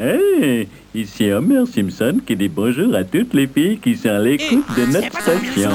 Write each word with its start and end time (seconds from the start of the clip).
Hey, 0.00 0.68
ici 0.94 1.32
Homer 1.32 1.66
Simpson 1.66 2.20
qui 2.24 2.36
dit 2.36 2.48
bonjour 2.48 2.94
à 2.94 3.02
toutes 3.02 3.34
les 3.34 3.48
filles 3.48 3.80
qui 3.80 3.96
sont 3.96 4.10
à 4.10 4.20
l'écoute 4.20 4.64
de 4.76 4.86
notre 4.86 5.20
station. 5.20 5.72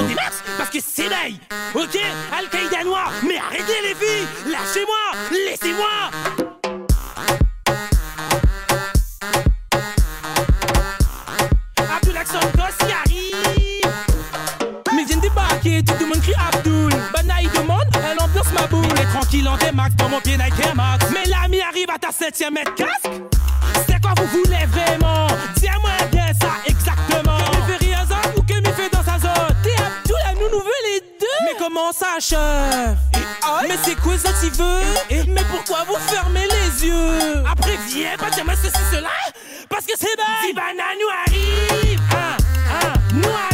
Parce 0.56 0.70
que 0.70 0.78
c'est 0.82 1.10
d'ail 1.10 1.34
Ok? 1.74 2.00
Al-Qaïda 2.32 2.84
noir 2.84 3.12
Mais 3.22 3.36
arrêtez 3.36 3.82
les 3.86 3.94
filles 3.94 4.26
Lâchez-moi 4.50 4.96
Laissez-moi! 5.30 6.10
Abdul 11.76 12.14
qui 12.78 12.92
arrive! 12.94 13.94
Mais 14.96 15.04
viens 15.04 15.18
débarquer, 15.18 15.82
tout 15.84 15.94
le 16.00 16.06
monde 16.06 16.22
crie 16.22 16.32
Abdul. 16.50 16.92
Banaï 17.12 17.46
demande, 17.54 17.84
elle 17.96 18.22
ambiance 18.24 18.52
ma 18.54 18.66
boule. 18.68 18.86
Mais 18.96 19.04
tranquille 19.04 19.46
en 19.46 19.58
démax, 19.58 19.94
dans 19.96 20.08
mon 20.08 20.20
pied 20.20 20.38
Nike 20.38 20.74
Max 20.74 21.04
Mais 21.12 21.28
l'ami 21.28 21.60
arrive 21.60 21.90
à 21.94 21.98
ta 21.98 22.10
septième 22.10 22.54
mètre 22.54 22.74
casque 22.74 23.33
C'est 23.86 24.00
quoi 24.00 24.12
vous 24.18 24.26
voulez 24.26 24.66
vraiment? 24.66 25.26
Dis-moi 25.56 25.90
qu'est 26.10 26.34
ça 26.40 26.52
exactement. 26.66 27.38
Que 27.38 27.56
me 27.56 27.62
fait 27.78 27.84
rien 27.84 28.06
ou 28.36 28.42
que 28.42 28.54
me 28.54 28.72
fait 28.74 28.90
dans 28.90 29.02
sa 29.04 29.18
zone. 29.18 29.56
T'es 29.62 29.74
Abdul, 29.74 30.16
à 30.26 30.34
nous 30.34 30.50
nous 30.50 30.62
veut 30.64 30.82
les 30.92 31.00
deux. 31.20 31.38
Mais 31.44 31.56
comment 31.58 31.92
ça 31.92 32.18
Mais 33.68 33.76
c'est 33.82 33.96
quoi 34.00 34.18
ça 34.18 34.30
tu 34.40 34.50
veux? 34.50 35.24
Mais 35.28 35.44
pourquoi 35.50 35.84
vous 35.86 35.98
fermez 36.08 36.46
les 36.46 36.86
yeux? 36.86 37.44
Après 37.50 37.76
viens 37.88 38.16
pas 38.18 38.30
dire 38.30 38.44
moi 38.44 38.54
ceci 38.60 38.82
cela. 38.92 39.10
Parce 39.68 39.86
que 39.86 39.92
c'est 39.98 40.16
bas 40.16 40.46
Zibana 40.46 40.84
nous 41.00 41.10
arrive. 41.26 42.00
Ah, 42.12 42.36
ah, 42.70 42.92
Nous 43.14 43.28
arrive 43.28 43.53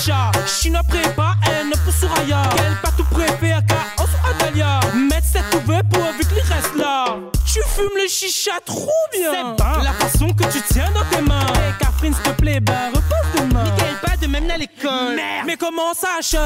chat 0.00 0.30
Chinois 0.46 0.82
prépa 0.88 1.34
haine 1.46 1.72
pour 1.84 1.92
Souraya 1.92 2.42
Quel 2.56 2.76
pas 2.76 2.90
tout 2.96 3.04
préfère 3.04 3.60
car 3.66 4.06
sur 4.08 4.30
Adalia 4.30 4.80
Mettre 4.94 5.26
cette 5.32 5.54
ouvert 5.54 5.82
pour 5.90 6.04
avec 6.04 6.26
les 6.34 6.40
restes 6.42 6.74
là. 6.76 7.16
Tu 7.46 7.60
fumes 7.74 7.96
le 7.96 8.08
chicha 8.08 8.52
trop 8.64 8.88
bien. 9.12 9.56
La 9.82 9.92
façon 9.92 10.28
que 10.28 10.44
tu 10.44 10.60
tiens 10.72 10.90
dans 10.94 11.04
tes 11.14 11.22
mains. 11.22 11.46
Hey, 11.54 11.74
Catherine 11.78 12.14
s'il 12.14 12.22
te 12.22 12.30
plaît 12.30 12.60
ben 12.60 12.88
repose 12.88 13.48
demain 13.48 13.64
Nickel 13.64 13.94
pas 14.02 14.16
de 14.16 14.26
même 14.26 14.50
à 14.50 14.56
l'école. 14.56 15.20
Mais 15.46 15.56
comment 15.56 15.92
ça 15.94 16.20
chef? 16.22 16.40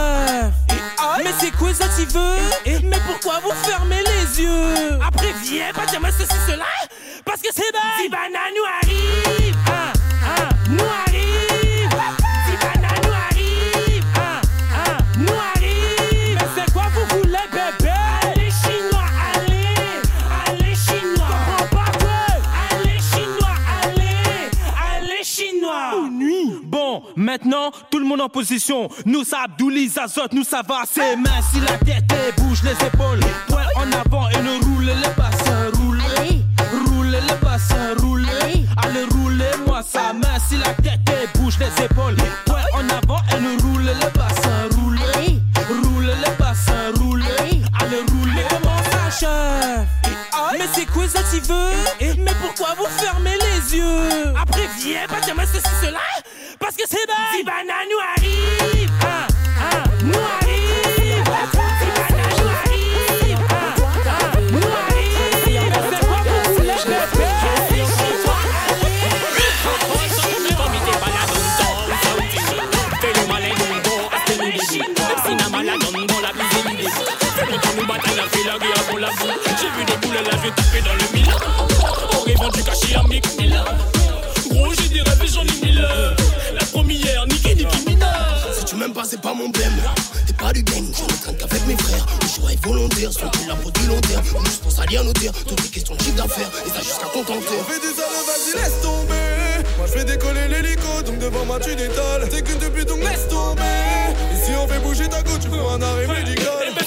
Mais 1.18 1.30
c'est 1.38 1.52
quoi 1.52 1.72
ça 1.74 1.84
tu 1.96 2.06
veux? 2.06 2.80
Mais 2.88 2.98
pourquoi 3.06 3.40
vous 3.40 3.52
fermez 3.64 4.02
les 4.02 4.42
yeux? 4.42 4.98
Après 5.06 5.32
viens 5.42 5.72
pas 5.72 5.86
dire 5.86 6.00
moi 6.00 6.10
ceci 6.10 6.38
cela. 6.46 6.64
Parce 7.24 7.40
que 7.40 7.48
c'est 7.54 7.72
bas 7.72 7.78
Zibana 8.02 8.38
nous 8.54 8.66
arrive. 8.82 9.56
Ah, 9.68 9.92
maintenant 27.34 27.72
tout 27.90 27.98
le 27.98 28.06
monde 28.06 28.20
en 28.20 28.28
position. 28.28 28.88
Nous 29.06 29.24
ça 29.24 29.42
Abdouli 29.44 29.88
Zazot 29.88 30.28
nous 30.32 30.44
ça 30.44 30.62
va 30.66 30.82
C'est 30.88 31.16
mains 31.16 31.42
si 31.52 31.60
la 31.60 31.76
tête 31.78 32.04
et 32.12 32.40
bouge 32.40 32.62
les 32.62 32.86
épaules. 32.86 33.20
Poing 33.48 33.66
en 33.76 33.90
avant 33.92 34.28
et 34.28 34.40
ne 34.40 34.64
roule 34.64 34.84
les 34.84 35.14
bassins 35.16 35.70
Roule. 35.74 36.02
Roule 36.86 37.10
les 37.10 37.36
bassins 37.42 37.94
Roule. 37.98 38.26
Allez. 38.82 39.04
Roulez 39.10 39.56
moi 39.66 39.82
ça. 39.82 40.12
Main 40.12 40.38
si 40.48 40.56
la 40.58 40.72
tête 40.74 41.00
et 41.08 41.38
bouge 41.38 41.58
les 41.58 41.84
épaules. 41.84 42.16
Poing 42.46 42.66
en 42.74 42.88
avant 42.88 43.20
et 43.36 43.40
ne 43.40 43.60
roule 43.62 43.82
les 43.82 44.10
bassins 44.16 44.68
Roule. 44.78 44.98
Roule 45.68 46.06
les 46.06 46.36
bassins 46.38 46.92
Roule. 47.00 47.24
Allez. 47.80 48.04
Comment 48.48 48.82
ça 48.92 49.10
chef? 49.10 49.88
Mais 50.52 50.68
c'est 50.72 50.86
quoi 50.86 51.08
ça 51.08 51.20
tu 51.32 51.40
veux? 51.40 52.14
Mais 52.22 52.34
pourquoi 52.40 52.74
vous 52.78 52.86
fermez 52.98 53.36
les 53.40 53.76
yeux? 53.76 54.34
Après 54.40 54.68
viens 54.78 55.06
pas 55.08 55.20
dire 55.20 55.34
moi 55.34 55.44
ceci 55.52 55.74
cela 55.82 55.98
Zibana 56.86 57.86
nous 57.88 58.23
Et 96.66 96.70
ça 96.70 96.80
jusqu'à 96.80 97.06
contenter. 97.06 97.56
On 97.58 97.64
fait 97.64 97.80
des 97.80 97.94
salles, 97.94 98.24
vas-y, 98.26 98.56
laisse 98.56 98.80
tomber. 98.82 99.14
Moi, 99.76 99.86
je 99.86 99.92
fais 99.92 100.04
décoller 100.04 100.48
l'hélico, 100.48 101.02
donc 101.04 101.18
devant 101.18 101.44
moi, 101.44 101.58
tu 101.60 101.74
détales. 101.74 102.28
T'es 102.28 102.42
qu'une 102.42 102.58
depuis, 102.58 102.84
donc 102.84 103.00
laisse 103.00 103.28
tomber. 103.28 103.62
Et 104.32 104.44
si 104.44 104.52
on 104.56 104.66
fait 104.68 104.80
bouger 104.80 105.08
ta 105.08 105.22
go, 105.22 105.32
tu 105.40 105.48
prends 105.48 105.74
un 105.74 105.82
arrêt 105.82 106.06
médical. 106.06 106.83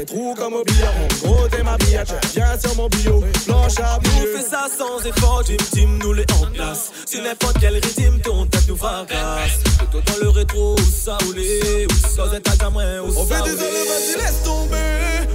Des 0.00 0.06
trous 0.06 0.34
comme 0.34 0.54
au 0.54 0.64
billard. 0.64 0.94
En 0.94 1.26
gros, 1.26 1.48
t'es 1.48 1.62
ma 1.62 1.76
billette, 1.76 2.12
viens 2.34 2.58
sur 2.58 2.74
mon 2.76 2.88
bio, 2.88 3.22
blanche 3.46 3.78
à 3.82 3.98
bleu. 3.98 4.36
fait 4.36 4.42
ça 4.42 4.66
sans 4.76 5.04
effort, 5.06 5.42
Jim 5.46 5.56
Team 5.72 5.98
nous 6.02 6.12
les 6.12 6.24
en 6.40 6.46
place. 6.46 6.90
Si 7.06 7.20
n'importe 7.20 7.58
quel 7.60 7.74
rythme, 7.74 8.18
ton 8.22 8.46
tête 8.46 8.66
nous 8.68 8.76
fracasse. 8.76 9.60
Plutôt 9.78 10.00
dans 10.00 10.24
le 10.24 10.28
rétro, 10.30 10.74
où 10.74 11.04
ça 11.04 11.18
roulait, 11.24 11.86
où 11.86 12.08
ça 12.08 12.24
vous 12.24 12.34
êtes 12.34 12.48
à 12.48 12.56
gamin, 12.56 13.02
où 13.02 13.08
On 13.08 13.26
ça 13.26 13.36
fait 13.36 13.50
des 13.50 13.56
vas-y, 13.56 14.16
laisse 14.16 14.42
tomber. 14.44 14.76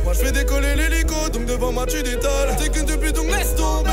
Moi, 0.04 0.14
je 0.14 0.20
fais 0.20 0.32
décoller 0.32 0.76
l'hélico, 0.76 1.16
donc 1.32 1.46
devant 1.46 1.72
moi, 1.72 1.86
tu 1.86 2.02
détales. 2.02 2.56
T'es 2.58 2.70
qu'une 2.70 2.86
depuis, 2.86 3.14
donc 3.14 3.28
laisse 3.28 3.56
tomber. 3.56 3.90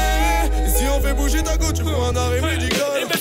Et 0.67 0.79
si 0.79 0.85
on 0.89 1.01
fait 1.01 1.15
bouger 1.15 1.43
ta 1.43 1.57
go, 1.57 1.67
tu 1.73 1.83
prends 1.83 2.09
un 2.09 2.17
arrêt 2.17 2.41
médical. 2.41 3.12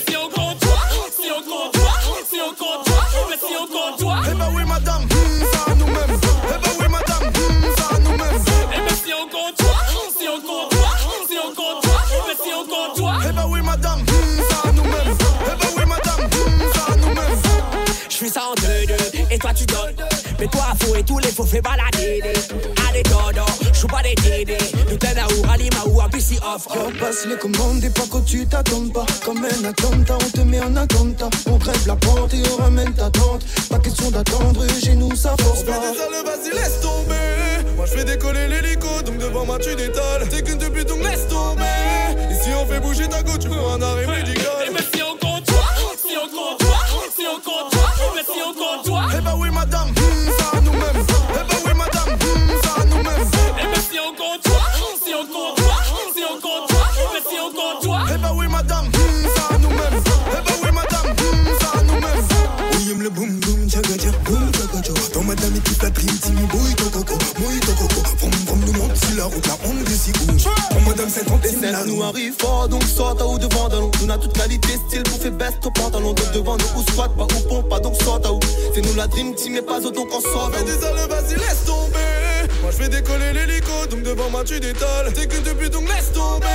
Et 21.02 21.04
tous 21.04 21.20
les 21.20 21.32
faux 21.32 21.46
fait 21.46 21.62
balader. 21.62 22.22
Allez 22.88 23.04
dodo, 23.04 23.46
j'suis 23.74 23.88
pas 23.88 24.02
des 24.04 24.16
tédés. 24.16 24.58
Putain 24.88 25.14
d'aour, 25.14 25.46
Alima 25.52 25.78
ou 25.88 26.02
un 26.02 26.10
PC 26.10 26.38
off. 26.38 26.68
On 26.70 26.92
passe 27.00 27.26
les 27.26 27.38
commandes 27.38 27.84
et 27.84 27.90
pas 27.90 28.04
quand 28.12 28.24
tu 28.24 28.46
t'attends 28.48 28.88
pas. 28.94 29.06
Comme 29.26 29.44
un 29.44 29.66
attentat, 29.66 30.18
on 30.22 30.30
te 30.30 30.42
met 30.42 30.62
en 30.62 30.76
attentat. 30.76 31.30
On 31.48 31.58
crève 31.58 31.88
la 31.88 31.96
porte 31.96 32.34
et 32.34 32.44
on 32.52 32.62
ramène 32.62 32.94
ta 32.94 33.10
tante. 33.10 33.44
Pas 33.70 33.80
question 33.80 34.12
d'attendre, 34.12 34.66
chez 34.84 34.96
nous 34.96 35.16
ça 35.16 35.36
force 35.42 35.64
pas. 35.64 35.80
vas-y, 35.80 36.54
laisse 36.54 36.82
tomber. 36.82 37.76
Moi, 37.76 37.86
je 37.88 37.98
fais 37.98 38.06
décoller 38.06 38.48
l'hélico, 38.48 38.88
donc 39.06 39.18
devant 39.18 39.46
moi, 39.46 39.58
tu 39.60 39.76
détales. 39.76 40.28
T'es 40.30 40.42
qu'une 40.44 40.58
depuis, 40.60 40.86
donc 40.86 41.02
laisse 41.04 41.28
tomber. 41.28 41.64
Et 42.30 42.44
si 42.44 42.50
on 42.54 42.66
fait 42.68 42.80
bouger 42.80 43.08
ta 43.08 43.24
go, 43.24 43.32
tu 43.40 43.50
prends 43.50 43.74
un 43.74 43.82
arrêt 43.82 44.04
Et 44.04 44.08
médical. 44.08 44.70
ben 44.74 44.84
si 44.94 45.02
on 45.02 45.18
compte 45.18 45.46
toi, 45.46 45.64
si 45.98 46.16
on 46.16 46.28
compte 46.30 46.60
toi, 46.60 46.78
si 47.16 47.24
on 47.28 47.36
compte 47.40 47.72
toi, 47.72 47.90
si 48.24 48.42
on 48.48 48.54
compte 48.54 48.71
toute 74.22 74.34
qualité 74.34 74.78
style 74.88 75.04
faire 75.08 75.32
best 75.32 75.66
au 75.66 75.72
pantalon 75.72 76.14
Donc 76.14 76.32
devant 76.34 76.58
nous 76.58 76.80
ou 76.80 76.84
squat 76.92 77.12
pas 77.16 77.24
ou 77.24 77.48
pompe 77.48 77.70
pas 77.70 77.80
donc 77.80 77.96
sort 78.02 78.20
à 78.24 78.32
où. 78.32 78.40
C'est 78.74 78.82
nous 78.82 78.96
la 78.96 79.08
dream 79.08 79.36
team 79.36 79.54
mais 79.54 79.62
pas 79.62 79.80
autant 79.86 80.06
qu'on 80.06 80.22
sort 80.22 80.52
Mais 80.54 80.64
désolé 80.64 81.08
vas-y 81.10 81.36
laisse 81.36 81.66
tomber. 81.66 81.98
Moi 82.62 82.72
je 82.72 82.78
fais 82.78 82.90
décoller 82.90 83.34
l'hélico 83.34 83.72
Donc 83.90 84.04
devant 84.04 84.30
moi 84.30 84.44
tu 84.44 84.60
détales 84.60 85.14
T'es 85.14 85.28
qu'une 85.28 85.44
depuis 85.44 85.70
donc 85.70 85.88
laisse 85.88 86.12
tomber. 86.14 86.46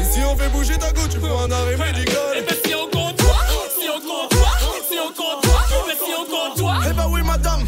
Et 0.00 0.04
si 0.12 0.20
on 0.24 0.36
fait 0.36 0.48
bouger 0.48 0.76
ta 0.78 0.92
go 0.92 1.02
tu 1.10 1.18
prends 1.18 1.44
un 1.44 1.50
arrêt 1.50 1.76
médical. 1.76 2.36
Et 2.36 2.42
ben 2.42 2.56
si 2.64 2.74
on 2.74 2.88
compte 2.90 3.16
toi, 3.16 3.36
si 3.78 3.88
on 3.88 4.00
compte 4.00 4.30
toi, 4.30 4.48
si 4.88 4.98
on 4.98 5.08
compte 5.08 5.42
toi, 5.42 5.84
mais 5.86 5.94
si 5.94 6.12
on 6.18 6.24
compte 6.24 6.58
toi. 6.58 6.74
Eh 6.88 6.92
bah 6.92 7.06
oui 7.10 7.22
madame, 7.22 7.64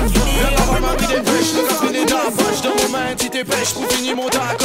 pas 0.00 0.62
vraiment 0.64 0.94
qui 0.96 1.06
dépêche, 1.06 1.54
le 1.54 1.62
la 1.62 2.30
poche. 2.30 2.60
De 2.62 2.68
mon 2.68 2.88
main, 2.90 3.14
si 3.18 3.30
t'es 3.30 3.44
pêche, 3.44 3.74
pour 3.74 3.86
finir 3.92 4.16
mon 4.16 4.28
tacos. 4.28 4.64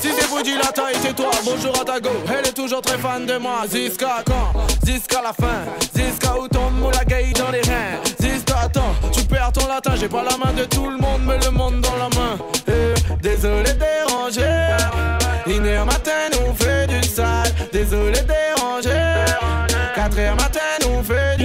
Si 0.00 0.08
t'es 0.08 0.26
bougie 0.28 0.56
la 0.56 0.72
taille, 0.72 0.96
c'est 1.02 1.14
toi, 1.14 1.30
bonjour 1.44 1.74
à 1.80 1.84
ta 1.84 2.00
go. 2.00 2.10
Elle 2.28 2.48
est 2.48 2.52
toujours 2.52 2.80
très 2.80 2.98
fan 2.98 3.26
de 3.26 3.38
moi, 3.38 3.62
jusqu'à 3.72 4.22
quand? 4.24 4.52
Jusqu'à 4.86 5.22
la 5.22 5.32
fin, 5.32 5.64
jusqu'à 5.94 6.38
où 6.38 6.48
ton 6.48 6.70
moula 6.70 7.04
gay 7.04 7.32
dans 7.38 7.50
les 7.50 7.60
reins? 7.60 8.00
Jusqu'à 8.20 8.60
attends, 8.60 8.94
tu 9.12 9.22
perds 9.24 9.52
ton 9.52 9.66
latin, 9.66 9.92
j'ai 9.98 10.08
pas 10.08 10.22
la 10.22 10.36
main 10.36 10.52
de 10.52 10.64
tout 10.64 10.88
le 10.88 10.96
monde, 10.96 11.22
mais 11.26 11.38
le 11.44 11.50
monde 11.50 11.80
dans 11.80 11.96
la 11.96 12.08
main. 12.18 12.38
Eh, 12.68 12.94
Désolé 13.22 13.72
déranger, 13.74 14.76
une 15.46 15.66
heure 15.66 15.84
matin, 15.84 16.28
nous 16.32 16.54
fait 16.54 16.86
du 16.86 17.02
sale. 17.06 17.52
Désolé 17.72 18.20
déranger, 18.22 19.24
4 19.94 20.18
heures 20.18 20.36
matin, 20.36 20.60
nous 20.82 21.02
fait 21.02 21.36
du 21.36 21.39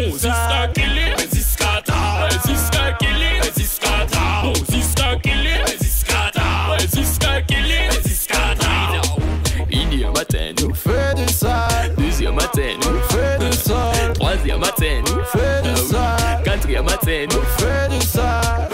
quatrième 16.76 16.86
matin, 16.86 17.26
nous 17.32 17.44
fait 17.58 17.96
du 17.96 18.06
sale. 18.06 18.70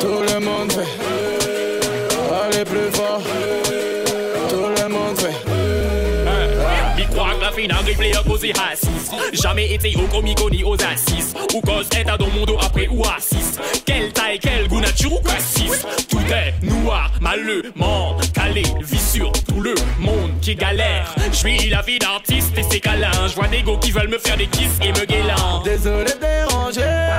Tout 0.00 0.22
le 0.32 0.40
monde 0.40 0.72
fait. 0.72 0.86
Allez 2.44 2.64
plus 2.64 2.90
fort. 2.92 3.22
Tout 4.48 4.82
le 4.82 4.88
monde 4.88 5.18
fait. 5.18 5.34
Il 6.98 7.08
croit 7.08 7.34
que 7.34 7.40
la 7.40 7.52
finale 7.52 7.84
replay 7.86 8.16
a 8.16 8.22
causé 8.22 8.52
assise 8.70 9.10
Jamais 9.32 9.72
été 9.72 9.94
au 9.96 10.06
comico 10.08 10.50
ni 10.50 10.64
aux 10.64 10.74
assises 10.74 11.34
Ou 11.54 11.60
cause 11.60 11.88
est 11.96 12.08
à 12.08 12.16
dans 12.16 12.28
mon 12.28 12.44
dos 12.44 12.58
après 12.60 12.88
ou 12.88 13.02
assise 13.04 13.58
Quelle 13.84 14.12
taille, 14.12 14.38
quel 14.40 14.68
goût 14.68 14.80
nature 14.80 15.12
ou 15.12 15.20
cassis 15.20 15.86
Tout 16.08 16.18
est 16.30 16.54
noir, 16.64 17.10
maleux, 17.20 17.62
ment, 17.76 18.16
calé 18.34 18.62
Vie 18.82 18.98
qui 20.48 20.56
galère 20.56 21.14
Je 21.30 21.36
suis 21.36 21.68
la 21.68 21.82
vie 21.82 21.98
d'artiste 21.98 22.56
et 22.56 22.62
c'est 22.62 22.80
câlin. 22.80 23.10
Je 23.28 23.34
vois 23.34 23.48
des 23.48 23.62
go 23.62 23.76
qui 23.76 23.90
veulent 23.90 24.08
me 24.08 24.18
faire 24.18 24.36
des 24.36 24.46
kisses 24.46 24.78
et 24.82 24.92
me 24.92 25.04
guélan 25.04 25.62
Désolé 25.62 26.12
de 26.12 26.20
déranger. 26.20 27.16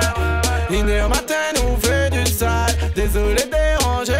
Une 0.70 0.88
heure 0.88 1.08
matin, 1.08 1.34
nous 1.56 1.76
fait 1.80 2.10
du 2.10 2.26
sale. 2.26 2.74
Désolé 2.94 3.44
de 3.44 3.50
déranger. 3.50 4.12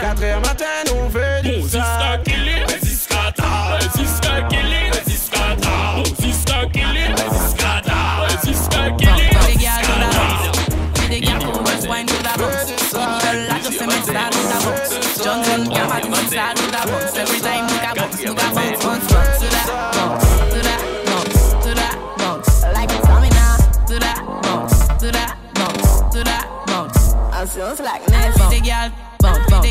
4 0.00 0.24
heures 0.24 0.40
matin, 0.40 0.64
nous 0.88 1.10
fait 1.10 1.42
du 1.42 1.68
sale. 1.68 2.22
Kelly, 2.24 2.80
Ziska 2.82 3.32
ta, 3.34 3.78
Ziska 3.96 4.22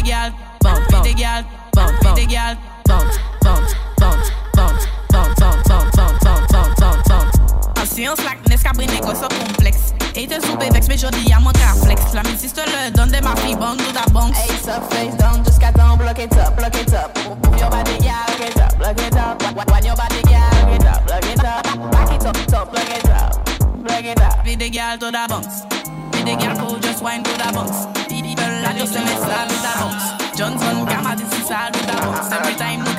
big 0.02 0.12
girl, 0.12 0.32
bounce, 0.62 0.88
bounce, 0.90 1.08
big 1.08 1.18
girl, 1.18 1.44
bounce, 1.74 2.00
bounce, 2.02 2.20
big 2.20 2.30
girl, 2.30 2.58
bounce, 2.86 3.18
bounce, 3.42 3.74
bounce, 4.00 4.32
bounce, 4.56 4.86
bounce, 5.12 5.40
bounce, 5.40 5.68
bounce, 5.68 5.96
bounce, 5.96 6.24
bounce, 6.24 6.52
bounce, 6.52 6.80
bounce, 6.80 7.08
bounce. 7.08 7.36
En 7.78 7.86
science, 7.86 8.20
slackness, 8.20 8.64
cabri 8.64 8.88
négoce 8.88 9.22
complexe. 9.22 9.94
Et 10.16 10.28
te 10.28 10.44
soupe 10.46 10.64
vex, 10.74 10.88
mais 10.88 10.98
jodi 10.98 11.32
à 11.32 11.40
mon 11.40 11.52
flex. 11.84 12.14
La 12.14 12.24
métisse 12.24 12.54
te 12.54 12.62
le 12.62 12.92
donne 12.92 13.12
des 13.12 13.22
ma 13.22 13.36
fille, 13.38 13.56
bande 13.56 13.80
ou 13.82 13.92
da 13.94 14.02
banque. 14.12 14.36
Hey, 14.36 14.50
up, 14.70 14.92
face 14.92 15.16
down, 15.18 15.44
jusqu'à 15.46 15.72
temps, 15.72 15.96
block 15.98 16.18
it 16.18 16.34
up, 16.34 16.56
block 16.56 16.76
it 16.76 16.94
up. 16.94 17.18
Move 17.46 17.60
your 17.60 17.70
body, 17.70 17.98
yeah, 18.02 18.26
block 18.26 18.50
it 18.50 18.58
up, 18.58 18.78
block 18.78 19.00
it 19.00 19.16
up. 19.16 19.72
Wind 19.72 19.86
your 19.86 19.96
body, 19.96 20.22
it. 24.06 24.20
Be 24.44 24.56
the 24.56 24.70
girl 24.70 24.98
to 24.98 25.12
the 25.12 25.26
bounce. 25.30 25.66
Be 26.12 26.24
the 26.24 26.36
girl 26.38 26.58
who 26.58 26.80
just 26.80 27.04
wine 27.04 27.24
to 27.24 27.32
the 27.32 27.50
bounce. 27.54 27.86
People 28.08 28.52
like 28.64 28.78
to 28.78 28.88
say 28.88 29.04
me 29.04 29.16
style 29.22 29.48
with 29.48 29.62
the 29.62 29.74
bounce. 29.80 30.38
Johnson, 30.38 30.86
come 30.88 31.08
at 31.08 31.18
this 31.18 31.46
style 31.46 31.72
with 31.74 31.88
the 31.88 31.94
bounce. 31.94 32.32
Every 32.32 32.56
time, 32.56 32.91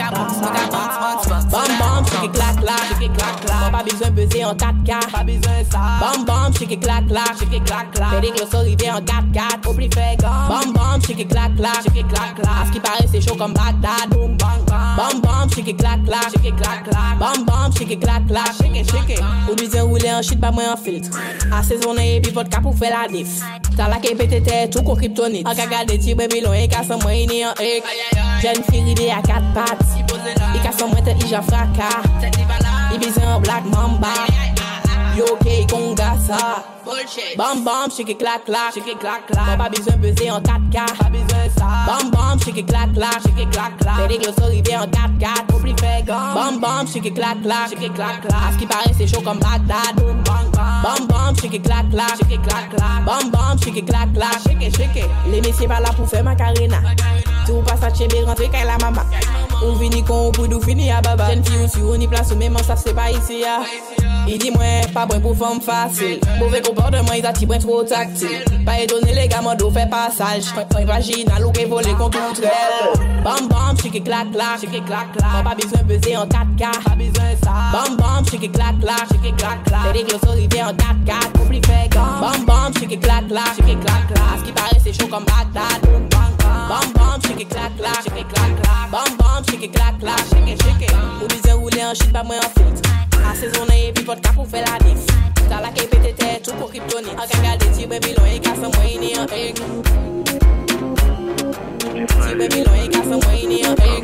clac 2.32 2.56
clac, 2.60 2.76
clac 2.98 3.40
clac. 3.40 3.72
Pas 3.72 3.82
besoin 3.82 4.10
de 4.10 4.14
peser 4.14 4.44
en 4.44 4.54
4K, 4.54 5.10
pas 5.10 5.24
besoin 5.24 5.64
ça. 5.70 5.78
Bam 6.00 6.24
bam, 6.24 6.52
shake 6.54 6.80
clac 6.80 7.06
clac, 7.06 7.38
shake 7.38 7.64
clac 7.64 7.90
clac. 7.92 8.20
Des 8.20 8.30
glosses 8.30 8.54
arrivés 8.54 8.90
en 8.90 9.00
4-4, 9.00 9.68
au 9.68 9.74
plus 9.74 9.88
fait 9.92 10.16
gomme. 10.20 10.48
Bam 10.48 10.72
bam, 10.72 11.00
shake 11.06 11.28
clac 11.28 11.54
clac, 11.56 11.82
shake 11.82 12.08
clac 12.08 12.34
clac. 12.34 12.48
À 12.62 12.66
ce 12.66 12.72
qui 12.72 12.80
paraît 12.80 13.06
c'est 13.10 13.20
chaud 13.20 13.36
comme 13.36 13.54
Bagdad, 13.54 14.10
boom 14.10 14.36
bang 14.36 14.64
bang. 14.66 14.96
Bam 14.96 15.20
bam, 15.20 15.50
shake 15.50 15.76
clac 15.76 16.04
clac, 16.04 16.30
shake 16.30 16.56
clac 16.56 16.84
clac. 16.84 17.18
Bam 17.18 17.44
bam, 17.44 17.72
shake 17.72 18.00
clac 18.00 18.26
clac, 18.26 18.52
shake 18.60 18.84
shake. 18.90 19.20
Ou 19.50 19.54
bien 19.54 19.82
rouler 19.82 20.12
en 20.12 20.22
shit, 20.22 20.40
pas 20.40 20.50
moins 20.50 20.72
en 20.74 20.76
filtre. 20.76 21.16
Assaisonné 21.52 22.16
et 22.16 22.20
puis 22.20 22.32
votre 22.32 22.50
cap 22.50 22.62
pour 22.62 22.76
faire 22.76 22.98
la 23.02 23.08
diff. 23.08 23.42
T'as 23.76 23.88
la 23.88 23.96
tête, 23.96 24.70
tout 24.70 24.82
con 24.82 24.94
kryptonite. 24.94 25.46
En 25.46 25.54
caga 25.54 25.84
des 25.84 25.98
petits 25.98 26.14
bébés 26.14 26.40
longs 26.40 26.52
et 26.52 26.68
casse 26.68 26.90
en 26.90 26.98
moins 26.98 27.12
ni 27.12 27.44
en 27.44 27.52
hic. 27.60 27.82
Jeune 28.42 28.62
fille 28.70 28.84
ridée 28.84 29.10
à 29.10 29.22
quatre 29.22 29.52
pattes. 29.54 29.86
Il 30.54 30.60
casse 30.60 30.82
en 30.82 30.88
moins 30.88 31.00
tête, 31.00 31.16
il 31.20 31.28
j'en 31.28 31.42
fracas. 31.42 32.02
Il 32.92 32.98
bise 32.98 33.18
en 33.18 33.40
black 33.40 33.64
mamba. 33.64 34.08
Yo, 35.16 35.24
ok, 35.32 35.70
conga 35.70 36.16
ça. 36.26 36.64
Bam 37.36 37.64
bam, 37.64 37.90
shake 37.90 38.18
clac 38.18 38.44
clac, 38.44 38.72
shake 38.74 38.98
clac 38.98 39.26
clac. 39.26 39.58
Pas 39.58 39.68
besoin 39.68 39.96
de 39.96 40.08
peser 40.08 40.30
en 40.30 40.40
4K, 40.40 40.96
pas 40.98 41.10
besoin 41.10 41.48
ça. 41.56 41.66
Bam 41.86 42.10
bam, 42.10 42.38
shake 42.40 42.66
clac 42.66 42.92
clac, 42.94 43.20
shake 43.22 43.50
clac 43.50 43.76
clac. 43.78 43.96
Fais 43.96 44.08
des 44.08 44.18
glosses 44.18 44.38
arrivés 44.42 44.76
en 44.76 44.86
4-4, 44.86 45.54
au 45.54 45.58
plus 45.58 45.74
fait 45.78 46.02
gomme. 46.06 46.34
Bam 46.34 46.60
bam, 46.60 46.86
shake 46.86 47.14
clac 47.14 47.42
clac, 47.42 47.68
shake 47.70 47.94
clac 47.94 48.20
clac. 48.22 48.34
À 48.48 48.52
ce 48.52 48.58
qui 48.58 48.66
paraît 48.66 48.92
c'est 48.96 49.06
chaud 49.06 49.20
comme 49.20 49.38
Bagdad, 49.38 49.94
boom 49.96 50.22
bang 50.24 50.50
bang. 50.52 50.82
Bam 50.82 51.06
bam, 51.06 51.36
shake 51.36 51.62
clac 51.62 51.90
clac, 51.90 52.16
shake 52.18 52.42
clac 52.42 52.70
clac. 52.70 53.04
Bam 53.04 53.30
bam, 53.30 53.58
shake 53.62 53.86
clac 53.86 54.12
clac, 54.14 54.40
shake 54.46 54.74
shake. 54.74 55.04
Les 55.30 55.40
messieurs 55.40 55.68
pas 55.68 55.80
là 55.80 55.90
pour 55.96 56.08
faire 56.08 56.24
macarena. 56.24 56.78
Tou 57.46 57.62
pa 57.66 57.76
sa 57.76 57.90
chebe 57.90 58.22
rentre 58.26 58.50
kay 58.52 58.64
la 58.68 58.78
mama 58.78 59.06
Ou 59.62 59.74
vini 59.78 60.02
kon 60.02 60.28
ou 60.28 60.32
poudou 60.32 60.60
fini 60.60 60.90
a 60.90 61.00
baba. 61.02 61.30
Jen 61.30 61.44
fi 61.46 61.58
ou 61.58 61.68
si 61.68 61.82
ou 61.82 61.96
ni 61.96 62.08
plas 62.10 62.30
ou 62.30 62.38
menman 62.38 62.64
sa 62.66 62.76
se 62.76 62.94
pa 62.94 63.10
isi 63.10 63.42
ya 63.42 63.60
ah. 63.60 64.10
I 64.26 64.36
di 64.38 64.52
mwen 64.54 64.86
pa 64.94 65.02
bwen 65.06 65.18
pou 65.22 65.34
fom 65.34 65.58
fasil 65.62 66.20
Bove 66.38 66.60
kompordeman 66.62 67.16
i 67.18 67.22
zati 67.24 67.46
bwen 67.46 67.62
tro 67.62 67.80
taktil 67.82 68.44
Pa 68.66 68.76
etone 68.78 69.10
le 69.16 69.24
gaman 69.30 69.58
do 69.58 69.70
fe 69.74 69.82
pasaj 69.90 70.52
Pon 70.70 70.86
vagina 70.86 71.40
lou 71.42 71.50
ke 71.56 71.66
vole 71.70 71.94
kon 71.98 72.12
tout 72.14 72.42
rel 72.44 72.94
Bam 73.24 73.48
bam 73.50 73.74
chike 73.80 73.98
klak 74.06 74.30
klak 74.34 74.62
Mwen 74.62 75.42
pa 75.48 75.56
bezwen 75.58 75.88
beze 75.90 76.14
an 76.14 76.30
4K 76.30 76.62
Bam 77.74 77.98
bam 77.98 78.22
chike 78.30 78.52
klak 78.54 78.78
klak 78.82 79.10
Se 79.10 79.92
dek 79.98 80.14
yo 80.14 80.20
sorive 80.22 80.62
an 80.68 80.78
4K 80.78 81.10
Bam 82.22 82.46
bam 82.46 82.78
chike 82.78 83.00
klak 83.02 83.26
klak 83.26 83.58
A 83.58 84.38
ski 84.38 84.54
pare 84.54 84.78
se 84.78 84.94
chou 84.94 85.10
kom 85.10 85.26
batat 85.26 86.41
Bam 86.72 86.90
bam, 86.94 87.20
shake 87.20 87.42
it, 87.42 87.50
clac 87.50 87.76
clac, 87.76 88.02
shake 88.02 88.20
it, 88.22 88.28
clac 88.30 88.62
clac. 88.62 88.90
Bam 88.90 89.16
bam, 89.18 89.44
shake 89.44 89.62
it, 89.62 89.74
clac 89.74 90.00
clac, 90.00 90.18
shake 90.28 90.48
it, 90.48 90.62
shake 90.62 90.88
it. 90.88 90.94
Ou 91.20 91.28
dize 91.28 91.52
roule 91.52 91.80
an 91.84 91.94
shit, 91.94 92.10
pa 92.14 92.22
mwen 92.24 92.40
an 92.40 92.48
fit. 92.56 92.80
Asezone 93.28 93.76
epi 93.88 94.02
pot 94.06 94.22
kap 94.24 94.34
pou 94.38 94.46
fe 94.48 94.62
la 94.64 94.78
nif. 94.86 95.04
Tala 95.50 95.68
ke 95.76 95.84
pete 95.92 96.14
te, 96.16 96.30
tou 96.40 96.56
pou 96.56 96.72
kriptoni. 96.72 97.12
An 97.12 97.28
kagal 97.28 97.60
de 97.60 97.68
ti 97.76 97.84
bebi 97.90 98.14
lon, 98.16 98.30
e 98.32 98.40
kasa 98.40 98.72
mwen 98.72 99.04
ni 99.04 99.12
an 99.20 99.28
peg. 99.28 99.60
Ti 102.08 102.40
bebi 102.40 102.64
lon, 102.64 102.80
e 102.80 102.88
kasa 102.96 103.20
ni 103.52 103.60
an 103.68 103.76
peg. 103.76 104.02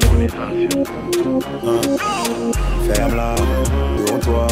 Ferme-la, 2.85 3.35
tourne-toi, 3.97 4.47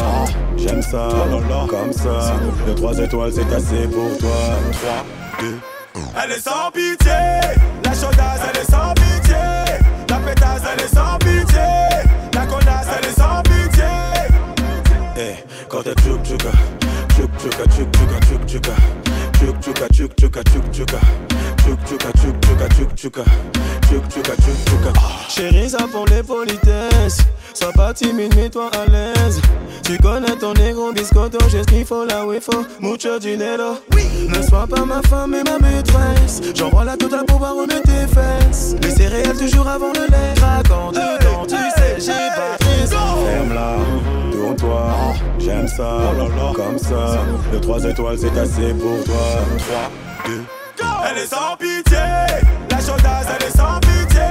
j'aime 0.57 0.81
ça, 0.81 1.07
comme 1.69 1.93
ça. 1.93 2.33
Le 2.65 2.73
trois 2.73 2.97
étoiles 2.97 3.31
c'est 3.31 3.53
assez 3.53 3.87
pour 3.87 4.17
toi. 4.17 4.41
3, 4.81 5.05
2, 5.41 5.59
elle 6.23 6.31
est 6.31 6.39
sans 6.39 6.71
pitié, 6.71 7.11
la 7.83 7.93
chaudasse 7.93 8.41
elle 8.49 8.61
est 8.61 8.71
sans 8.71 8.93
pitié, 8.93 9.35
la 10.09 10.17
pétasse 10.17 10.61
elle 10.73 10.85
est 10.85 10.95
sans 10.95 11.17
pitié, 11.19 11.59
la 12.33 12.45
connasse 12.45 12.87
elle 12.97 13.09
est 13.09 13.19
sans 13.19 13.41
pitié. 13.43 13.83
Eh, 15.17 15.35
quand 15.67 15.81
elle 15.85 15.95
tchouk 15.95 16.23
tchouka, 16.23 16.51
tchouk 17.15 17.29
tchouka, 17.39 17.63
tchouk 17.63 17.91
tchouka, 17.91 18.19
tchouk 18.25 18.45
tchouka, 18.45 19.06
tchouk 19.37 19.59
tchouka, 19.61 19.87
tchouk 19.89 20.15
tchouka, 20.15 20.43
tchouk 20.43 20.71
tchouka, 20.71 20.99
tchouk 21.57 21.79
tchouka, 21.85 22.11
tchouk 22.13 22.35
tchouka, 22.41 22.67
tchouk 22.69 22.95
tchouka, 22.95 23.23
tchouk 23.81 24.07
tchouka, 24.09 24.33
tchouk 24.35 24.57
tchouka. 24.65 24.91
Chérie, 25.29 25.69
ça 25.69 25.85
pour 25.91 26.05
les 26.07 26.23
politesses. 26.23 27.19
Sois 27.53 27.71
pas 27.73 27.93
timide, 27.93 28.35
mets-toi 28.35 28.69
à 28.73 28.89
l'aise. 28.89 29.41
Tu 29.83 29.97
connais 29.97 30.35
ton 30.39 30.53
négro 30.53 30.91
biscotto, 30.91 31.37
j'ai 31.49 31.61
ce 31.61 31.67
qu'il 31.67 31.85
faut 31.85 32.05
là 32.05 32.25
où 32.25 32.33
il 32.33 32.41
faut. 32.41 32.65
Mucho 32.79 33.19
dinero. 33.19 33.77
Ne 34.27 34.41
sois 34.41 34.67
pas 34.67 34.85
ma 34.85 35.01
femme 35.03 35.35
et 35.35 35.43
ma 35.43 35.59
maîtresse. 35.59 36.41
J'envoie 36.55 36.83
la 36.83 36.97
totale 36.97 37.25
pour 37.25 37.37
voir 37.37 37.55
remettre 37.55 37.83
tes 37.83 38.07
fesses. 38.07 38.75
Les 38.81 38.91
céréales 38.91 39.37
toujours 39.37 39.67
avant 39.67 39.93
le 39.93 40.07
lait. 40.07 40.33
Raconte 40.41 40.99
quand 41.21 41.45
tu 41.47 41.55
sais, 41.55 41.95
j'ai 41.99 42.29
pas 42.35 42.66
raison. 43.27 43.37
Ferme-la, 43.49 43.75
tourne-toi, 44.31 44.93
j'aime 45.39 45.67
ça, 45.67 45.97
comme 46.53 46.77
ça. 46.77 47.19
Le 47.51 47.59
3 47.59 47.83
étoiles 47.85 48.17
c'est 48.17 48.37
assez 48.37 48.73
pour 48.73 49.03
toi. 49.03 49.15
3, 49.57 49.91
2, 50.27 50.43
Elle 51.09 51.17
est 51.23 51.27
sans 51.27 51.55
pitié, 51.57 51.97
la 52.71 52.77
chaudasse 52.79 53.27
elle 53.39 53.47
est 53.47 53.57
sans 53.57 53.79
pitié, 53.79 54.21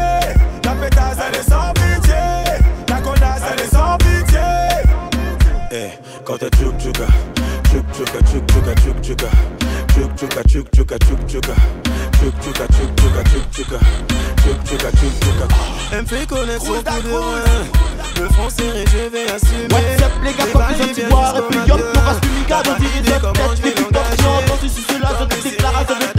la 0.64 0.70
pétasse 0.72 1.18
elle 1.28 1.40
est 1.40 1.50
sans 1.50 1.72
pitié, 1.72 2.14
la 2.88 3.00
connasse 3.00 3.42
elle 3.52 3.60
est 3.64 3.74
sans 3.74 3.96
pitié. 3.98 4.38
Eh, 5.72 5.90
quand 6.24 6.38
t'es 6.38 6.50
tchouk 6.50 6.78
tchouka, 6.78 7.06
tchouk 7.70 7.84
tchouka, 7.92 8.18
tchouk 8.24 8.46
tchouka, 8.46 8.74
tchouk 8.74 9.00
tchouka, 9.02 9.26
Chuk 9.96 10.14
chuka 10.14 10.42
chuk 10.42 10.66
chuka 10.76 10.98
chuk 10.98 11.20
chuka 11.26 11.54
Chuk 12.20 12.34
chuka 12.42 12.66
chuk 12.68 12.90
chuka 13.00 13.22
chuk 13.32 13.44
chuka 13.50 13.78
Chuk 14.44 14.58
chuka 14.68 14.90
chuk 14.90 15.12
chuka 15.22 15.46
Elle 15.90 16.02
me 16.02 16.06
fait 16.06 16.26
connaître 16.26 16.66
son 16.66 16.72
coup 16.74 16.82
de 16.82 18.20
Le 18.20 18.28
front 18.28 18.50
serré 18.50 18.84
je 18.92 19.08
vais 19.08 19.30
assumer 19.30 19.72
What's 19.72 20.02
up 20.02 20.12
les 20.22 20.34
gars 20.34 20.44
quand 20.52 20.60
vous 20.60 20.84
sortez 20.84 21.04
boire 21.08 21.36
Et 21.38 21.42
puis 21.48 21.60
yop 21.66 21.80
on 21.80 22.10
reste 22.10 22.24
du 22.24 22.28
tête, 22.44 22.66
des 22.78 23.00
de 23.00 23.10
la 23.10 23.18
déclarations 25.50 26.15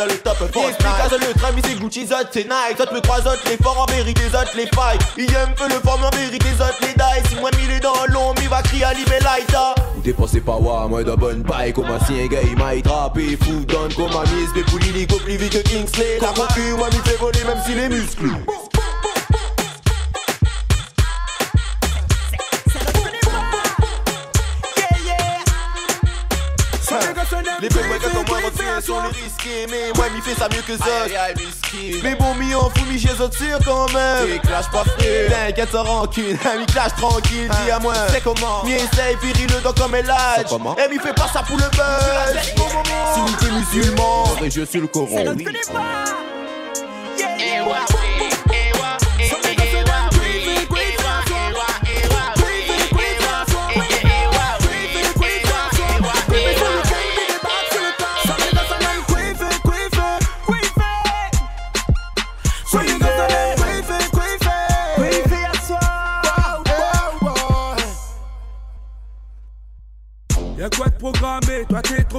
dans 0.00 0.06
le 0.06 0.18
top 0.18 0.36
Explication 0.40 1.18
le 1.20 1.38
tram, 1.38 1.54
c'est 1.62 1.74
Gucci, 1.78 2.06
zot, 2.06 2.14
c'est 2.30 2.44
Nike. 2.44 2.78
Zot, 2.78 2.94
me 2.94 3.00
croise, 3.00 3.24
zot, 3.24 3.36
les 3.46 3.56
forts 3.62 3.86
en 3.86 3.92
vérité, 3.92 4.22
zot, 4.32 4.38
les 4.56 4.66
failles. 4.66 4.98
Il 5.18 5.30
aime 5.34 5.54
peu 5.54 5.68
le 5.68 5.80
forme 5.84 6.04
en 6.04 6.10
vérité, 6.10 6.46
zot, 6.56 6.64
les 6.80 6.94
die 6.94 7.28
Si 7.28 7.34
moi, 7.36 7.50
mille 7.58 7.70
est 7.70 7.80
dans 7.80 7.92
l'ombre, 8.08 8.40
il 8.42 8.48
va 8.48 8.62
crier 8.62 8.84
à 8.84 8.94
l'Ibé 8.94 9.18
Laïta 9.22 9.74
Ou 9.96 10.00
dépensez 10.00 10.40
pas 10.40 10.56
wa, 10.56 10.86
moi 10.88 11.04
de 11.04 11.12
bonne 11.12 11.42
paille 11.42 11.72
Comme 11.72 11.90
un 11.90 11.98
sien 12.04 12.26
gars 12.26 12.38
il 12.42 12.56
m'a 12.56 12.68
attrapé 12.68 13.36
Fou 13.42 13.64
donne 13.66 13.92
comme 13.94 14.16
un 14.16 14.24
mise 14.34 14.50
Mais 14.54 14.62
pour 14.62 14.78
l'illico 14.78 15.16
plus 15.16 15.36
vite 15.36 15.52
que 15.52 15.68
Kingsley. 15.68 16.18
La 16.20 16.28
concu 16.28 16.72
moi 16.76 16.88
m'y 16.88 17.08
fait 17.08 17.16
voler 17.16 17.44
même 17.44 17.58
s'il 17.66 17.78
est 17.78 17.88
musclé 17.88 18.30
sont 28.80 29.00
les 29.02 29.08
risqués 29.08 29.66
Mais 29.70 29.92
moi 29.94 30.06
m'y 30.14 30.20
fait 30.20 30.34
ça 30.34 30.48
mieux 30.48 30.62
que 30.62 30.76
Zot 30.76 30.84
Mais 32.02 32.14
bon 32.14 32.34
mi 32.34 32.54
en 32.54 32.70
fou 32.70 32.84
mi 32.90 32.98
j'ai 32.98 33.14
Zot 33.14 33.32
sûr 33.32 33.58
quand 33.64 33.92
même. 33.92 34.28
Et 34.32 34.38
clash 34.38 34.70
pas 34.70 34.84
frais. 34.84 35.28
T'inquiète 35.28 35.70
sans 35.70 35.84
rancune. 35.84 36.38
Mi 36.58 36.66
clash 36.66 36.94
tranquille 36.96 37.48
dis 37.64 37.70
à 37.70 37.78
moi. 37.78 37.94
C'est 38.10 38.22
comment? 38.22 38.64
Mi 38.64 38.72
essaye 38.72 39.16
puis 39.20 39.32
ris-le 39.32 39.60
dans 39.60 39.72
comme 39.72 39.94
elle 39.94 40.06
lâche. 40.06 40.46
Comment? 40.48 40.76
Et 40.76 40.88
mi 40.88 40.98
fait 40.98 41.14
pas 41.14 41.28
ça 41.32 41.42
pour 41.42 41.56
le 41.56 41.68
buzz. 41.70 42.42
Si 43.14 43.20
mi 43.20 43.32
t'es 43.38 43.50
musulman. 43.50 44.24
Je 44.44 44.64
suis 44.64 44.80
le. 44.80 44.88
Y'a 47.18 47.36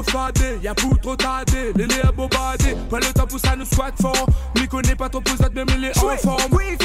trop 0.01 0.11
fadé, 0.11 0.59
y'a 0.61 0.73
pour 0.73 0.99
trop 0.99 1.15
tardé, 1.15 1.73
les 1.75 1.85
à 2.01 2.11
bobadé, 2.11 2.75
pas 2.89 2.99
le 2.99 3.13
temps 3.13 3.27
pour 3.27 3.39
ça 3.39 3.55
nous 3.55 3.65
squat 3.65 3.93
fort, 4.01 4.25
m'y 4.59 4.67
connais 4.67 4.95
pas 4.95 5.09
ton 5.09 5.21
posate 5.21 5.53
même 5.53 5.67
il 5.77 5.85
est 5.85 5.97
en 5.97 6.17
forme. 6.17 6.41
Oui, 6.51 6.77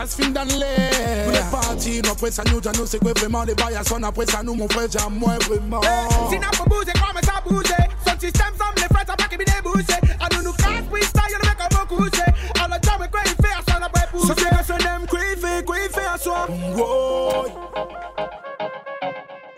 Parce 0.00 0.14
fin 0.14 0.30
dans 0.30 0.44
l'air 0.44 1.24
Pour 1.24 1.32
les 1.32 1.50
parties, 1.50 2.00
nous 2.02 2.10
après 2.10 2.30
ça 2.30 2.42
nous 2.46 2.54
Nous 2.54 2.62
que 2.62 3.18
vraiment 3.20 3.42
les 3.42 3.54
bails 3.54 3.78
son 3.86 4.02
Après 4.02 4.24
ça 4.24 4.42
nous 4.42 4.54
mon 4.54 4.66
frère 4.66 4.88
j'aime 4.90 5.18
moi 5.18 5.34
vraiment 5.46 5.82
Si 6.30 6.38
n'a 6.38 6.48
pas 6.48 6.64
bougé, 6.64 6.90
comment 6.94 7.20
ça 7.22 7.42
bouger 7.46 7.74
Son 8.06 8.18
système 8.18 8.54
somme 8.56 8.76
les 8.76 8.84
frères 8.84 9.04
ça 9.06 9.14
pas 9.14 9.24
qui 9.24 9.36
me 9.36 9.44
débouche 9.44 9.94
À 10.18 10.34
nous 10.34 10.42
nous 10.42 10.54
casse, 10.54 10.86
puis 10.90 11.02
ça 11.02 11.22
y'en 11.30 11.38
mec 11.46 11.58
on 11.60 11.74
va 11.76 11.84
coucher 11.84 12.30
À 12.64 12.68
la 12.68 12.78
quoi 13.08 13.20
il 13.26 13.44
fait, 13.44 13.52
à 13.52 13.60
son 13.70 13.82
après 13.82 14.06
pousser 14.10 14.28
Son 14.28 14.34
frère 14.36 14.64
son 14.66 14.78
aime, 14.78 15.06
quoi 15.06 15.20
il 15.20 15.38
fait, 15.38 15.64
quoi 15.66 15.76
il 15.76 15.90
fait 15.92 16.06
à 16.06 16.16
soi 16.16 16.46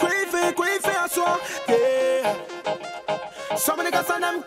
Quoi 0.01 0.11
il 0.11 0.27
fait, 0.29 0.55
quoi 0.57 0.67
il 0.75 0.81
fait 0.91 0.99
à 1.05 1.09
soi 1.09 1.39
Yeah. 1.69 2.35
Some 3.57 3.79
of 3.79 3.87
the 3.87 3.93
guys 3.93 4.11
on 4.11 4.21
them 4.21 4.43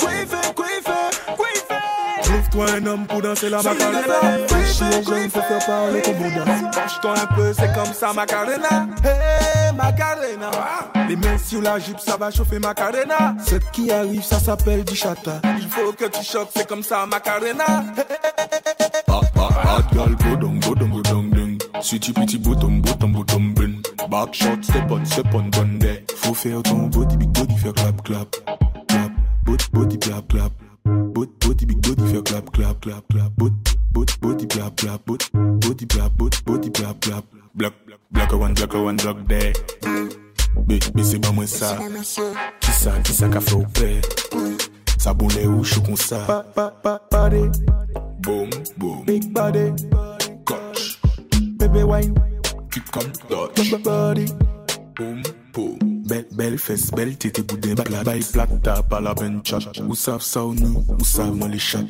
Un 2.57 2.85
homme 2.85 3.05
pour 3.05 3.21
danser 3.21 3.49
la 3.49 3.61
macarena. 3.61 3.99
Faut 5.29 5.41
faire 5.41 5.65
parler 5.65 6.01
ton 6.01 6.13
bonheur. 6.13 6.45
Penche-toi 6.71 7.13
un 7.13 7.35
peu, 7.35 7.53
c'est 7.53 7.73
comme 7.73 7.93
ça, 7.93 8.13
Macarena. 8.13 8.87
Hey, 9.03 9.73
Macarena. 9.75 10.51
Les 11.07 11.15
mains 11.15 11.37
sur 11.37 11.61
la 11.61 11.79
jupe, 11.79 11.99
ça 11.99 12.15
va 12.17 12.31
chauffer 12.31 12.59
Macarena. 12.59 13.35
Cette 13.45 13.69
qui 13.71 13.91
arrive, 13.91 14.23
ça 14.23 14.39
s'appelle 14.39 14.83
du 14.83 14.95
chata. 14.95 15.41
Il 15.59 15.67
faut 15.67 15.91
que 15.91 16.05
tu 16.05 16.23
choques, 16.23 16.49
c'est 16.55 16.67
comme 16.67 16.81
ça, 16.81 17.05
Macarena. 17.05 17.83
Hot 19.07 19.83
girl, 19.93 20.15
go 20.15 20.35
down, 20.35 20.59
go 20.59 20.75
down, 20.75 20.89
go 20.91 21.01
down, 21.01 21.29
down. 21.29 21.57
Sweetie 21.81 22.13
petite 22.13 22.41
bottom, 22.41 22.81
bottom, 22.81 23.11
bottom, 23.11 23.53
ben. 23.53 23.81
Back 24.09 24.33
shot, 24.33 24.63
step 24.63 24.89
on, 24.89 25.05
step 25.05 25.33
on, 25.33 25.49
bon 25.49 25.77
day. 25.77 26.05
Faut 26.15 26.33
faire 26.33 26.63
ton 26.63 26.87
body, 26.87 27.17
big 27.17 27.29
body, 27.29 27.55
faire 27.57 27.73
clap, 27.73 28.01
clap. 28.03 28.35
Clap, 28.87 29.11
body, 29.43 29.65
body, 29.73 29.99
clap, 29.99 30.27
clap. 30.29 30.51
Body, 31.15 31.31
body, 31.39 31.65
big 31.65 31.81
body, 31.81 32.11
faire 32.11 32.23
clap, 32.23 32.51
clap, 32.51 32.81
clap, 32.81 33.03
clap. 33.09 33.31
Body, 33.37 33.55
body, 33.93 34.13
body, 34.21 34.47
clap, 34.47 34.75
clap. 34.75 35.05
Body, 35.05 35.25
body, 35.33 35.85
clap, 35.87 36.11
body, 36.17 36.37
body, 36.45 36.69
clap, 36.71 36.99
clap. 36.99 37.23
Black, 37.55 37.71
black 38.11 38.33
one, 38.33 38.53
black 38.53 38.73
one, 38.73 38.97
day. 38.97 39.53
Bé, 40.67 40.79
bé, 40.93 41.03
c'est 41.05 41.19
pas 41.19 41.31
moi 41.31 41.47
ça. 41.47 41.77
Qui 42.59 42.71
ça, 42.71 42.99
qui 42.99 43.13
ça 43.13 43.29
qu'a 43.29 43.39
fait 43.39 43.55
au 43.55 43.63
père? 43.73 44.01
Ça 44.97 45.13
boule 45.13 45.31
ou 45.47 45.63
chou 45.63 45.81
comme 45.83 45.95
ça. 45.95 46.19
Pa, 46.27 46.43
pa, 46.53 46.69
pa, 46.83 47.01
body, 47.09 47.49
Boom, 48.19 48.49
boom. 48.77 49.05
big 49.05 49.31
body, 49.31 49.71
Coach, 50.43 50.99
baby 51.57 51.83
wine, 51.83 52.13
kick 52.73 52.91
comme 52.91 53.03
Dutch. 53.29 53.71
big 53.71 53.81
body. 53.83 54.25
Boom, 54.97 55.21
Bel, 55.55 56.25
bel 56.35 56.57
fes, 56.59 56.89
bel 56.91 57.13
tete 57.15 57.41
bouden 57.47 57.79
plat 57.79 58.03
Bay 58.03 58.19
plat 58.33 58.49
ta 58.61 58.81
pala 58.83 59.13
ben 59.15 59.39
chat. 59.47 59.63
Ou 59.85 59.95
sav 59.95 60.19
sa 60.21 60.43
ou 60.43 60.53
nou, 60.53 60.83
ou 60.91 61.07
sav 61.07 61.31
nan 61.39 61.53
li 61.53 61.59
chat. 61.59 61.87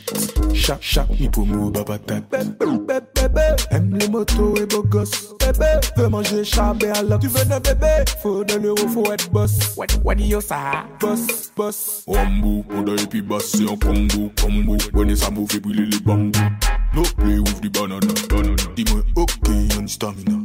Chak, 0.54 0.84
chak 0.86 1.10
mi 1.18 1.26
pou 1.34 1.50
mou 1.50 1.72
ba 1.74 1.82
patat. 1.88 2.28
Bebe, 2.30 2.54
bebe, 2.62 3.02
bebe 3.18 3.48
Em 3.74 3.90
le 3.98 4.08
moto 4.14 4.54
e 4.62 4.68
bo 4.70 4.84
gos. 4.84 5.34
Bebe, 5.42 5.72
ve 5.98 6.10
manje 6.14 6.44
chabe 6.46 6.92
alak 6.94 7.26
Tu 7.26 7.34
vene 7.34 7.60
bebe, 7.66 7.94
fo 8.22 8.44
den 8.44 8.70
euro 8.70 8.88
fo 8.94 9.10
et 9.12 9.26
boss. 9.34 9.74
Wadi 9.76 10.30
yo 10.30 10.42
sa 10.42 10.86
Boss, 11.02 11.52
boss. 11.58 12.04
Wambou, 12.06 12.62
oda 12.78 13.02
epi 13.02 13.22
bas 13.22 13.50
se 13.50 13.66
yon 13.66 13.82
kongo 13.82 14.30
Kombo, 14.38 14.78
wene 14.94 15.18
sa 15.18 15.34
mou 15.34 15.50
fe 15.50 15.60
brile 15.60 15.90
li 15.90 16.02
bambou. 16.06 16.85
No 16.96 17.04
play 17.04 17.40
with 17.40 17.62
the 17.62 17.70
banana, 17.70 18.14
banana. 18.30 18.56
Dis-moi, 18.76 19.04
ok, 19.16 19.48
y'a 19.50 19.80
une 19.80 19.88
stamina. 19.88 20.36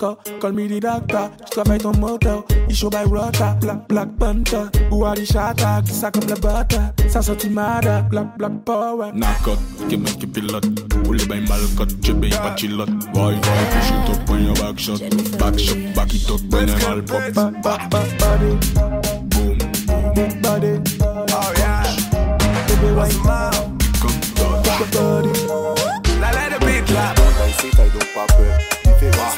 loco, 0.00 0.18
call 0.40 0.52
me 0.52 0.66
the 0.66 0.80
doctor. 0.80 1.30
Je 1.46 1.50
travaille 1.50 1.78
ton 1.78 1.92
moteur, 1.98 2.44
il 2.68 2.74
show 2.74 2.90
by 2.90 3.04
rota. 3.04 3.56
Black, 3.60 3.88
black 3.88 4.08
panther, 4.18 4.70
ou 4.90 5.04
Ali 5.04 5.26
Shata, 5.26 5.82
qui 5.84 5.92
ça 5.92 6.10
comme 6.10 6.28
la 6.28 6.34
butter. 6.34 6.80
Ça 7.08 7.22
sortit 7.22 7.50
mada, 7.50 8.02
black, 8.02 8.36
black 8.38 8.52
power. 8.64 9.12
Knock 9.12 9.48
out, 9.48 9.58
qui 9.88 9.96
mec 9.96 10.18
qui 10.18 10.26
pilote. 10.26 10.66
Ou 11.06 11.12
les 11.12 11.24
bains 11.26 11.46
mal 11.48 11.60
cut, 11.76 11.88
je 12.02 12.12
paye 12.12 12.30
pas 12.30 12.56
chilote. 12.56 12.90
Boy, 13.12 13.34
boy, 13.34 13.62
push 13.72 13.90
it 13.90 14.10
up 14.10 14.28
when 14.28 14.44
your 14.44 14.54
back 14.54 14.78
shot. 14.78 15.00
Back 15.38 15.58
shot, 15.58 15.94
back 15.94 16.14
it 16.14 16.30
up 16.30 16.40
when 16.50 16.70
I'm 16.70 16.84
all 16.86 17.02
pop. 17.02 17.34
Ba, 17.34 17.52
ba, 17.62 17.78
ba, 17.90 18.02
body. 18.18 18.58
Boom, 19.30 19.58
Big 20.14 20.42
body. 20.42 20.80
Oh 21.02 21.52
yeah. 21.56 21.82
Baby, 22.66 22.94
why 22.94 23.49
paper. 28.14 28.58
If 28.84 29.02
it 29.02 29.16
was 29.16 29.36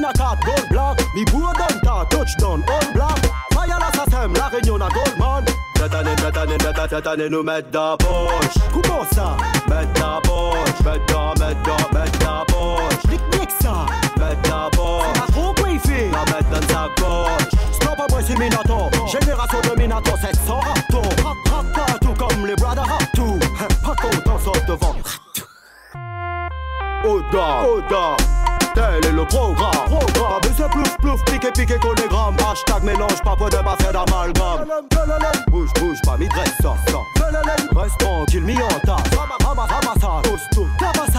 la 0.00 0.12
mi 0.12 0.12
na 0.12 0.12
cat, 0.12 0.38
gold 0.44 1.32
bourre 1.32 1.52
ta, 1.82 2.04
touchdown, 2.10 2.62
all 2.68 2.92
black 2.94 3.18
Fire 3.52 3.78
l'assassin, 3.78 4.28
la 4.34 4.48
réunion 4.48 4.76
à 4.76 4.88
Goldman 4.88 5.44
Cette 5.76 5.94
année, 5.94 6.14
cette 6.18 6.36
année, 6.36 6.56
cette, 6.60 6.90
cette 6.90 7.06
année 7.06 7.28
nous 7.28 7.42
mettre 7.42 7.70
dans 7.70 7.90
la 7.92 7.96
poche 7.96 8.54
Comment 8.72 9.04
ça 9.12 9.36
Mettre 9.68 9.92
dans 10.00 10.14
la 10.14 10.20
poche, 10.20 10.80
mettre 10.84 11.06
dans, 11.12 11.30
mettre 11.30 11.62
dans, 11.62 11.98
mettre 11.98 12.18
dans 12.18 12.38
la 12.38 12.44
poche 12.46 13.38
nick 13.38 13.50
ça 13.60 13.86
Mettre 14.18 14.50
dans 14.50 14.64
la 14.64 14.70
poche 14.70 15.06
T'as 15.14 15.32
trop 15.32 15.54
La 15.56 16.24
mettre 16.32 16.50
dans 16.50 16.74
sa 16.74 16.88
poche 16.96 17.60
Stop 17.72 17.98
à 17.98 18.06
moi 18.10 18.20
c'est 18.26 18.38
Minato 18.38 18.90
Génération 19.06 19.58
de 19.60 19.80
Minato 19.80 20.10
700 20.20 20.60
rapto 20.60 21.02
Rap, 21.24 21.36
rap, 21.74 22.00
tout 22.00 22.14
comme 22.14 22.46
les 22.46 22.56
brothers 22.56 22.98
Pas 23.82 23.94
content 23.96 24.38
sauf 24.44 24.66
devant 24.66 24.94
Oda, 27.04 27.68
Oda 27.68 28.16
Tel 28.74 29.04
est 29.04 29.12
le 29.12 29.24
programme, 29.24 29.84
programme. 29.86 30.40
Mais 30.42 30.50
c'est 30.56 30.68
plouf, 30.70 30.96
plouf, 30.98 31.24
piqué, 31.24 31.50
piqué, 31.52 31.78
collégramme 31.78 32.36
Hashtag 32.50 32.82
mélange, 32.82 33.22
pas 33.24 33.36
peu 33.36 33.50
de 33.50 33.56
pas 33.56 33.76
fait 33.78 33.92
d'amalgame. 33.92 34.66
Bouge, 35.48 35.70
bouge, 35.74 35.98
pas 36.04 36.16
mi 36.16 36.28
dresse, 36.28 36.54
ça, 36.60 36.74
ça. 36.88 36.98
Reste 37.76 37.98
tranquille, 37.98 38.42
mi 38.42 38.56
en 38.56 38.68
tasse 38.80 39.18
Ramasse, 39.58 40.00
ça, 40.00 40.20
tous, 40.22 40.40
tous, 40.52 40.68
tabasse 40.78 41.10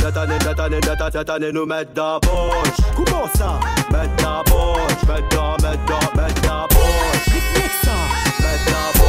Cette 0.00 0.16
année, 0.16 0.38
cette 0.42 0.60
année, 0.60 0.80
cette, 1.12 1.30
année 1.30 1.52
nous 1.52 1.66
mettre 1.66 1.92
dans 1.92 2.18
poche. 2.20 2.86
Comment 2.96 3.26
ça? 3.36 3.60
Mettre 3.90 4.16
dans 4.22 4.42
poche, 4.44 5.08
mettre 5.08 5.28
dans, 5.36 5.52
mettre 5.52 5.84
dans, 5.86 6.22
mettre 6.22 6.40
dans 6.42 6.68
poche. 6.68 7.34
Ça. 7.82 7.90
Mettre 8.40 8.64
dans 8.66 8.92
poche 8.92 9.01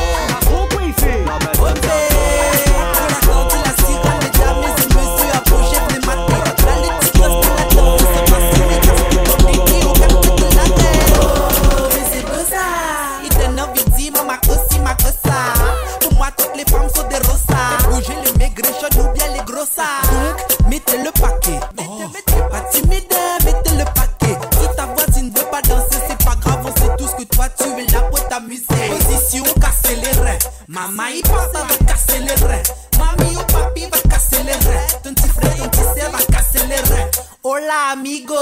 chaud 18.62 19.00
ou 19.00 19.13
bien 19.13 19.26
les 19.34 19.44
gros 19.46 19.66
ça. 19.66 19.84
Donc, 20.12 20.70
mettez 20.70 20.98
le 20.98 21.12
paquet. 21.12 21.60
Mettez, 21.78 22.42
pas 22.50 22.62
timide, 22.72 23.16
mettez 23.46 23.76
le 23.78 23.86
paquet. 23.86 24.38
Si 24.52 24.76
ta 24.76 24.86
voisine 24.86 25.32
veut 25.36 25.46
pas 25.52 25.62
danser, 25.62 26.00
c'est 26.08 26.24
pas 26.24 26.36
grave, 26.36 26.66
on 26.66 26.80
sait 26.80 26.96
tous 26.98 27.12
que 27.13 27.24
toi 27.36 27.46
tu 27.58 27.63
es 27.63 27.92
là 27.92 28.02
pour 28.02 28.28
t'amuser. 28.28 28.66
Position, 28.68 29.44
casser 29.60 29.96
les 29.96 30.20
reins. 30.20 30.38
Maman, 30.68 31.04
il 31.16 31.22
papa 31.24 31.66
va 31.68 31.86
casser 31.86 32.20
les 32.20 32.46
reins. 32.46 32.63
Mamie 32.98 33.36
ou 33.36 33.44
papi 33.52 33.86
va 33.92 34.10
casser 34.10 34.44
les 34.44 34.52
reins. 34.52 34.88
Ton 35.04 35.13
petit 35.13 35.30
frère, 35.30 35.56
ton 35.56 35.70
petit 35.70 36.00
sœur 36.00 36.12
va 36.12 36.20
casser 36.20 36.68
les 36.68 36.76
reins. 36.76 37.10
Hola 37.44 37.92
amigo, 37.92 38.34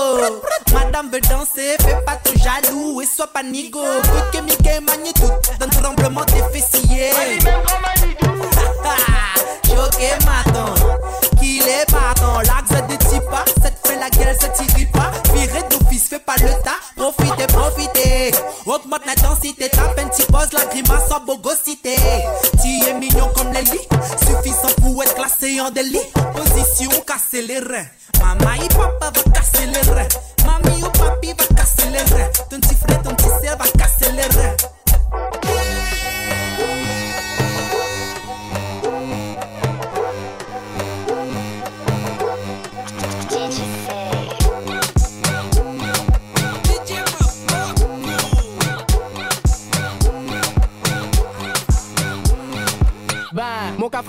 madame 0.74 1.10
veut 1.10 1.22
danser, 1.22 1.76
fais 1.80 1.98
pas 2.06 2.18
trop 2.24 2.36
jaloux 2.38 3.02
et 3.02 3.06
sois 3.06 3.28
pas 3.28 3.42
nigo. 3.42 3.80
Faut 3.82 4.38
que 4.38 4.44
Mickey 4.44 4.80
manie 4.80 5.14
tout 5.14 5.28
dans 5.60 5.66
le 5.66 5.72
tremblement 5.72 6.26
des 6.26 6.60
fessiers. 6.60 7.12
Choqué 9.72 10.12
maton, 10.26 10.74
qu'il 11.40 11.62
est 11.62 11.90
partant, 11.90 12.40
l'axe 12.42 12.88
de 12.90 12.96
tipa, 12.98 13.46
cette 13.64 13.88
fait 13.88 13.98
la 13.98 14.10
gueule, 14.10 14.36
ça 14.40 14.50
tire 14.50 14.92
pas. 14.92 15.12
Viré 15.34 15.64
d'office, 15.70 16.10
fais 16.10 16.20
pas 16.20 16.36
le 16.42 16.50
tas, 16.64 16.80
profitez, 16.98 17.48
profitez. 17.48 18.32
Augmente 18.66 19.06
l'intensité, 19.06 19.70
tape 19.70 19.98
un 19.98 20.08
petit 20.08 20.24
pose, 20.24 20.52
la 20.54 20.66
grimace 20.66 21.10
en 21.12 21.26
bogosité. 21.26 21.96
Tu 22.62 22.86
es 22.88 22.94
mignon 22.94 23.30
comme 23.36 23.52
les 23.54 23.64
lits, 23.64 23.88
suffisant 24.20 24.74
pour 24.82 25.02
être 25.04 25.16
classé 25.16 25.60
en 25.62 25.72
délit. 25.72 26.00
Position, 26.36 26.92
casser 27.08 27.42
les 27.42 27.60
reins. 27.60 27.88
Maman 28.20 28.54
et 28.62 28.68
papa 28.68 29.12
va 29.16 29.32
casser 29.32 29.66
les 29.68 29.92
reins. 29.92 30.08
Mamie 30.46 30.84
ou 30.84 30.90
papi 30.90 31.30
va 31.30 31.56
casser 31.56 31.90
les 31.90 32.16
reins. 32.16 32.30
Ton 32.50 32.60
petit 32.60 32.76
frère, 32.76 33.02
ton 33.04 33.16
petit 33.16 33.30
sœur 33.44 33.58
va 33.58 33.66
casser 33.78 34.12
les 34.12 34.24
reins. 34.24 34.56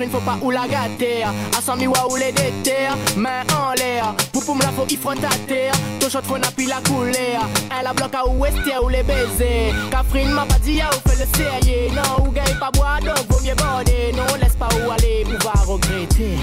Cafrine 0.03 0.21
faut 0.21 0.27
pas 0.27 0.39
ou 0.43 0.51
la 0.51 0.67
gâter. 0.67 1.23
À 1.23 1.63
100 1.63 1.77
miwa 1.77 2.11
ou 2.11 2.17
les 2.17 2.33
déterres, 2.33 2.97
main 3.17 3.43
en 3.55 3.73
l'air. 3.75 4.15
Me 4.35 4.61
la 4.61 4.73
faut 4.73 4.85
il 4.91 4.99
faut 4.99 5.11
à 5.11 5.15
terre. 5.47 5.73
Ton 6.01 6.09
shot 6.09 6.23
faut 6.25 6.37
n'a 6.37 6.51
plus 6.51 6.67
la 6.67 6.81
couler. 6.89 7.39
Elle 7.79 7.87
a 7.87 7.93
bloqué 7.93 8.17
à 8.17 8.27
ouest 8.27 8.57
ou 8.83 8.89
les 8.89 9.05
baiser. 9.05 9.73
Cafrine 9.91 10.31
m'a 10.31 10.45
pas 10.45 10.59
dit 10.59 10.81
à 10.81 10.91
ou 10.91 11.09
fait 11.09 11.25
le 11.25 11.37
sérieux. 11.39 11.95
Non, 11.95 12.27
ou 12.27 12.33
gagne 12.33 12.59
pas 12.59 12.71
boire 12.73 12.99
donc 13.01 13.17
vaut 13.29 13.41
mieux 13.45 13.55
border. 13.55 14.13
Non, 14.17 14.25
laisse 14.41 14.57
pas 14.57 14.69
où 14.75 14.91
aller, 14.91 15.25
ou 15.27 15.43
va 15.45 15.53
regretter. 15.65 16.37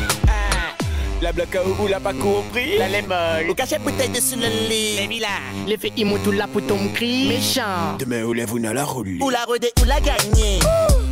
La 1.22 1.34
bloc 1.34 1.54
à 1.54 1.60
ou 1.66 1.88
l'a 1.88 2.00
pas 2.00 2.14
compris? 2.14 2.78
La 2.78 2.88
lémol 2.88 3.50
Ou 3.50 3.54
caché 3.54 3.78
bouteille 3.78 4.08
dessus 4.08 4.38
le 4.38 4.48
lit 4.70 4.96
Les 4.96 5.08
vilains 5.08 5.28
L'effet 5.68 5.92
immo 5.98 6.18
tout 6.20 6.32
la 6.32 6.48
pour 6.48 6.66
ton 6.66 6.78
cri 6.94 7.28
Méchant 7.28 7.98
Demain 8.00 8.24
où 8.24 8.32
lève 8.32 8.54
ou 8.54 8.58
n'a 8.58 8.74
la 8.74 8.86
roule 8.86 9.18
Ou 9.20 9.30
la 9.30 9.44
rodé 9.44 9.70
ou 9.82 9.86
la 9.86 10.00
gagné 10.00 10.60
Ou 10.62 11.09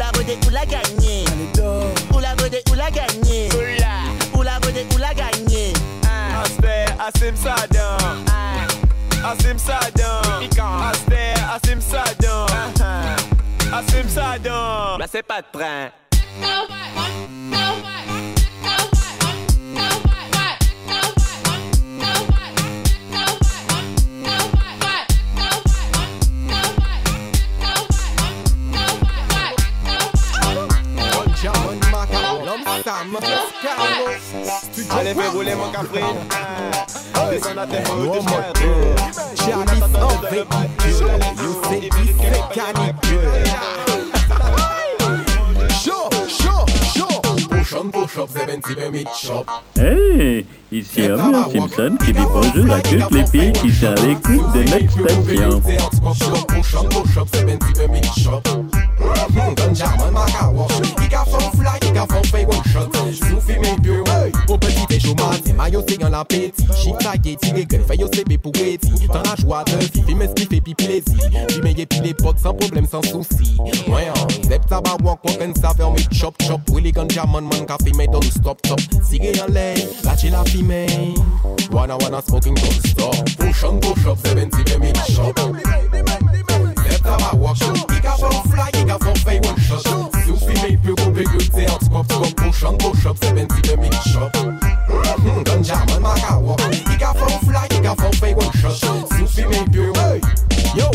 la 0.00 0.06
rodé 0.16 0.38
ou 0.46 0.50
la 0.50 0.64
gagné? 0.64 1.24
Ou 2.14 2.18
la 2.18 2.30
rodé 2.30 2.62
ou 2.70 2.74
la 2.74 2.90
gagné? 2.90 3.48
Ou 4.34 4.42
la 4.42 4.54
rodé 4.54 4.86
ou 4.94 4.98
la 4.98 5.12
gagné? 5.12 5.74
Aspect, 6.42 6.86
Asim 6.98 7.36
Saddam. 7.36 8.24
Asim 9.22 9.58
Saddam. 9.58 10.48
Aspect, 10.90 11.34
Asim 11.54 11.80
Saddam. 11.80 12.46
Asim 13.70 14.08
Saddam. 14.08 14.98
Là 14.98 15.06
c'est 15.06 15.22
pas 15.22 15.42
de 15.42 15.46
train 15.52 15.90
Allez, 34.90 35.14
fais 35.14 35.28
rouler 35.28 35.54
mon 35.54 35.70
cafrine. 35.70 36.04
Descends 37.30 37.56
à 37.56 37.66
tes 37.66 37.80
mots 37.90 38.14
de 38.14 38.20
Chalice 39.36 39.82
en 39.96 40.20
véhicule, 40.28 41.08
you 41.38 41.50
say 41.64 41.88
c'est 42.20 42.44
canicule. 42.54 43.44
Chaud, 45.82 46.10
chaud, 46.28 46.66
up, 47.78 48.10
70 48.10 48.90
mid 48.92 49.08
shop. 49.16 49.46
Hey, 49.78 50.44
ici 50.70 51.10
Homer 51.10 51.44
Simpson 51.52 51.96
qui 52.04 52.12
dit 52.12 52.26
bonjour 52.30 52.74
à 52.74 52.80
toutes 52.80 53.10
les 53.12 53.26
filles 53.26 53.52
qui 53.52 53.72
sont 53.72 53.86
à 53.86 53.94
l'écoute 53.94 54.52
de 54.52 54.62
notre 54.62 54.90
station. 54.90 55.60
Push 55.60 56.74
on, 56.74 56.84
push 56.88 57.16
up, 57.16 57.28
70 57.32 57.88
mid 57.88 58.04
shop. 58.04 58.42
Chomati 65.70 65.76
Mayo 65.76 65.84
se 65.86 65.96
yon 66.00 66.10
la 66.10 66.24
peti 66.24 66.66
Chik 66.82 67.02
la 67.02 67.16
geti 67.16 67.52
Le 67.52 67.64
gen 67.68 67.84
fay 67.84 67.96
yo 67.98 68.08
sebe 68.12 68.38
pou 68.38 68.52
eti 68.54 69.06
Tan 69.08 69.22
la 69.24 69.34
jwa 69.36 69.64
de 69.64 69.78
fi 69.92 70.02
Fi 70.06 70.14
mes 70.14 70.30
fi 70.36 70.60
pi 70.60 70.74
plezi 70.74 71.16
Fi 71.48 71.60
meye 71.62 71.86
pi 71.86 72.00
le 72.00 72.14
pot 72.14 72.36
Sans 72.38 72.54
problem 72.54 72.86
sans 72.86 73.02
souci. 73.02 73.56
Mwen 73.88 74.10
an 74.10 74.28
Zep 74.48 74.66
taba 74.68 74.96
wak 75.04 75.24
wak 75.24 75.40
en 75.40 75.54
sa 75.54 75.74
fer 75.74 75.90
me 75.90 76.02
chop 76.10 76.34
chop. 76.42 76.60
Willy 76.70 76.92
ganja 76.92 77.26
man 77.26 77.44
man 77.44 77.66
ka 77.66 77.76
fi 77.84 77.92
me 77.96 78.06
don 78.06 78.22
stop 78.22 78.58
stop. 78.64 78.80
Sige 79.02 79.32
yon 79.36 79.52
lay 79.54 79.76
La 80.04 80.16
chi 80.16 80.30
la 80.30 80.44
fi 80.44 80.62
me 80.62 80.86
Wana 81.70 81.96
wana 81.98 82.22
smoking 82.22 82.54
don't 82.54 82.86
stop. 82.86 83.14
Push 83.38 83.64
on 83.64 83.80
push 83.80 84.06
up 84.06 84.18
70 84.18 84.78
me 84.78 84.92
shop 85.08 85.38
Zep 85.38 87.02
taba 87.02 87.36
wak 87.38 87.56
I 87.90 88.00
ka 88.00 88.16
fon 88.16 88.42
fly 88.50 88.70
I 88.74 88.84
ka 88.84 88.98
fon 88.98 89.14
fay 89.16 89.40
one 89.40 89.58
shot 89.60 90.19
Sou 90.60 90.66
fi 90.66 90.72
me 90.72 90.78
pyo 90.84 90.94
pou 90.94 91.12
pe 91.16 91.24
gote 91.24 91.62
An 91.72 91.78
skop 91.80 92.10
skop 92.12 92.34
push 92.36 92.64
on 92.64 92.76
push 92.76 93.06
up 93.06 93.16
70 93.16 93.76
me 93.80 93.90
shop 94.04 94.36
Ganja 95.46 95.78
man 95.88 96.02
maka 96.02 96.36
wak 96.38 96.60
I 96.84 96.98
ka 97.00 97.14
fon 97.14 97.32
fly 97.46 97.64
I 97.64 97.80
ka 97.80 97.94
fon 97.94 98.12
fay 98.20 98.34
one 98.34 98.52
shot. 98.60 98.76
Sou 98.76 99.26
fi 99.26 99.46
me 99.46 99.64
pyo 99.72 99.88
Yo, 100.76 100.90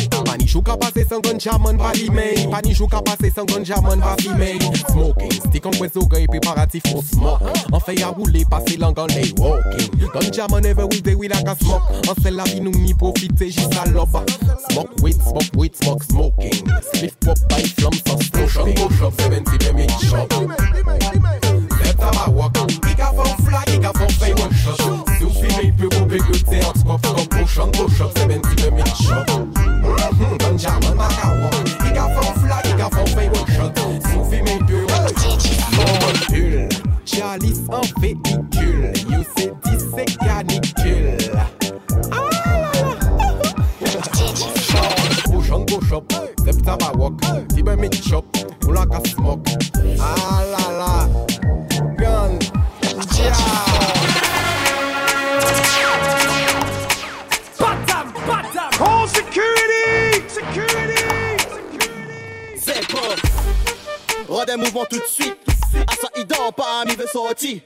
pani 0.55 0.61
chou 0.61 0.61
ka 0.61 0.77
pase 0.77 1.07
san 1.07 1.21
ganja 1.21 1.57
man 1.59 1.77
pa 1.77 1.91
li 1.93 2.09
mey 2.09 2.47
Pani 2.49 2.73
chou 2.73 2.87
ka 2.87 3.01
pase 3.01 3.33
san 3.33 3.45
ganja 3.45 3.81
man 3.81 3.99
pa 3.99 4.15
Smoking, 4.89 5.31
stick 5.31 5.65
an 5.65 5.73
kwen 5.73 5.91
so 5.91 6.05
gay 6.05 6.27
preparatif 6.27 6.87
for 6.91 7.03
smoke. 7.03 7.41
An 7.41 7.79
fey 7.81 8.01
a 8.01 8.11
roule 8.11 8.45
pase 8.49 8.77
lang 8.77 8.97
an 8.97 9.07
lay 9.07 9.31
walking. 9.37 9.91
Ganja 10.13 10.49
man 10.49 10.65
ever 10.65 10.87
we 10.87 11.01
day 11.01 11.15
we 11.15 11.27
like 11.27 11.47
a 11.47 11.55
smoke. 11.55 11.83
An 12.07 12.15
sel 12.21 12.35
la 12.35 12.43
vi 12.43 12.59
nou 12.59 12.71
mi 12.71 12.93
profite 12.93 13.51
jis 13.51 13.65
a 13.65 13.85
loba 13.91 14.23
Smoke 14.71 14.95
weed, 15.01 15.21
smoke 15.21 15.55
weed, 15.55 15.75
smoke 15.75 16.03
smoking. 16.03 16.63
Spliff 16.93 17.19
pop 17.19 17.37
by 17.49 17.61
flum 17.75 17.93
sa 17.93 18.15
smoking 18.15 18.49
70 18.49 18.95
shop 18.95 19.11
on, 19.11 19.11
70 19.11 19.89
shop 20.07 20.31
man 20.47 20.83
maka 20.85 21.44
walk 22.31 22.57
I 22.57 22.93
ka 22.95 23.11
fon 23.11 23.37
fly, 23.45 23.63
I 23.67 23.77
ka 23.79 23.91
fon 23.93 24.09
fay 24.09 24.33
one 24.33 24.53
shot. 24.53 24.79
Sou 25.19 25.29
fi 25.29 25.47
me 25.61 25.71
pyo 25.71 25.89
Molecule 35.75 36.69
Chalice 37.05 37.61
en 37.69 37.81
véhicule. 37.99 38.93
You 39.09 39.23
say 39.37 39.51
this 39.63 39.83
c'est 39.95 40.17
canicule. 40.17 41.17
Push 45.31 45.51
on, 45.51 45.65
push 45.65 45.91
up 45.91 46.13
Step 46.39 46.55
taba 46.63 46.91
walk 46.97 47.21
Fi 47.53 47.63
ben 47.63 47.79
me 47.79 47.89
chop. 47.89 48.25
Ou 48.67 48.71
la 48.71 48.85
ka 48.85 48.99
smoke. 49.05 49.49
Ah 49.99 50.43
la 50.51 50.71
la 50.79 51.34
Batam, 57.59 58.13
batam. 58.27 58.69
Call 58.77 59.07
security, 59.07 60.23
security. 60.27 61.03
C'est 62.57 62.87
pas. 62.87 63.15
Rends 64.29 64.45
des 64.45 64.57
mouvements 64.57 64.85
tout 64.85 64.99
de 64.99 65.05
suite. 65.05 65.37
À 65.87 65.95
ça, 65.95 66.07
il 66.15 66.25
dort 66.27 66.53
pas, 66.53 66.85
mi 66.85 66.95
veut 66.95 67.07
sortir. 67.07 67.61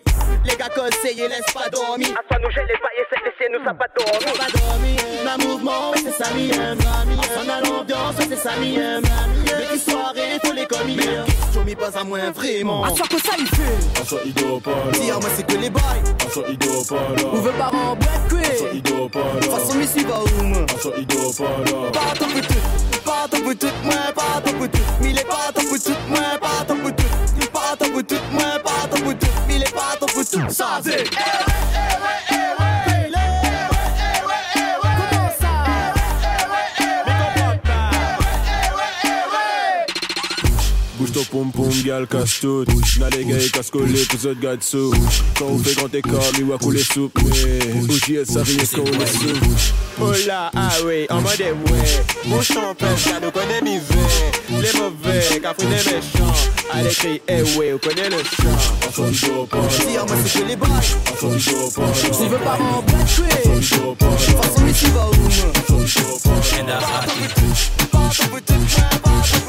Les 0.45 0.55
gars 0.55 0.69
conseillent, 0.69 1.27
laisse 1.27 1.51
pas 1.53 1.69
dormir. 1.69 2.09
À 2.11 2.33
ça, 2.33 2.39
nous 2.41 2.51
gèle 2.51 2.65
les 2.67 2.77
pailles, 2.77 3.05
c'est 3.09 3.21
laisser 3.25 3.51
nous, 3.51 3.63
ça 3.65 3.73
pas 3.73 3.87
dormir. 3.97 4.33
Pas 4.33 4.51
dormir. 4.57 5.01
La 5.25 5.37
mouvement, 5.37 5.91
c'est 5.95 6.23
ça, 6.23 6.31
mi 6.33 6.51
aime. 6.51 6.79
À 7.29 7.45
ça, 7.45 7.53
a 7.53 7.61
l'ambiance, 7.61 8.15
c'est 8.17 8.35
ça, 8.35 8.51
mi 8.59 8.75
aime. 8.75 9.03
Les 9.45 9.65
petites 9.65 9.89
soirées, 9.89 10.39
faut 10.43 10.53
les 10.53 10.65
commis. 10.65 10.95
Question, 10.95 11.63
mi 11.65 11.75
pas 11.75 11.95
à 11.95 12.03
moins 12.03 12.31
vraiment. 12.31 12.83
À 12.83 12.89
que 12.89 13.21
ça 13.21 13.33
il 13.37 13.45
fait 13.47 14.17
À 14.17 14.21
il 14.25 14.33
pas 14.33 14.71
là. 14.71 15.19
Moi, 15.19 15.29
c'est 15.35 15.45
que 15.45 15.57
les 15.57 15.69
bails. 15.69 15.83
À 15.83 16.49
il 16.49 16.57
pas 16.57 16.95
là. 16.95 17.29
Ou 17.33 17.37
veut 17.37 17.51
pas 17.51 17.71
en 17.71 17.95
black 17.95 18.33
À 18.33 18.73
il 18.73 18.81
dort 18.81 19.09
pas 19.11 19.19
là. 19.19 19.41
Façon, 19.41 19.77
mi 19.77 19.87
suit 19.87 20.03
va 20.05 20.21
où, 20.21 20.43
moi? 20.43 20.59
À 20.59 20.97
il 20.97 21.07
pas 21.07 21.43
là. 21.43 21.91
Pas 21.91 22.13
ton 22.17 22.25
pour 22.25 22.41
tout, 22.41 23.01
pas 23.05 23.27
ton 23.29 23.41
pour 23.41 23.55
tout, 23.57 23.67
moi, 23.83 23.93
pas 24.15 24.41
ton 24.43 24.57
pour 24.57 24.69
tout. 24.69 24.79
Mille 25.01 25.23
pas 25.23 25.51
ton 25.53 25.67
pour 25.67 25.79
tout, 25.83 25.99
moi, 26.07 26.19
pas 26.41 26.65
ton 26.67 26.75
pour 26.77 26.95
tout. 26.95 27.49
Pas 27.53 27.75
ton 27.77 27.91
pour 27.91 28.03
tout, 28.03 28.15
moi, 28.31 28.59
pas 28.63 28.87
ton 28.89 29.01
pour 29.03 29.13
tout. 29.13 29.27
Mille 29.47 29.63
pas 29.65 29.97
ton 29.99 30.05
pour 30.07 30.25
tout. 30.25 30.49
Ça, 30.49 30.81
c'est. 30.83 31.03
Pom 41.39 41.51
pom, 41.51 41.83
gal, 41.85 42.07
casse 42.07 42.39
tout. 42.41 42.65
N'a 42.99 43.09
les 43.09 43.25
gars, 43.25 43.37
casse 43.53 43.69
collé, 43.69 44.03
pour 44.05 44.25
autres 44.25 44.39
gars 44.39 44.55
dessous. 44.55 44.93
Quand 45.37 45.45
on 45.45 45.57
fait 45.59 45.75
grand 45.75 45.93
écart, 45.93 46.33
mi 46.37 46.43
wa 46.43 46.57
couler 46.57 46.83
soupe. 46.83 47.17
Mais, 47.23 47.59
bougie, 47.85 48.15
elle 48.15 48.25
s'arrive 48.25 48.69
quand 48.75 48.81
on 48.81 48.99
est 48.99 49.05
sous. 49.05 49.63
Oh 50.01 50.11
là, 50.27 50.51
ah 50.55 50.69
oui, 50.85 51.05
en 51.09 51.21
mode 51.21 51.39
ouais. 51.39 52.25
Bouge 52.25 52.47
ton 52.49 52.75
pèse, 52.75 53.03
car 53.05 53.21
nous 53.21 53.31
connaît 53.31 53.61
mi. 53.61 53.79
Les 54.49 54.79
mauvais, 54.79 55.39
car 55.41 55.55
faut 55.55 55.67
des 55.67 55.75
méchants. 55.75 56.33
À 56.71 56.83
l'écrit, 56.83 57.21
eh 57.27 57.41
ouais, 57.57 57.73
on 57.73 57.77
connaît 57.77 58.09
le 58.09 58.17
chant. 58.17 58.59
Il 58.87 59.19
pas 59.47 59.57
Dis, 59.69 59.93
moi, 59.93 60.05
c'est 60.25 60.39
que 60.39 60.47
les 60.47 60.55
bails. 60.55 60.69
Il 61.21 61.53
dort 61.53 61.73
pas 61.73 61.91
Tu 61.93 62.07
en 62.07 62.23
il 62.25 63.71
dort 63.71 63.95
pas 63.95 64.11
Façon, 64.17 64.29
va. 64.29 64.39
À 64.39 64.47
ça, 64.47 64.61
il 64.67 64.93
dort 64.93 66.21
pas 66.23 66.39
Pas 67.91 68.09
ton 68.09 68.25
pas 68.25 68.29
ton 68.29 68.29
pour 68.29 68.41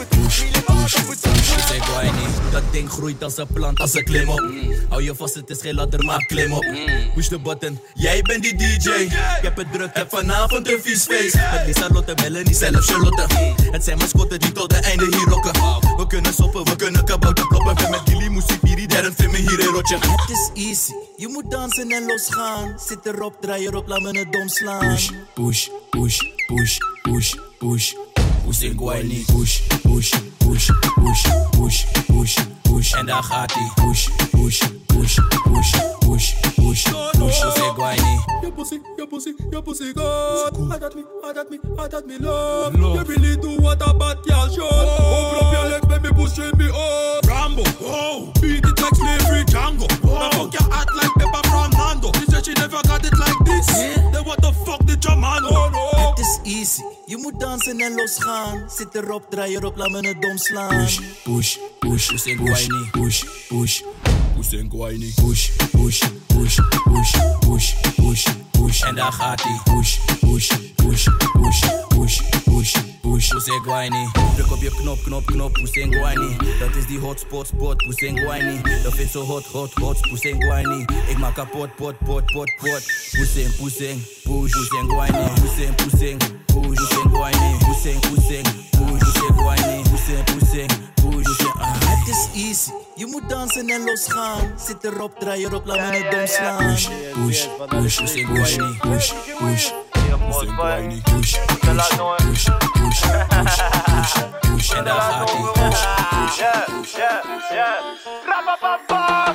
tout. 0.06 0.26
Mille 0.42 0.62
pas 0.62 0.72
ton 0.72 1.02
pour 1.02 1.16
tout. 1.16 1.79
Niet, 2.02 2.52
dat 2.52 2.62
ding 2.70 2.90
groeit 2.90 3.22
als 3.22 3.36
een 3.36 3.46
plant, 3.52 3.80
als 3.80 3.94
een 3.94 4.04
klim 4.04 4.28
op. 4.28 4.42
Hou 4.88 5.02
je 5.02 5.14
vast, 5.14 5.34
het 5.34 5.50
is 5.50 5.60
geen 5.60 5.74
ladder, 5.74 6.04
maar 6.04 6.26
klim 6.26 6.52
op. 6.52 6.66
Push 7.14 7.28
de 7.28 7.38
button, 7.38 7.80
jij 7.94 8.22
bent 8.22 8.42
die 8.42 8.56
DJ. 8.56 8.90
Ik 8.90 9.12
heb 9.42 9.56
het 9.56 9.72
druk, 9.72 9.90
heb 9.92 10.10
vanavond 10.10 10.68
een 10.68 10.80
vies 10.82 11.04
feest. 11.04 11.34
Met 11.34 11.66
Lisa, 11.66 11.88
Lotte, 11.92 12.14
Melanie, 12.22 12.54
zelf 12.54 12.86
Charlotte. 12.86 13.26
Het 13.70 13.84
zijn 13.84 13.98
mascotten 13.98 14.40
die 14.40 14.52
tot 14.52 14.70
de 14.70 14.76
einde 14.76 15.04
hier 15.04 15.28
rocken. 15.28 15.52
We 15.96 16.06
kunnen 16.06 16.34
soppen, 16.34 16.64
we 16.64 16.76
kunnen 16.76 17.04
kabouter 17.04 17.46
kloppen. 17.46 17.90
Met 17.90 18.30
muziek, 18.30 18.60
Piri, 18.60 18.86
derde 18.86 19.12
film 19.12 19.34
hier 19.34 19.60
in 19.60 19.66
rotje. 19.66 19.98
Het 19.98 20.30
is 20.30 20.50
easy, 20.54 20.92
je 21.16 21.28
moet 21.28 21.50
dansen 21.50 21.90
en 21.90 22.06
losgaan. 22.06 22.78
Zit 22.86 23.06
erop, 23.06 23.40
draai 23.40 23.66
erop, 23.66 23.88
laat 23.88 24.00
me 24.00 24.18
het 24.18 24.32
dom 24.32 24.48
slaan. 24.48 24.78
Push, 24.78 25.10
push, 25.34 25.68
push, 25.90 26.18
push, 26.46 26.78
push, 27.02 27.34
push. 27.58 28.09
Push, 28.46 28.62
ik 28.62 29.02
niet. 29.02 29.26
Push, 29.26 29.60
push, 29.82 30.12
push, 30.38 30.70
push, 30.94 31.24
push, 31.50 31.84
push, 32.06 32.36
push. 32.62 32.92
En 32.92 33.06
daar 33.06 33.22
gaat 33.22 33.54
hij. 33.54 33.70
Push, 33.74 34.08
push, 34.30 34.58
push, 34.86 35.18
push, 35.42 35.70
push, 35.98 36.34
push, 36.56 36.82
push. 37.18 37.40
Pussy 37.40 37.72
guayni. 37.74 38.24
Your 38.42 38.52
pussy, 38.52 38.80
your 38.96 39.06
pussy, 39.06 39.34
your 39.50 39.62
pussy 39.62 39.92
good. 39.92 40.72
I 40.72 40.78
got 40.78 40.94
me, 40.94 41.04
I 41.24 41.32
got 41.32 41.50
me, 41.50 41.58
I 41.78 41.88
got 41.88 42.06
me 42.06 42.18
love. 42.18 42.74
You 42.74 43.02
really 43.04 43.36
do 43.36 43.60
what 43.62 43.80
a 43.82 43.94
bad 43.94 44.18
girl 44.24 44.48
should. 44.48 44.62
Open 44.62 45.46
up 45.46 45.52
your 45.52 45.64
legs, 45.70 45.86
baby, 45.86 46.08
pushing 46.14 46.56
me 46.58 46.68
up. 46.68 47.26
Rambo, 47.26 47.62
oh, 47.82 48.32
beat 48.40 48.64
it 48.64 48.80
like 48.80 48.94
slavery 48.94 49.44
Django. 49.44 49.86
Now 50.04 50.30
fuck 50.30 50.52
your 50.52 50.72
act 50.72 50.90
like 50.96 51.12
Pepper 51.18 51.48
from 51.48 51.70
Nando. 51.70 52.19
Je 57.06 57.16
moet 57.16 57.40
dansen 57.40 57.78
en 57.78 57.94
losgaan. 57.94 58.70
Zit 58.76 58.94
erop, 58.94 59.30
draai 59.30 59.56
erop, 59.56 59.76
laat 59.76 59.90
me 59.90 60.08
het 60.08 60.22
dom 60.22 60.38
slaan. 60.38 60.68
Push, 60.68 60.98
push, 61.24 61.56
push, 61.78 62.06
push. 62.36 62.66
Push, 62.90 63.24
push, 63.48 63.82
push 64.36 64.52
en 64.52 64.70
guayni. 64.70 65.12
Push, 65.14 65.50
push, 65.70 66.02
push, 66.26 66.58
push, 66.84 67.16
push, 67.40 67.74
push, 67.96 68.26
push. 68.50 68.82
En 68.82 68.94
daar 68.94 69.12
gaat 69.12 69.42
hij. 69.42 69.60
Push, 69.64 69.98
push, 70.20 70.48
push, 70.76 71.08
push, 71.32 71.60
push, 71.88 72.20
push, 72.44 72.72
push. 73.00 73.28
Push 73.28 73.32
en. 73.66 74.10
Druk 74.34 74.52
op 74.52 74.62
je 74.62 74.70
knop, 74.70 75.02
knop, 75.02 75.26
knop, 75.26 75.52
push 75.52 75.76
en. 75.76 75.90
Dat 76.58 76.76
is 76.76 76.86
die 76.86 76.98
hotspot, 76.98 77.46
spot, 77.46 77.76
push 77.76 78.02
en 78.02 78.18
guayni. 78.18 78.60
Dat 78.82 78.94
vindt 78.94 79.12
zo 79.12 79.20
hot, 79.20 79.44
hot, 79.44 79.72
hot, 79.72 80.00
push 80.00 80.24
en. 80.24 80.86
Ik 81.08 81.18
maak 81.18 81.34
kapot, 81.34 81.74
pot, 81.74 81.98
pot, 81.98 82.24
pot, 82.32 82.54
pot. 82.56 82.82
Push 83.10 83.36
en, 83.36 83.54
push 83.58 83.80
en, 83.80 84.04
push, 84.22 84.52
push 84.52 84.74
en 84.80 84.88
guayni. 84.88 85.40
Push 85.40 85.66
en, 85.66 85.74
push 85.74 86.02
en, 86.02 86.18
Poussez, 86.80 87.04
whining, 87.12 87.58
poussez, 87.60 87.94
poussez, 88.00 88.42
poussez, 88.72 89.28
whining, 89.36 89.84
poussez, 89.84 90.22
poussez, 90.24 90.66
poussez. 90.96 91.48
Het 91.86 92.08
is 92.08 92.28
easy, 92.34 92.70
je 92.94 93.06
moet 93.06 93.28
dansen 93.28 93.68
en 93.68 93.84
losgaan. 93.84 94.52
Zit 94.66 94.84
erop, 94.84 95.18
draai 95.18 95.44
erop, 95.44 95.66
laat 95.66 95.76
me 95.76 95.96
het 95.96 96.10
dom 96.10 96.26
slaan. 96.26 96.56
Push, 96.56 96.88
push, 97.12 97.46
push, 97.68 97.98
poussez, 97.98 98.24
whining, 98.24 98.78
push, 98.80 99.12
push. 99.38 99.70
Poussez, 100.18 100.54
whining, 100.56 101.02
push, 101.02 101.38
push, 101.46 101.88
push, 101.88 101.96
push, 102.16 102.44
push, 103.84 104.14
push. 104.40 104.70
En 104.72 104.84
daar 104.84 105.00
gaat 105.00 105.30
hij, 105.30 105.40
push, 105.52 105.84
push, 106.10 106.40
push, 106.70 106.96
push. 107.32 107.60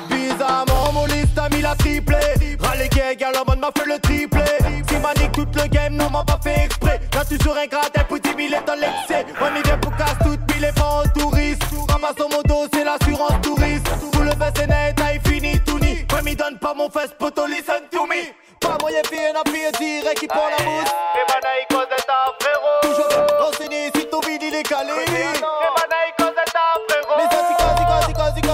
Bizarrement, 0.08 0.92
mon 0.92 1.06
liste 1.06 1.40
a 1.40 1.48
mis 1.48 1.62
la 1.62 1.74
triplée. 1.74 2.56
Râle 2.58 2.88
qui 2.88 3.00
est 3.00 3.16
galop, 3.16 3.48
on 3.48 3.56
m'a 3.56 3.70
fait 3.72 3.86
le 3.86 3.98
triplé. 3.98 4.65
Manique 5.06 5.30
toute 5.30 5.54
le 5.54 5.68
game, 5.68 5.94
non 5.94 6.10
m'a 6.10 6.24
pas 6.24 6.36
fait 6.42 6.64
exprès. 6.64 7.00
Là, 7.14 7.22
tu 7.24 7.38
sur 7.40 7.56
un 7.56 7.66
gratin, 7.66 8.02
petit 8.08 8.34
billet 8.34 8.60
dans 8.66 8.74
l'excès. 8.74 9.24
On 9.40 9.54
y 9.54 9.62
vient 9.62 9.78
pour 9.78 9.94
casse 9.94 10.18
toute 10.20 10.44
pile 10.46 10.68
pas 10.74 10.82
en 10.82 11.02
touriste. 11.16 11.62
Ramasse 11.88 12.18
au 12.18 12.28
modo, 12.28 12.66
c'est 12.74 12.82
l'assurance 12.82 13.40
touriste. 13.40 13.86
Tout 14.12 14.20
le 14.20 14.30
est 14.30 14.66
net, 14.66 14.96
taille 14.96 15.20
fini, 15.24 15.60
tout 15.60 15.78
ni. 15.78 16.04
Ouais, 16.12 16.22
m'y 16.24 16.34
donne 16.34 16.58
pas 16.58 16.74
mon 16.74 16.90
fesse, 16.90 17.14
poto, 17.16 17.46
listen 17.46 17.82
to 17.92 18.04
me. 18.04 18.34
Pas 18.60 18.78
moyen, 18.80 19.02
fille, 19.08 19.32
n'a 19.32 19.48
fille, 19.48 19.70
direct, 19.78 20.18
qui 20.18 20.26
prend 20.26 20.48
la 20.58 20.64
mousse. 20.64 20.90
Et 21.14 21.24
banaï, 21.30 21.64
cause 21.70 21.86
d'être 21.88 22.10
un 22.10 22.32
frérot. 22.40 22.80
Toujours 22.82 23.46
renseigné, 23.46 23.92
si 23.94 24.06
ton 24.06 24.18
vide, 24.18 24.42
il 24.42 24.56
est 24.56 24.64
calé. 24.64 24.90
Et 24.90 25.06
banaï, 25.06 26.10
cause 26.18 26.34
un 26.34 26.78
frérot. 26.88 27.16
Mais 27.16 27.28
ça, 27.30 27.46
c'est. 27.46 27.54
Et 27.54 27.86
banaï, 27.86 28.12
cause 28.12 28.34
d'être 28.34 28.46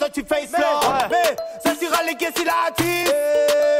ça, 0.00 0.08
tu 0.08 0.24
ça. 0.26 1.08
Mais, 1.10 1.36
ça 1.62 1.76
tira 1.76 2.02
les 2.04 2.14
caisses, 2.14 2.32
il 2.40 2.48
a 2.48 2.70
tiré. 2.74 3.79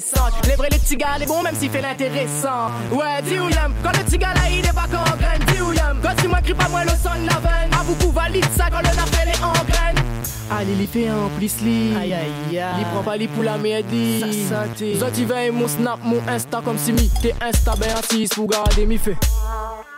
Descente. 0.00 0.32
Les 0.46 0.56
vrais, 0.56 0.68
les 0.70 0.78
petits 0.78 0.96
gars, 0.96 1.18
les 1.18 1.26
bons, 1.26 1.42
même 1.42 1.54
s'il 1.54 1.70
fait 1.70 1.82
l'intéressant. 1.82 2.70
Ouais, 2.90 3.22
dis 3.22 3.38
où 3.38 3.48
y'aime. 3.48 3.74
Quand 3.82 3.96
le 3.96 4.04
petit 4.04 4.18
gars 4.18 4.34
là, 4.34 4.48
il 4.50 4.64
est 4.64 4.72
pas 4.72 4.86
qu'en 4.90 5.16
graine, 5.16 5.42
dis 5.46 5.60
où 5.60 5.72
y'aime. 5.72 6.00
Quand 6.02 6.20
si 6.20 6.28
moi, 6.28 6.40
crie 6.40 6.54
pas 6.54 6.68
moi 6.68 6.84
le 6.84 6.90
son 6.90 7.20
de 7.20 7.26
la 7.26 7.38
veine. 7.38 7.72
À 7.78 7.84
beaucoup 7.84 8.10
valide 8.10 8.46
ça 8.56 8.68
quand 8.70 8.80
le 8.80 8.88
appel 8.88 9.28
est 9.28 9.42
en 9.42 9.52
graine. 9.52 10.04
Allez, 10.50 10.74
il 10.80 10.88
fait 10.88 11.08
un 11.08 11.28
plus 11.36 11.60
li. 11.60 11.94
Aïe 11.96 12.12
aïe 12.12 12.58
aïe. 12.58 12.80
Il 12.80 12.84
prend 12.86 13.02
pas 13.02 13.16
les 13.16 13.28
pour 13.28 13.44
la 13.44 13.56
merde. 13.56 13.86
Ça, 14.20 14.26
ça 14.48 14.64
t'es. 14.76 14.94
Zot, 14.96 15.06
il 15.16 15.26
veille 15.26 15.50
mon 15.50 15.68
snap, 15.68 16.00
mon 16.02 16.20
insta 16.28 16.60
comme 16.64 16.78
si 16.78 16.92
mi. 16.92 17.10
T'es 17.22 17.34
insta, 17.40 17.74
ben 17.78 17.90
assis 17.96 18.28
pour 18.34 18.48
garder 18.48 18.86
mi 18.86 18.98
fait. 18.98 19.16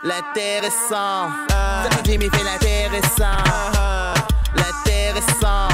L'intéressant, 0.03 1.31
ça 1.47 1.89
tu 2.03 2.11
dis, 2.11 2.17
mais 2.17 2.29
fait 2.29 2.43
l'intéressant. 2.43 3.37
L'intéressant, 4.53 5.69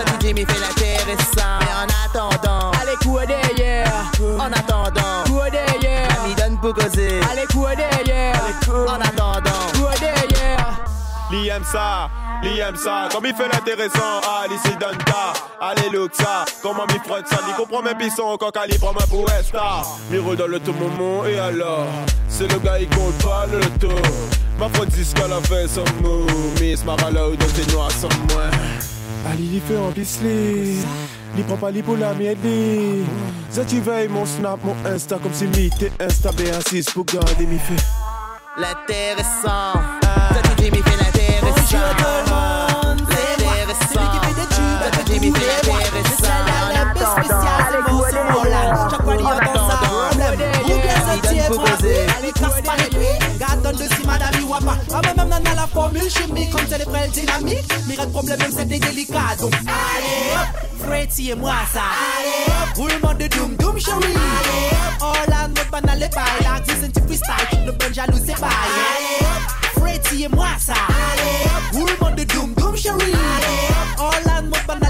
ça 0.00 0.12
tu 0.18 0.26
dis, 0.26 0.34
mais 0.34 0.44
fait 0.46 0.60
l'intéressant. 0.60 1.58
Mais 1.60 1.66
en 1.74 2.06
attendant, 2.06 2.70
Allez, 2.80 2.96
coup 3.02 3.18
derrière. 3.26 3.92
en 4.38 4.52
attendant, 4.52 5.24
Coup 5.26 5.40
derrière. 5.50 6.08
ami 6.24 6.34
donne 6.34 6.58
pour 6.60 6.74
causer. 6.74 7.20
Allez, 7.30 7.46
coup 7.52 7.66
derrière. 7.76 8.34
En 8.88 9.00
attendant, 9.00 9.66
Coup 9.74 9.86
derrière. 10.00 10.80
Li 11.30 11.48
aime 11.48 11.62
ça, 11.64 12.10
li 12.42 12.58
aime 12.58 12.74
ça, 12.76 13.08
comme 13.12 13.24
il 13.24 13.32
fait 13.34 13.46
l'intéressant, 13.46 14.20
ah, 14.26 14.46
li 14.48 14.58
s'y 14.58 14.76
donne 14.76 14.98
ta, 14.98 15.32
allez 15.60 15.88
look 15.90 16.10
ça, 16.12 16.44
comment 16.60 16.84
m'y 16.86 16.98
frotte 17.08 17.28
ça, 17.28 17.36
il 17.46 17.54
comprend 17.54 17.82
mes 17.82 17.94
pissons, 17.94 18.36
quand 18.36 18.56
Ali 18.56 18.76
prend 18.78 18.92
ma 18.92 19.06
m'y 20.10 20.18
roule 20.18 20.36
dans 20.36 20.48
le 20.48 20.58
tout 20.58 20.72
moment, 20.72 21.24
et 21.24 21.38
alors, 21.38 21.86
c'est 22.28 22.52
le 22.52 22.58
gars, 22.58 22.80
il 22.80 22.88
compte 22.88 23.14
pas 23.22 23.46
le 23.46 23.58
loto, 23.60 23.94
ma 24.58 24.68
faute 24.70 24.88
disque 24.88 25.18
la 25.18 25.40
fait 25.42 25.68
son 25.68 25.84
mot, 26.02 26.26
Miss 26.60 26.84
Maralo, 26.84 27.36
dans 27.36 27.46
tes 27.46 27.72
noirs 27.72 27.92
sans 27.92 28.08
moi. 28.34 28.50
Ali, 29.28 29.50
il 29.54 29.60
fait 29.60 29.76
en 29.76 29.90
pissley, 29.92 30.76
il 31.36 31.44
prend 31.44 31.56
pas 31.56 31.70
la 31.70 32.14
m'aider, 32.14 33.04
ça 33.50 33.64
tu 33.64 33.80
veilles 33.80 34.08
mon 34.08 34.24
snap, 34.24 34.60
mon 34.64 34.74
insta, 34.86 35.18
comme 35.22 35.34
si 35.34 35.46
mi 35.46 35.70
t'es 35.70 35.92
insta, 36.00 36.30
B6 36.30 36.92
pour 36.92 37.04
garder 37.04 37.46
mi 37.46 37.58
fait. 37.58 37.82
l'intéressant, 38.56 39.78
ça 40.02 40.40
tu 40.56 40.62
dis, 40.62 40.70
mais 40.70 40.78
fait 40.78 40.96
l'intéressant. 40.96 41.78
L'intéressant, 43.36 44.00
ça 44.80 44.90
tu 45.04 45.12
dis, 45.12 45.20
mais 45.20 45.38
fait 45.38 45.46
l'intéressant. 45.66 46.00
En 46.40 46.76
attendant, 46.76 47.20
Chaque 48.90 49.02
fois, 49.02 49.14
il 49.14 49.20
y 49.20 49.26
a 49.26 49.52
dans 49.54 49.70
ça 49.70 49.76
problème. 49.76 50.50
Ou 50.64 50.68
bien 50.68 50.94
ça 50.94 51.28
tient 51.28 51.48
pour 51.48 51.64
Allez, 51.64 52.32
casse 52.32 52.60
pas 52.64 52.76
les 52.76 52.90
couilles. 52.96 53.38
Garde 53.38 53.76
de 53.76 53.84
si 53.84 54.06
madame 54.06 54.09
y 54.50 54.64
voit 54.64 54.74
pas. 54.74 54.78
Ah, 54.92 55.00
mais 55.04 55.24
même 55.24 55.42
dans 55.42 55.54
la 55.54 55.66
formule 55.66 56.10
chimique, 56.10 56.50
comme 56.50 56.60
c'est 56.68 56.78
les 56.78 56.84
frères 56.84 57.08
dynamiques. 57.08 57.72
Mais 57.86 57.96
le 57.96 58.06
problème, 58.10 58.38
même 58.38 58.52
c'est 58.56 58.66
des 58.66 58.78
délicats. 58.78 59.36
Donc, 59.38 59.54
allez 59.54 60.34
hop, 60.34 60.84
Freddy 60.84 61.30
et 61.30 61.34
moi 61.34 61.54
ça. 61.72 61.80
Allez 62.18 62.46
hop, 62.48 62.76
roulement 62.76 63.14
de 63.14 63.26
doom 63.28 63.56
doom 63.56 63.78
chérie. 63.78 63.96
Allez 64.02 64.70
hop, 65.00 65.14
all 65.16 65.34
on 65.44 65.48
mode 65.48 65.70
banal 65.70 65.98
les 65.98 66.08
bails. 66.08 66.42
La 66.42 66.60
c'est 66.66 66.84
un 66.84 66.88
petit 66.88 67.00
freestyle, 67.00 67.48
tout 67.50 67.58
le 67.66 67.72
bon 67.72 67.92
jaloux 67.92 68.18
c'est 68.18 68.40
bail. 68.40 68.50
Allez 68.90 69.26
hop, 69.26 69.82
Freddy 69.82 70.24
et 70.24 70.28
moi 70.28 70.48
ça. 70.58 70.74
Allez 70.88 71.46
hop, 71.46 71.62
roulement 71.72 72.16
de 72.16 72.24
doom 72.24 72.54
doom 72.54 72.76
chérie. 72.76 72.96
Allez 73.00 73.68
hop, 73.98 74.14
all 74.14 74.32
on 74.38 74.42
mode 74.42 74.66
banal 74.66 74.89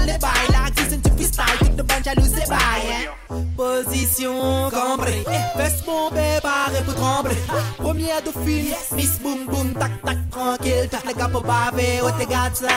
Position 4.11 4.69
cambrée, 4.71 5.23
fesse 5.55 5.83
bombée, 5.85 6.39
pour 6.85 6.95
trembler. 6.95 7.37
Première 7.77 8.21
dauphine, 8.21 8.73
Miss 8.93 9.19
Boom 9.19 9.45
Boom, 9.45 9.73
tac 9.73 10.01
tac 10.03 10.17
tranquille. 10.29 10.89
Tac 10.89 11.05
les 11.07 11.13
gars 11.13 11.29
pour 11.29 11.41
baver, 11.41 12.01
oh 12.03 12.09
t'es 12.19 12.25
garde 12.25 12.53
ça. 12.53 12.67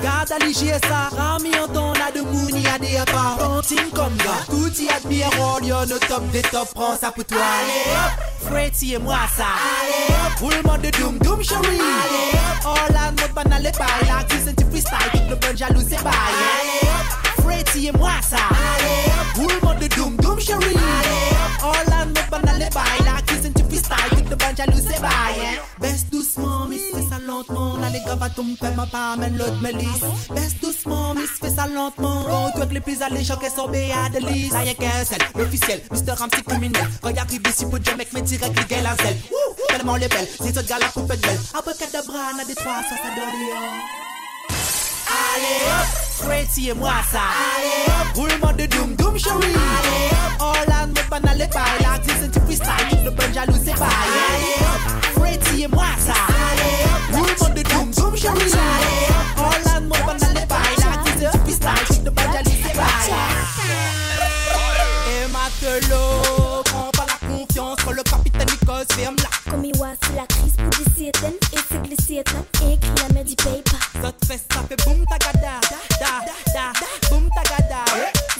Garde 0.00 0.30
à 0.30 0.38
l'IG 0.44 0.72
ça, 0.82 1.16
Rami 1.16 1.50
en 1.58 1.66
ton 1.66 1.92
a 1.92 2.12
de 2.14 2.20
mouni 2.20 2.66
à 2.68 2.78
des 2.78 2.98
pas. 3.12 3.36
Tontine 3.38 3.90
comme 3.92 4.16
gars, 4.18 4.44
tout 4.46 4.72
y 4.80 4.88
a 4.88 5.00
de 5.00 5.08
bien 5.08 5.28
rôle, 5.38 5.64
yo 5.64 5.84
no 5.86 5.98
top 5.98 6.30
des 6.30 6.42
top, 6.42 6.68
prends 6.72 6.96
ça 6.96 7.10
pour 7.10 7.24
toi. 7.24 7.38
Allez 7.38 7.90
hop, 7.96 8.50
Freddy 8.50 8.94
et 8.94 8.98
moi 8.98 9.18
ça. 9.36 9.46
Allez 9.80 10.14
hop, 10.14 10.38
roulement 10.38 10.78
de 10.78 10.90
doom 10.90 11.18
doom 11.18 11.42
chérie. 11.42 11.64
Allez 11.64 12.38
hop, 12.64 12.76
all 12.76 12.96
on 12.96 13.20
mode 13.20 13.32
banal 13.34 13.62
les 13.62 13.72
bails. 13.72 14.06
La 14.06 14.22
glisse 14.24 14.46
un 14.46 14.52
petit 14.52 14.64
freestyle, 14.70 15.10
tout 15.12 15.30
le 15.30 15.34
bon 15.34 15.56
jaloux 15.56 15.82
c'est 15.82 16.02
bail. 16.04 16.14
Allez 16.14 16.88
hop, 16.88 17.19
Freddy 17.42 17.88
et 17.88 17.92
moi 17.92 18.12
ça. 18.22 18.36
Allez 18.50 19.12
roulement 19.36 19.74
de 19.78 19.86
doom 19.88 20.16
doom 20.16 20.38
chérie. 20.40 20.76
Allez 20.76 21.30
all 21.62 21.92
I 21.92 22.06
know 22.06 22.22
banal 22.30 22.58
les 22.58 22.70
bails. 22.70 23.04
La 23.04 23.22
cuisine 23.22 23.52
tu 23.54 23.64
freestyle, 23.64 24.24
toute 24.24 24.38
bonne 24.38 24.56
jaloux 24.56 24.78
c'est 24.78 25.00
bail. 25.00 25.60
Baisse 25.80 26.06
doucement, 26.10 26.66
miss, 26.66 26.82
fais 26.92 27.02
ça 27.02 27.18
lentement. 27.26 27.76
Là 27.76 27.90
les 27.90 28.00
gars 28.00 28.16
va 28.16 28.30
tomber, 28.30 28.74
ma 28.76 28.86
pas, 28.86 29.12
amène 29.12 29.36
l'autre 29.36 29.60
me 29.60 29.72
lisse. 29.72 30.30
Baisse 30.30 30.60
doucement, 30.60 31.14
miss, 31.14 31.30
fais 31.40 31.50
ça 31.50 31.66
lentement. 31.66 32.24
Oh, 32.28 32.48
toi 32.54 32.66
que 32.66 32.74
les 32.74 32.80
plus 32.80 33.00
alléchants 33.02 33.36
qu'elles 33.36 33.52
sont 33.52 33.68
béats 33.68 34.08
de 34.12 34.18
lisse. 34.26 34.52
Ça 34.52 34.64
y 34.64 34.68
est 34.68 34.74
qu'un 34.74 35.04
seul, 35.04 35.18
l'officiel, 35.36 35.80
Mr. 35.90 36.12
Ramsey 36.18 36.42
criminel. 36.46 36.88
Quand 37.02 37.10
y'arrive 37.10 37.42
ici 37.48 37.64
pour 37.66 37.78
dire 37.78 37.96
mec, 37.96 38.08
mais 38.12 38.22
direct 38.22 38.58
les 38.58 38.76
gars 38.76 38.82
la 38.82 38.96
zèle. 39.02 39.18
Tellement 39.68 39.96
les 39.96 40.08
belles, 40.08 40.28
c'est 40.40 40.54
ce 40.54 40.66
gars 40.66 40.78
la 40.78 40.88
coupe 40.88 41.10
de 41.10 41.16
belle. 41.16 41.40
Abracadabra, 41.54 42.32
n'a 42.36 42.44
des 42.44 42.54
trois, 42.54 42.82
ça 42.82 42.96
ça 42.96 43.10
donne 43.14 44.09
Allez 45.10 45.62
hop, 45.66 45.88
Freddy 46.24 46.70
et 46.70 46.74
moi 46.74 46.92
ça. 47.10 47.20
Allez 47.56 47.86
hop, 47.88 48.16
roulement 48.16 48.52
de 48.52 48.66
doom 48.66 48.94
doom 48.96 49.18
chérie. 49.18 49.36
Allez 49.42 50.10
hop, 50.12 50.54
all 50.56 50.72
I 50.72 50.86
know 50.86 51.02
banal 51.10 51.38
les 51.38 51.46
bails. 51.46 51.80
La 51.80 51.98
cuisine 51.98 52.30
tu 52.30 52.40
freestyle, 52.40 53.04
de 53.04 53.10
bonne 53.10 53.34
jaloux 53.34 53.58
c'est 53.64 53.78
bail. 53.78 53.88
Allez 54.28 54.58
hop, 54.60 54.82
Freddy 55.16 55.62
et 55.62 55.68
moi 55.68 55.86
ça. 55.98 56.14
Allez 56.50 56.84
hop, 56.84 57.00
roulement 57.12 57.54
de 57.54 57.62
doom 57.62 57.90
doom 57.90 58.16
chérie. 58.16 58.34
Allez 58.36 59.08
hop, 59.10 59.46
all 59.46 59.64
I 59.66 59.80
know 59.80 60.00
banal 60.06 60.34
les 60.34 60.46
bails. 60.46 60.78
La 60.78 60.96
cuisine 61.02 61.30
tu 61.32 61.38
freestyle, 61.40 62.04
de 62.04 62.10
bonne 62.10 62.32
jaloux 62.32 62.58
c'est 62.62 62.76
bail. 62.76 63.14
Et 65.12 65.26
matelot, 65.32 66.62
prends 66.64 66.90
pas 66.92 67.06
la 67.08 67.28
confiance 67.28 67.78
quand 67.84 67.92
le 67.92 68.02
capitaine 68.02 68.48
Nikos 68.48 68.94
ferme 68.94 69.16
la. 69.18 69.50
Comme 69.50 69.64
il 69.64 69.76
voit, 69.76 69.94
c'est 70.02 70.14
la 70.16 70.26
crise 70.26 70.54
pour 70.56 70.70
des 70.70 70.90
siétaines 70.96 71.40
et 71.52 71.58
c'est 71.68 71.82
glissé 71.82 72.14
et 72.14 72.20
écrit 72.20 72.94
la 72.96 73.14
main 73.14 73.24
du 73.24 73.34
pas. 73.34 73.69
Zot 74.10 74.26
fait 74.26 74.40
ça 74.52 74.60
fait 74.68 74.84
boum 74.84 75.04
tagada, 75.06 75.60
da 76.00 76.10
da 76.26 76.32
da, 76.52 77.08
boum 77.08 77.28
tagada. 77.30 77.84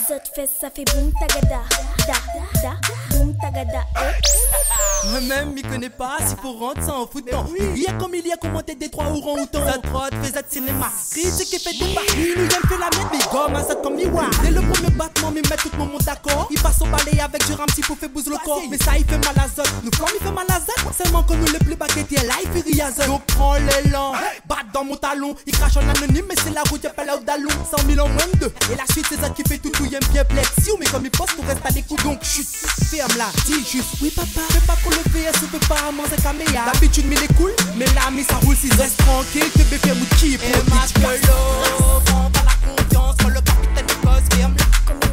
Zot 0.08 0.20
fait 0.34 0.50
ça 0.60 0.68
fait 0.68 0.84
boum 0.92 1.12
tagada, 1.12 1.62
Da, 2.08 2.14
da 2.34 2.60
da, 2.62 3.09
boum 3.20 3.34
tagada. 3.40 3.84
eh. 3.96 5.10
Moi-même, 5.10 5.54
m'y 5.54 5.62
connais 5.62 5.88
pas, 5.88 6.18
s'il 6.26 6.36
faut 6.36 6.52
rendre 6.52 6.82
ça 6.84 6.94
en 6.94 7.06
foutant. 7.06 7.46
Il 7.58 7.82
y 7.82 7.86
a 7.86 7.92
comme 7.94 8.14
il 8.14 8.26
y 8.26 8.32
a 8.32 8.36
commenté 8.36 8.74
des 8.74 8.90
trois 8.90 9.06
ou 9.06 9.16
outons. 9.16 9.66
Ça 9.66 9.78
trotte, 9.78 10.14
fait 10.22 10.32
ça 10.32 10.42
de 10.42 10.46
cinéma. 10.50 10.92
Critique 11.10 11.54
et 11.54 11.58
fait 11.58 11.72
des 11.72 11.94
paris, 11.94 12.28
nous 12.36 12.44
aime 12.44 12.68
fait 12.68 12.78
la 12.78 12.86
mettre, 12.86 13.10
mais 13.10 13.18
gomme 13.32 13.56
à 13.56 13.64
ça 13.64 13.74
comme 13.76 13.96
miroir. 13.96 14.28
Dès 14.42 14.50
le 14.50 14.60
premier 14.60 14.90
battement, 14.90 15.30
m'y 15.30 15.40
met 15.40 15.56
tout 15.56 15.70
le 15.72 15.78
monde 15.78 16.02
d'accord. 16.04 16.48
Il 16.50 16.60
passe 16.60 16.82
au 16.82 16.84
balai 16.84 17.18
avec 17.20 17.46
du 17.46 17.54
ramsey 17.54 17.82
pour 17.82 17.96
faire 17.96 18.10
bouger 18.10 18.30
le 18.30 18.36
corps. 18.44 18.62
Mais 18.70 18.76
ça, 18.76 18.92
il 18.98 19.04
fait 19.06 19.18
mal 19.18 19.34
à 19.38 19.48
zot. 19.48 19.68
Nous 19.82 19.90
flamme, 19.92 20.10
il 20.20 20.26
fait 20.26 20.32
mal 20.32 20.46
à 20.48 20.60
zot. 20.60 20.92
Seulement 21.02 21.22
que 21.22 21.32
nous 21.32 21.46
les 21.46 21.58
plus 21.58 21.76
baguettiers, 21.76 22.26
là, 22.26 22.34
il 22.44 22.50
fait 22.62 22.70
zot. 22.70 23.06
Donc 23.06 23.24
prends 23.26 23.54
l'élan, 23.54 24.12
batte 24.46 24.66
dans 24.74 24.84
mon 24.84 24.96
talon. 24.96 25.34
Il 25.46 25.52
crache 25.56 25.78
en 25.78 25.88
anonyme, 25.88 26.26
mais 26.28 26.36
c'est 26.44 26.54
la 26.54 26.62
route, 26.68 26.84
y'a 26.84 26.90
pas 26.90 27.04
là 27.06 27.16
d'allon. 27.16 27.50
100 27.74 27.86
000 27.88 28.06
en 28.06 28.08
moins 28.08 28.26
de 28.34 28.38
deux. 28.40 28.52
Et 28.70 28.76
la 28.76 28.84
suite, 28.92 29.06
c'est 29.08 29.20
ça 29.20 29.30
qui 29.30 29.42
fait 29.48 29.58
tout, 29.58 29.70
tout, 29.70 29.86
y 29.86 29.94
aime 29.94 30.04
bien 30.12 30.24
plexi. 30.26 30.70
Mais 30.78 30.86
comme 30.86 31.04
il 31.06 31.10
poste, 31.10 31.36
tout 31.36 31.42
reste 31.48 31.64
à 31.64 31.70
des 31.70 31.82
coups. 31.82 32.02
Donc 32.04 32.22
chut, 32.22 32.46
ferme 32.90 33.09
là, 33.16 33.30
dis 33.46 33.64
juste. 33.70 33.96
Oui, 34.00 34.10
papa, 34.10 34.40
fais 34.50 34.60
pas 34.66 34.76
pour 34.82 34.92
le 34.92 34.98
VS, 35.10 35.32
on 35.42 35.46
peut 35.46 35.66
pas 35.66 35.90
manger 35.92 36.16
caméa. 36.22 36.64
D'habitude, 36.72 37.06
mais 37.08 37.16
les 37.16 37.28
cool, 37.34 37.52
mais 37.76 37.86
là, 37.86 38.10
ça 38.28 38.36
roule, 38.36 38.56
si 38.56 38.68
reste 38.70 38.98
tranquille. 38.98 39.50
Te 39.52 39.62
bébé, 39.62 39.94
mou 39.94 40.06
qui 40.18 40.36
pour 40.36 40.48
le 40.48 40.62
match 40.70 40.92
de 40.94 41.26
l'eau. 41.26 42.00
Prends 42.06 42.30
pas 42.30 42.44
la 42.44 42.82
confiance 42.82 43.16
quand 43.20 43.28
le 43.28 43.40
capitaine 43.40 43.86
c'est 43.88 44.40
la 44.40 45.09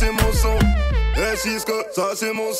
c'est 0.00 0.12
mon 0.12 0.32
son. 0.32 0.58
Et 1.16 1.36
Cisco, 1.36 1.72
ça 1.94 2.12
c'est 2.14 2.32
mon. 2.32 2.50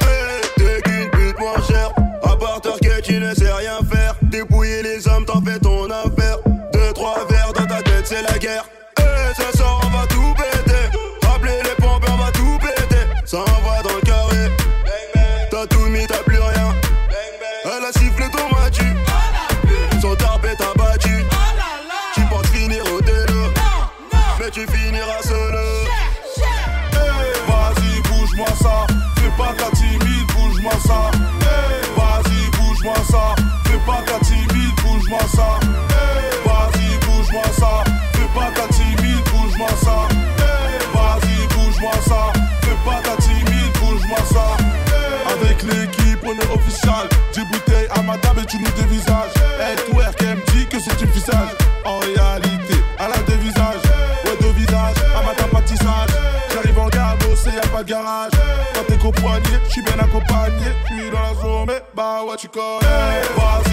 Hey, 0.00 0.40
t'es 0.56 0.80
qu'une 0.80 1.10
pute 1.10 1.38
moins 1.38 1.60
chère. 1.68 1.92
À 2.22 2.34
part 2.36 2.60
que 2.62 3.00
tu 3.02 3.18
ne 3.18 3.34
sais 3.34 3.52
rien 3.52 3.78
faire? 3.90 4.14
Dépouiller 4.22 4.82
les 4.82 5.06
hommes, 5.06 5.26
t'en 5.26 5.42
fais 5.42 5.58
ton 5.58 5.90
affaire. 5.90 6.38
Deux, 6.72 6.92
trois 6.94 7.26
verres 7.28 7.52
dans 7.52 7.66
ta 7.66 7.82
tête, 7.82 8.06
c'est 8.06 8.22
la 8.22 8.38
guerre. 8.38 8.64
Tu 48.48 48.58
nous 48.58 48.70
dévisages. 48.72 49.34
Elle 49.60 49.76
twerk, 49.84 50.16
elle 50.20 50.36
me 50.36 50.44
dit 50.52 50.66
que 50.66 50.80
c'est 50.80 51.00
une 51.00 51.10
visage. 51.10 51.52
En 51.84 51.98
réalité, 51.98 52.74
elle 52.98 53.12
a 53.12 53.18
deux 53.26 53.36
visages. 53.36 53.84
Ouais, 54.24 54.36
deux 54.40 54.52
visages. 54.52 54.96
À 55.16 55.22
ma 55.22 55.34
tape, 55.34 55.50
pas 55.50 55.60
de 55.60 55.66
tissage. 55.66 56.10
J'arrive 56.52 56.78
en 56.78 56.88
gare, 56.88 57.16
bosser, 57.18 57.50
y'a 57.54 57.68
pas 57.68 57.82
de 57.82 57.88
garage. 57.88 58.32
Quand 58.74 58.84
t'es 58.88 58.98
compagné, 58.98 59.58
j'suis 59.68 59.82
bien 59.82 59.98
accompagné. 59.98 60.72
J'suis 60.86 61.10
dans 61.10 61.20
la 61.20 61.34
zone, 61.40 61.66
mais 61.66 61.82
bah 61.94 62.22
ouais, 62.26 62.36
tu 62.36 62.48
connais. 62.48 63.22
Vas-y, 63.36 63.67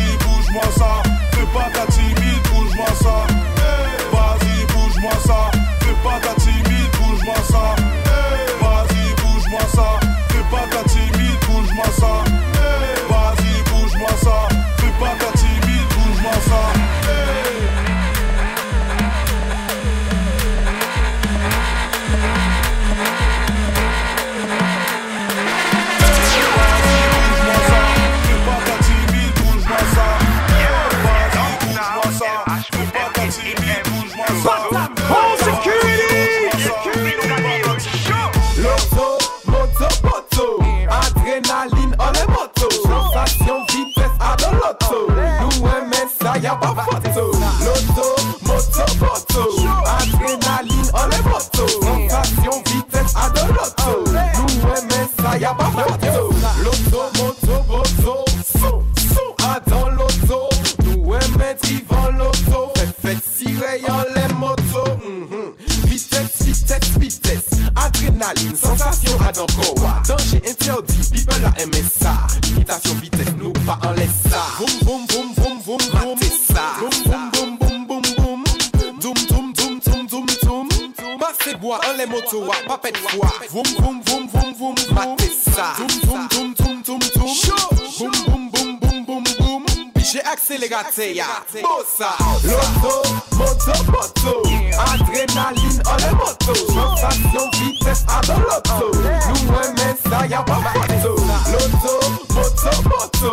Bossa. 91.98 92.16
Loto, 92.44 93.02
moto, 93.38 93.92
moto. 93.92 94.42
Adrénaline, 94.78 95.82
on 95.86 95.98
est 95.98 96.12
moto. 96.14 96.54
Sensation, 96.54 97.50
vitesse, 97.54 98.06
à 98.08 98.22
de 98.22 98.40
l'auto. 98.40 98.92
Nous, 98.94 99.54
aimons 99.54 99.96
ça, 100.10 100.28
y'a 100.28 100.44
pas 100.44 100.62
photo. 100.74 101.16
Loto, 101.52 101.94
moto, 102.34 102.72
moto. 102.84 103.32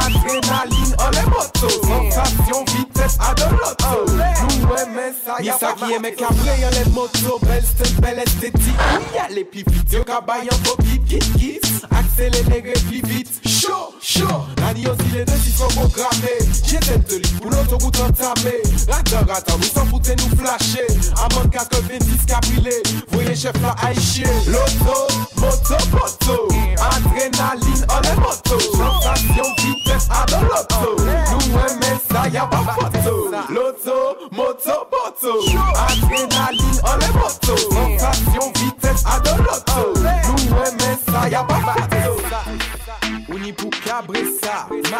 Adrénaline, 0.00 0.94
on 0.98 1.10
est 1.10 1.26
moto. 1.26 1.68
Sensation, 1.68 2.64
vitesse, 2.66 3.16
à 3.20 3.34
de 3.34 3.50
l'auto. 3.50 4.12
Nous, 4.12 4.76
aimons 4.76 5.14
ça, 5.24 5.42
y'a 5.42 5.54
qui 5.54 5.92
aime 5.92 6.14
cabré, 6.14 6.60
y'a 6.60 6.70
les 6.70 6.90
motos. 6.90 7.38
Belle 7.42 7.64
style, 7.64 8.00
belle 8.00 8.18
esthétique. 8.18 8.76
Y'a 9.14 9.28
les 9.28 9.44
plus 9.44 9.64
vite. 9.66 9.92
Yo, 9.92 10.04
beau 10.04 10.76
kit, 10.82 11.00
kit, 11.08 11.32
kit. 11.38 11.60
Accélérer 11.90 12.74
plus 12.88 13.02
vite. 13.02 13.41
Chaud, 13.62 13.94
chaud. 14.00 14.44
Radio 14.60 14.90
aussi 14.90 15.12
les 15.14 15.24
deux 15.24 15.34
qui 15.34 15.52
sont 15.52 15.68
programmés. 15.68 16.40
J'ai 16.66 16.78
tête 16.78 17.08
de 17.08 17.38
pour 17.38 17.48
l'autoroute 17.48 17.96
entamée. 18.00 18.60
Radar, 18.88 19.36
attends, 19.36 19.56
nous 19.56 19.62
s'en 19.62 19.86
foutaient 19.86 20.16
nous 20.16 20.36
flasher. 20.36 20.86
Amant 21.14 21.48
90 21.48 22.26
cabrilé. 22.26 22.82
Voyez 23.12 23.36
chef 23.36 23.52
là, 23.62 23.76
aïe 23.84 24.00
chier. 24.00 24.26
Moto, 24.48 25.76
moto. 25.92 26.48
Adrénaline, 26.76 27.86
on 27.88 28.02
est 28.02 28.16
moto. 28.16 28.58
Sensation, 28.58 29.44
vitesse, 29.58 30.08
à 30.10 30.26
l'auto. 30.40 30.96
Nous 30.98 31.52
aimons 31.52 32.00
ça, 32.10 32.28
y'a 32.30 32.46
pas 32.46 32.64
photo. 32.74 33.30
Loto, 33.48 34.16
moto, 34.32 34.88
moto. 34.90 35.38
Adrénaline, 35.86 36.80
on 36.82 36.98
est 36.98 37.12
moto. 37.12 37.56
Sensation, 37.70 38.52
vitesse, 38.56 39.04
à 39.06 39.18
l'auto. 39.18 39.91
You 44.92 44.98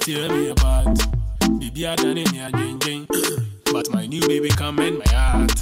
tell 0.00 0.28
me 0.28 0.48
about 0.50 0.98
the 1.60 1.70
beer 1.72 1.94
than 1.94 2.18
in 2.18 2.34
your 2.34 2.50
gang. 2.50 3.06
But 3.72 3.90
my 3.92 4.06
new 4.06 4.20
baby 4.26 4.48
come 4.48 4.80
in 4.80 4.98
my 4.98 5.04
heart. 5.12 5.52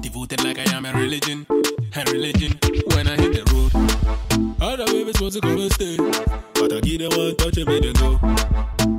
Devoted 0.00 0.42
like 0.42 0.58
I 0.58 0.64
am 0.74 0.86
a 0.86 0.92
religion, 0.94 1.46
a 1.94 2.04
religion. 2.10 2.58
When 2.94 3.06
I 3.06 3.14
hit 3.14 3.32
the 3.32 3.44
road, 3.54 3.70
other 4.60 4.86
babies 4.86 5.20
want 5.20 5.34
to 5.34 5.40
come 5.40 5.58
and 5.58 5.72
stay. 5.72 5.96
But 6.54 6.72
I 6.72 6.80
give 6.80 6.98
them 6.98 7.16
one 7.16 7.36
touch 7.36 7.58
and 7.58 7.68
them 7.68 7.92
go. 7.92 8.18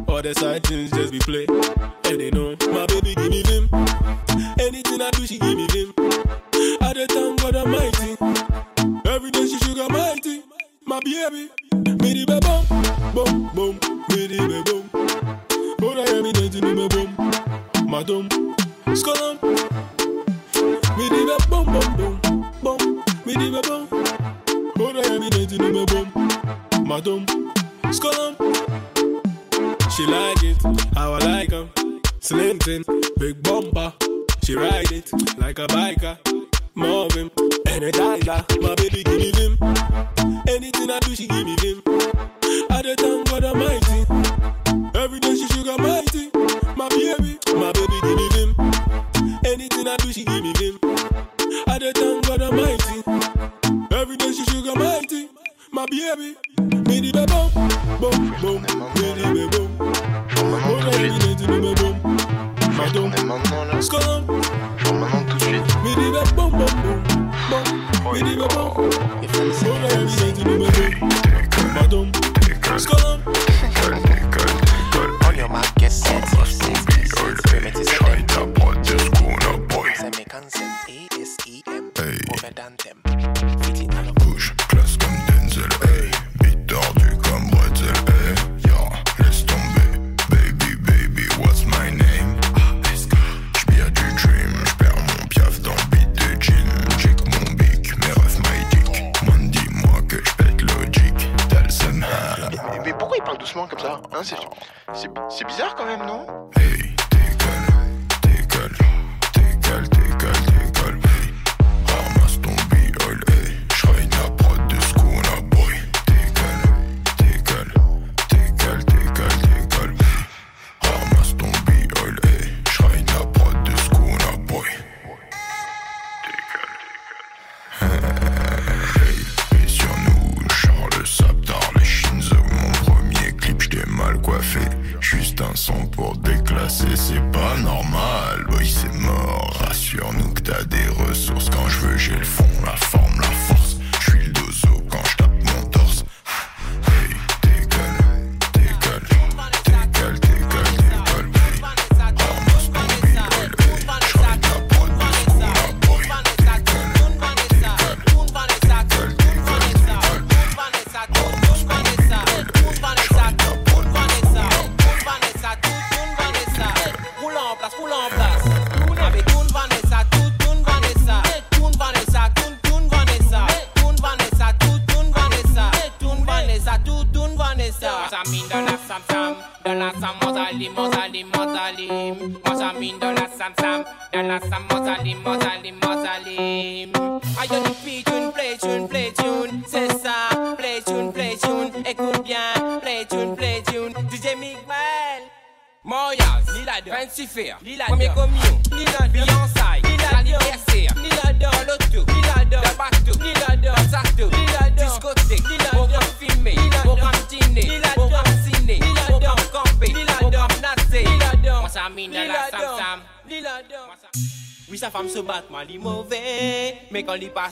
All 0.08 0.22
the 0.22 0.34
side 0.36 0.64
things 0.64 0.92
just 0.92 1.12
be 1.12 1.20
play. 1.20 1.48
And 2.06 2.22
they 2.22 2.32
know 2.32 2.56
my 2.72 2.86
baby 2.86 3.14
give 3.14 3.30
me 3.30 3.44
vim. 3.44 3.68
Anything 4.58 5.02
I 5.02 5.12
do, 5.12 5.28
she 5.28 5.38
give 5.38 5.58
me 5.58 5.68
vim. 5.68 5.94
At 6.80 6.96
the 6.96 7.08
time, 7.08 7.36
God 7.36 7.56
Almighty. 7.58 7.97
My 10.88 11.02
baby, 11.02 11.50
me 11.74 11.84
the 11.84 12.24
be 12.26 12.40
boom, 12.40 12.64
boom, 13.14 13.50
boom, 13.54 13.76
me 14.08 14.28
the 14.28 14.40
be 14.48 14.64
boom. 14.64 14.90
Oh, 15.82 15.92
I 15.92 16.08
am 16.16 16.26
in 16.26 16.34
the 16.34 16.62
me 16.62 16.88
boom, 16.88 17.10
madam, 17.92 18.30
skolum. 18.96 19.36
Me 20.98 21.10
the 21.10 21.22
be 21.28 21.36
boom, 21.50 21.66
boom, 21.66 21.90
boom, 21.98 22.16
boom, 22.64 23.04
me 23.26 23.34
the 23.34 23.48
be 23.52 23.62
boom. 23.68 23.84
Oh, 24.80 24.94
I 24.96 25.08
am 25.14 25.24
in 25.24 25.30
the 25.30 25.58
me 25.60 25.86
boom, 25.86 26.08
madam, 26.88 27.26
skolum. 27.92 28.34
She 29.92 30.06
like 30.06 30.42
it, 30.44 30.58
how 30.96 31.14
I 31.16 31.20
like 31.20 31.52
'em. 31.52 31.70
Slim 32.22 32.60
thin, 32.60 32.84
big 33.20 33.44
bumper. 33.44 33.92
She 34.46 34.56
ride 34.56 34.92
it 34.94 35.12
like 35.38 35.60
a 35.60 35.68
biker. 35.68 36.18
Marvin, 36.78 37.32
and 37.70 37.84
a 37.84 37.92
dialer. 37.92 38.62
My 38.62 38.76
baby 38.76 39.04
give 39.04 39.18
me 39.20 39.32
vim. 39.32 39.58
Anything 40.48 40.92
I 40.92 41.00
do, 41.00 41.16
she 41.16 41.28
give 41.28 41.44
me 41.44 41.56
vim. 41.56 41.82
At 42.70 42.84
the 42.84 42.96
time, 42.96 43.24
God 43.24 43.44
Almighty. 43.44 44.07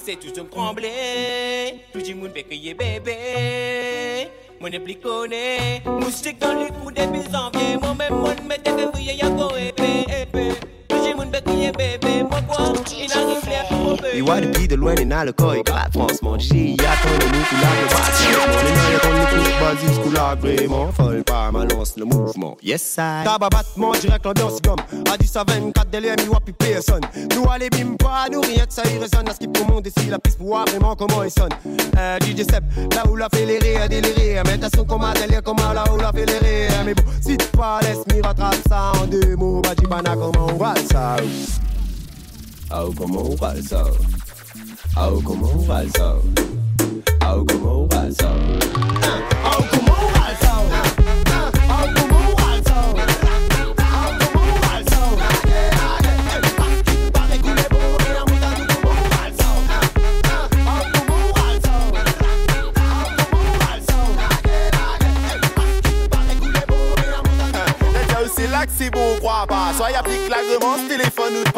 se 0.05 0.15
toujou 0.15 0.43
m 0.43 0.49
tremble 0.49 0.89
Toujou 1.91 2.15
moun 2.15 2.31
Moun 4.61 4.73
e 4.73 4.79
plikone 4.79 5.81
Moustik 5.85 6.39
dan 6.39 6.59
li 6.61 6.69
mette 8.45 8.71
ya 9.01 9.29
go 9.29 9.49
epe 9.57 10.05
epe 10.21 10.55
moun 11.15 11.31
de 11.31 11.41
pi 14.53 14.67
de 14.67 14.75
lwen 14.77 14.99
e 15.01 15.05
nan 15.05 15.25
le 15.25 15.33
koy 15.33 15.63
Kwa 15.63 15.89
fransman 15.93 16.39
ji 16.39 16.77
ya 16.77 16.95
ton 17.01 17.17
le 17.17 17.25
mou 17.33 17.43
kou 17.49 17.57
la 17.63 17.69
repasse 17.81 18.25
Moun 18.37 18.73
nan 18.77 18.91
le 18.93 18.99
ton 19.01 19.13
le 19.17 19.25
kou 19.33 19.41
bandit 19.59 19.95
la 20.13 20.35
pa 21.25 21.51
ma 21.51 21.65
lance 21.65 21.97
le 21.97 22.05
mouvement. 22.05 22.57
Yes 22.61 22.97
I. 22.97 23.23
Tababatman 23.23 23.99
direk 23.99 24.25
l'ambiance 24.25 24.61
gomme 24.61 24.81
à 25.35 25.43
10 25.43 25.51
à 25.51 25.59
24, 25.59 25.89
délai, 25.89 26.15
mi 26.21 26.29
wapi 26.29 26.53
personne. 26.53 27.01
Nous, 27.35 27.45
allez, 27.51 27.69
bim, 27.69 27.95
pas, 27.97 28.27
nous, 28.31 28.39
rien 28.39 28.65
que 28.65 28.73
ça 28.73 28.83
y 28.85 28.97
résonne. 28.97 29.27
À 29.27 29.33
ce 29.33 29.39
qui 29.39 29.47
pour 29.49 29.67
monde 29.67 29.85
ici, 29.85 30.07
la 30.09 30.17
piste 30.17 30.37
pour 30.37 30.47
voir 30.47 30.65
vraiment 30.65 30.95
comment 30.95 31.23
il 31.23 31.31
sonne. 31.31 31.49
Euh, 31.97 32.17
DJ 32.21 32.43
Seb, 32.49 32.63
là 32.93 33.03
où 33.09 33.17
la 33.17 33.27
les 33.33 33.59
rires, 33.59 33.89
délirer. 33.89 34.41
Mais 34.45 34.57
t'as 34.57 34.69
son 34.73 34.85
comment 34.85 35.11
délire, 35.11 35.41
comment 35.43 35.73
là 35.73 35.83
où 35.91 35.97
la 35.97 36.11
rires. 36.11 36.85
Mais 36.85 36.93
bon, 36.93 37.03
si 37.21 37.35
tu 37.35 37.47
pas 37.47 37.79
laisse, 37.81 38.05
mi 38.13 38.21
rattrape 38.21 38.55
ça 38.69 38.93
en 39.01 39.07
deux 39.07 39.35
mots. 39.35 39.61
Pas 39.61 39.75
comment 39.75 40.47
on 40.49 40.57
va 40.57 40.73
ça? 40.89 41.17
Oh, 42.73 42.93
comment 42.97 43.23
on 43.29 43.35
va 43.35 43.55
ça? 43.61 43.83
Oh, 44.97 45.21
comment 45.21 45.51
on 45.53 45.57
va 45.59 45.81
ça? 45.97 46.15
Oh, 47.27 47.43
comment 47.45 47.81
on 47.81 47.87
va 47.87 48.11
ça? 48.11 48.31
Oh, 49.43 49.63
comment 49.69 49.95
on 49.99 50.19
va 50.19 50.35
ça? 50.39 51.04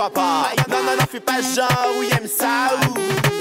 papa. 0.10 0.54
Nan 0.68 0.86
nan 0.86 0.98
nan 0.98 1.08
fi 1.08 1.20
pa 1.20 1.40
jan 1.42 1.68
ou 1.96 2.04
yem 2.04 2.28
sa 2.28 2.72
ou 2.76 2.94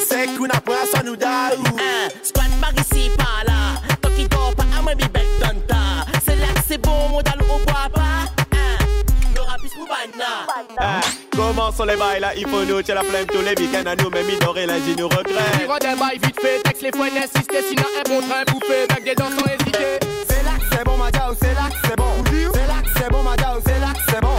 Se 0.06 0.26
kou 0.36 0.46
na 0.46 0.60
pran 0.60 0.86
son 0.92 1.04
nou 1.06 1.16
da 1.16 1.50
ou 1.54 1.78
Squat 2.22 2.50
par 2.60 2.74
isi 2.82 3.10
pa 3.18 3.42
la 3.48 3.76
Toki 4.00 4.26
do 4.28 4.50
pa 4.58 4.64
a 4.76 4.82
mwen 4.82 4.96
bi 4.98 5.08
bek 5.14 5.28
don 5.42 5.60
ta. 5.70 6.06
Se 6.24 6.36
lak 6.40 6.62
se 6.68 6.78
bon 6.78 7.08
moun 7.12 7.24
dal 7.26 7.42
ou 7.46 7.60
bwa 7.66 7.86
pa 7.94 8.08
Yo 9.36 9.44
rapis 9.44 9.74
pou 9.74 9.86
bana. 9.86 10.32
Hein, 10.78 11.00
Comment 11.36 11.70
sont 11.70 11.84
les 11.84 11.96
bails 11.96 12.20
là, 12.20 12.34
il 12.34 12.48
faut 12.48 12.64
nous 12.64 12.80
tirer 12.82 12.94
la 12.94 13.02
flemme 13.04 13.26
tous 13.26 13.42
les 13.42 13.54
week-ends 13.60 13.84
à 13.86 13.94
nous, 13.94 14.08
mais 14.08 14.22
minoré 14.22 14.64
la 14.64 14.78
vie 14.78 14.96
nous 14.96 15.06
regrette. 15.06 15.58
Tirant 15.58 15.76
des 15.76 16.00
bails 16.00 16.18
vite 16.22 16.40
fait, 16.40 16.62
texte 16.62 16.82
les 16.82 16.90
fois 16.90 17.10
d'insister, 17.10 17.62
sinon 17.68 17.82
un 17.82 18.08
bon 18.08 18.26
train 18.26 18.42
bouffé, 18.50 18.86
avec 18.88 19.04
des 19.04 19.14
dents 19.14 19.28
sans 19.28 19.44
hésiter. 19.44 20.00
C'est 20.28 20.42
là 20.44 20.52
que 20.58 20.64
c'est 20.72 20.84
bon, 20.84 20.96
ma 20.96 21.10
gars, 21.10 21.28
c'est 21.38 21.52
là 21.52 21.68
que 21.68 21.86
c'est 21.86 21.96
bon. 21.96 22.24
C'est 22.54 22.66
là 22.66 22.80
que 22.82 22.88
c'est 22.98 23.10
bon, 23.12 23.22
ma 23.22 23.36
gars, 23.36 23.58
c'est 23.66 23.78
là 23.78 23.92
que 23.92 24.00
c'est 24.10 24.20
bon. 24.22 24.38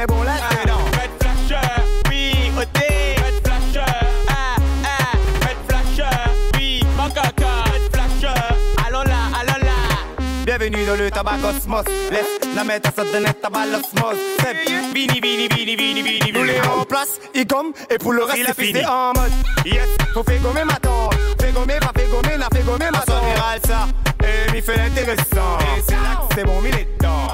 Red 0.00 1.10
flasher, 1.20 1.60
oui, 2.08 2.50
OT. 2.56 2.78
Red 3.22 3.44
flasher, 3.44 3.84
ah, 4.28 4.56
ah. 4.86 5.16
Red 5.44 5.56
flasher, 5.68 6.30
oui, 6.56 6.80
mon 6.96 7.10
caca. 7.10 7.64
Red 7.70 7.92
flasher, 7.92 8.40
allons 8.86 9.02
là, 9.02 9.18
allons 9.38 9.62
là. 9.62 10.24
Bienvenue 10.46 10.86
dans 10.86 10.94
le 10.96 11.10
tabac 11.10 11.36
cosmos. 11.42 11.84
Laisse 12.10 12.40
la 12.56 12.64
mettre 12.64 12.88
à 12.88 12.92
sa 12.92 13.04
donner 13.04 13.34
tabac 13.34 13.66
l'osmose. 13.66 14.16
C'est 14.38 14.56
Vini, 14.94 15.20
vini, 15.20 15.48
vini, 15.48 15.76
vini, 15.76 16.02
vini, 16.02 16.32
Nous 16.32 16.44
les 16.44 16.60
en 16.62 16.84
place, 16.86 17.20
il 17.34 17.46
comme, 17.46 17.72
et 17.90 17.98
pour 17.98 18.14
le 18.14 18.24
reste, 18.24 18.38
Il 18.38 18.46
a 18.46 18.54
fini. 18.54 18.82
en 18.86 19.12
mode. 19.14 19.30
Yes, 19.66 19.86
faut 20.14 20.22
faire 20.22 20.40
gommer 20.40 20.64
ma 20.64 20.76
tante. 20.76 21.14
Fais 21.38 21.52
gommer, 21.52 21.78
pas 21.78 21.92
fait 21.94 22.06
gommer, 22.08 22.38
n'a 22.38 22.48
fait 22.50 22.62
gommer 22.64 22.90
ma 22.90 23.00
tante. 23.00 23.66
ça, 23.66 23.86
et 24.26 24.50
m'y 24.52 24.62
fait 24.62 24.76
l'intéressant. 24.78 25.58
Et 25.76 25.82
c'est 25.86 25.92
là 25.92 26.22
que 26.26 26.34
c'est 26.34 26.44
bon, 26.44 26.54
il 26.64 26.74
est 26.74 26.88
dedans. 26.98 27.28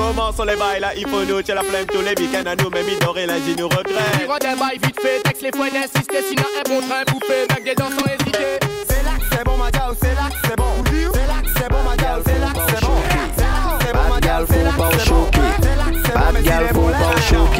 Comment 0.00 0.32
sont 0.32 0.44
les 0.44 0.56
bails 0.56 0.80
là 0.80 0.92
Il 0.96 1.06
faut 1.06 1.24
nous, 1.24 1.42
tiens 1.42 1.56
la 1.56 1.62
flemme 1.62 1.84
tous 1.84 2.00
les 2.00 2.14
week-ends 2.18 2.46
à 2.46 2.56
nous, 2.56 2.70
mais 2.70 2.82
minorer 2.82 3.26
lundi 3.26 3.54
nous 3.58 3.68
regrette. 3.68 4.16
Tire 4.16 4.38
des 4.40 4.58
bails 4.58 4.78
vite 4.82 4.98
fait, 4.98 5.20
texte 5.22 5.42
les 5.42 5.50
fois 5.50 5.68
d'insister, 5.68 6.22
sinon 6.26 6.44
un 6.58 6.68
bon 6.70 6.80
train 6.80 7.04
bouffé, 7.06 7.46
bac 7.46 7.62
des 7.62 7.74
dents 7.74 7.90
sans 7.90 8.06
hésiter. 8.06 8.58
C'est 8.88 9.04
là 9.04 9.10
que 9.20 9.26
c'est 9.30 9.44
bon, 9.44 9.58
ma 9.58 9.70
diao, 9.70 9.92
c'est 10.00 10.14
là 10.14 10.30
que 10.30 10.48
c'est 10.48 10.56
bon. 10.56 10.72
C'est 10.88 11.26
là 11.28 11.42
que 11.42 11.48
c'est 11.54 11.68
bon, 11.68 11.82
ma 11.84 11.96
diao, 11.96 12.22
c'est 12.24 12.38
là 12.40 12.46
que 12.48 12.60
c'est 12.72 12.80
bon. 12.80 12.96
C'est 13.36 13.44
là 13.44 13.60
que 13.76 13.84
c'est 13.84 13.92
bon, 13.92 14.08
ma 14.08 14.20
diao, 14.20 14.46
c'est 14.48 14.64
là 14.64 14.70
que 14.70 14.96
c'est 14.96 15.10
bon. 15.10 15.28
C'est 15.60 15.76
là 15.76 15.84
que 15.84 15.98
c'est 16.00 16.14
bon, 16.14 16.32
mais 16.32 16.40
s'il 16.40 16.56
est 16.56 16.80
bon, 16.80 16.96
laisse 16.96 17.10
les 17.10 17.28
dents. 17.28 17.50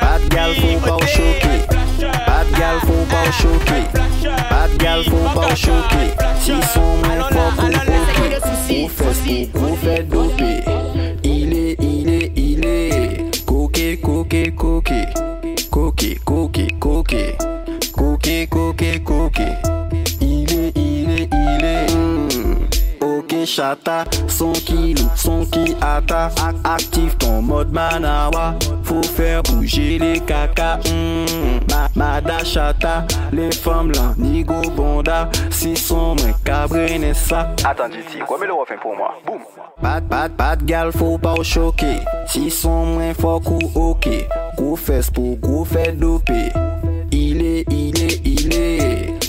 Bad 0.00 0.28
gal, 0.30 0.54
faut 0.56 0.88
pas 0.88 1.06
choquer. 1.06 1.50
Bad 2.26 2.48
gal, 2.56 2.80
faut 2.86 3.06
pas 3.06 3.30
choquer. 3.30 3.82
Bad 4.50 4.76
gal, 4.78 5.04
faut 5.04 5.40
pas 5.40 5.54
sont 6.74 6.96
moins 6.96 7.28
forts 7.28 7.52
pour 7.56 7.70
poker, 7.70 8.40
gros 8.72 8.88
fesses 8.88 9.48
pour 9.52 9.60
gros 9.60 9.76
fait 9.76 10.02
doper. 10.02 10.89
Coquet, 16.00 16.18
coquet, 16.24 16.68
coquet. 16.80 17.36
Coquet, 17.92 18.46
coquet, 18.46 19.00
coquet. 19.04 19.58
Il 20.22 20.50
est, 20.50 20.72
il 20.74 21.10
est, 21.10 21.28
il 21.30 21.62
est. 21.62 21.92
Hmm. 21.92 22.64
Ok 23.02 23.44
chata, 23.44 24.04
son 24.26 24.52
kilo, 24.52 25.02
son 25.14 25.44
qui 25.44 25.76
ata 25.82 26.30
Active 26.64 27.16
ton 27.18 27.42
mode 27.42 27.70
manawa 27.70 28.54
Faut 28.82 29.02
faire 29.02 29.42
bouger 29.42 29.98
les 29.98 30.20
caca 30.20 30.78
mm. 30.78 31.70
Ma, 31.70 31.88
Mada 31.94 32.44
chata, 32.44 33.04
les 33.30 33.52
femmes 33.52 33.92
là, 33.92 34.14
nigo 34.16 34.62
bonda 34.74 35.28
Si 35.50 35.76
son 35.76 36.14
moins 36.14 36.32
cabré 36.42 36.98
ça 37.12 37.54
Attends 37.62 37.90
d'ici, 37.90 38.20
quoi 38.26 38.38
mais 38.40 38.46
le 38.46 38.54
refait 38.54 38.78
pour 38.80 38.96
moi 38.96 39.18
Boum 39.26 39.40
Pat 39.80 40.04
pat 40.10 40.30
pat 40.36 40.58
gal 40.68 40.90
fò 40.92 41.06
pa 41.24 41.30
w 41.38 41.42
chokè 41.52 41.92
Si 42.28 42.50
son 42.52 42.90
mwen 42.94 43.14
fò 43.16 43.38
kou 43.46 43.70
okè 43.80 44.18
Gou 44.58 44.76
fès 44.76 45.08
pou 45.16 45.38
gou 45.40 45.64
fè 45.64 45.86
dopè 45.96 46.42
Ile, 47.16 47.64
ile, 47.64 48.08
ile 48.28 48.66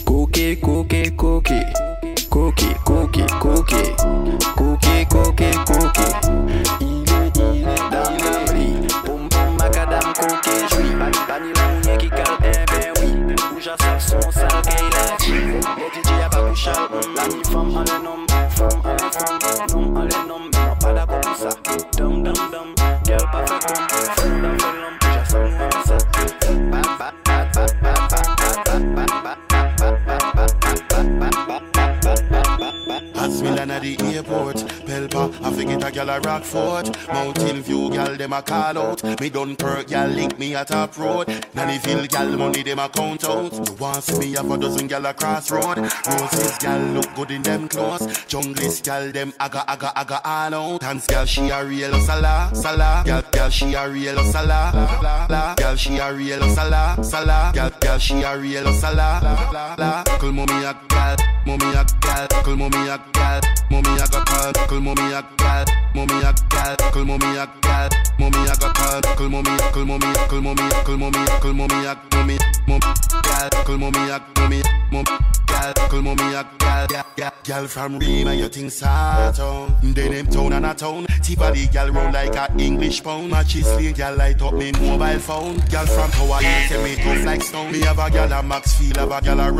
Koke, 0.03 0.57
koke, 0.59 1.01
koke 1.15 1.61
Koke, 2.27 2.69
koke, 2.83 3.23
koke 3.39 3.83
Koke, 4.59 4.95
koke, 5.13 5.49
koke 5.71 6.07
Ile, 6.83 7.21
ile, 7.47 7.75
dam 7.93 8.11
dam 8.19 8.43
li 8.51 8.67
Pom 9.05 9.23
pom 9.31 9.55
makadam 9.55 10.11
koke 10.19 10.57
la 13.63 13.99
son 13.99 14.19
la 14.35 14.51
Le 15.79 15.87
DJ 15.95 16.11
a 16.19 16.39
On 19.73 19.93
la 19.95 20.21
mi 20.25 20.30
I 35.21 35.51
forget 35.53 35.83
a 35.87 35.91
gal 35.91 36.09
a 36.09 36.19
Rockford. 36.19 36.97
Mountain 37.13 37.61
View 37.61 37.89
gal 37.89 38.15
dem 38.15 38.33
a 38.33 38.41
call 38.41 38.77
out. 38.77 39.03
Me 39.19 39.29
Dunkirk 39.29 39.87
gal 39.87 40.09
link 40.09 40.39
me 40.39 40.55
at 40.55 40.67
top 40.67 40.97
road. 40.97 41.27
Nannyville 41.55 42.09
gal 42.09 42.29
money 42.37 42.63
dem 42.63 42.79
a 42.79 42.89
count 42.89 43.23
out. 43.25 43.53
You 43.53 43.75
want 43.75 44.03
see 44.03 44.19
me 44.19 44.31
have 44.33 44.51
a 44.51 44.57
dozen 44.57 44.87
gal 44.87 45.05
a 45.05 45.13
crossroad. 45.13 45.77
Roses 45.77 46.57
gal 46.57 46.79
look 46.93 47.13
good 47.15 47.31
in 47.31 47.41
them 47.41 47.67
clothes. 47.67 48.07
Junglist 48.27 48.83
gal 48.83 49.11
dem 49.11 49.33
aga 49.39 49.63
aga 49.67 49.91
aga 49.95 50.21
all 50.23 50.53
out. 50.53 50.81
Dance 50.81 51.07
gal 51.07 51.25
she 51.25 51.49
a 51.49 51.63
real 51.65 51.93
sala 52.01 52.49
sala. 52.53 53.03
Gal 53.05 53.23
gal 53.31 53.49
she 53.49 53.73
a 53.73 53.89
real 53.89 54.23
sala 54.31 54.71
la 55.01 55.27
la. 55.29 55.55
Gal 55.55 55.75
she 55.75 55.97
a 55.97 56.13
real 56.13 56.41
sala 56.55 57.03
sala. 57.03 57.51
Gal 57.53 57.71
gal 57.79 57.97
she 57.99 58.23
a 58.23 58.37
real 58.37 58.73
sala 58.73 59.19
la 59.23 59.75
la. 59.77 60.03
Call 60.21 60.31
mommy 60.31 60.63
a 60.63 60.73
gal, 60.87 61.15
mommy 61.45 61.65
a 61.73 61.85
gal, 61.99 62.27
call 62.43 62.55
mommy 62.55 62.87
a 62.87 62.97
gal, 63.11 63.41
mommy 63.71 63.93
a 63.99 64.07
got 64.07 64.25
call, 64.25 64.53
call 64.67 64.79
mommy 65.11 65.27
a 65.27 65.37
gal, 65.37 65.65
mommy 65.93 66.23
a 66.23 66.33
gal, 66.49 66.75
call 66.91 67.05
mommy 67.05 67.37
a 67.37 67.49
gal, 67.61 67.89
mommy 68.19 68.43
a 68.43 68.55
got 68.55 68.75
call, 68.75 69.01
call 69.01 69.29
mommy, 69.29 69.57
call 69.71 69.85
mommy, 69.85 70.13
call 70.27 70.41
mommy, 70.41 70.69
call 70.85 70.97
mommy, 70.97 71.25
call 71.41 71.53
mommy 71.53 71.85
a 71.85 72.01
mommy, 72.13 72.37
mom 72.67 72.79
gal, 72.79 73.49
call 73.65 73.77
mommy 73.77 74.09
a 74.09 74.23
mommy, 74.37 74.61
mom 74.91 75.05
gal, 75.47 76.01
mommy 76.01 76.33
a 76.33 76.47
gal, 76.57 76.87
gal, 76.87 77.05
gal, 77.15 77.33
gal 77.43 77.67
from 77.67 77.99
Rima, 77.99 78.33
you 78.33 78.47
think 78.47 78.71
Saturn, 78.71 79.75
then 79.81 80.11
them 80.11 80.27
town 80.27 80.53
and 80.53 80.65
a 80.65 80.73
town, 80.73 81.05
tip 81.21 81.41
of 81.41 81.53
the 81.53 81.67
gal 81.67 81.89
round 81.89 82.13
like 82.13 82.35
a 82.35 82.51
English 82.57 83.03
pound, 83.03 83.29
matches 83.29 83.67
lane, 83.75 83.93
gal 83.93 84.15
light 84.15 84.41
up 84.41 84.53
me 84.53 84.71
mobile 84.73 85.19
phone, 85.19 85.57
gal 85.69 85.85
from 85.85 86.11
Hawaii, 86.11 86.67
say 86.67 86.83
me 86.83 86.95
tough 87.03 87.25
like 87.25 87.41
stone, 87.41 87.71
me 87.71 87.81
have 87.81 87.99
a 87.99 88.09
gal 88.09 88.31
a 88.31 88.43
Maxfield, 88.43 88.97
have 88.97 89.11
a 89.11 89.21
gal 89.21 89.39
a 89.39 89.51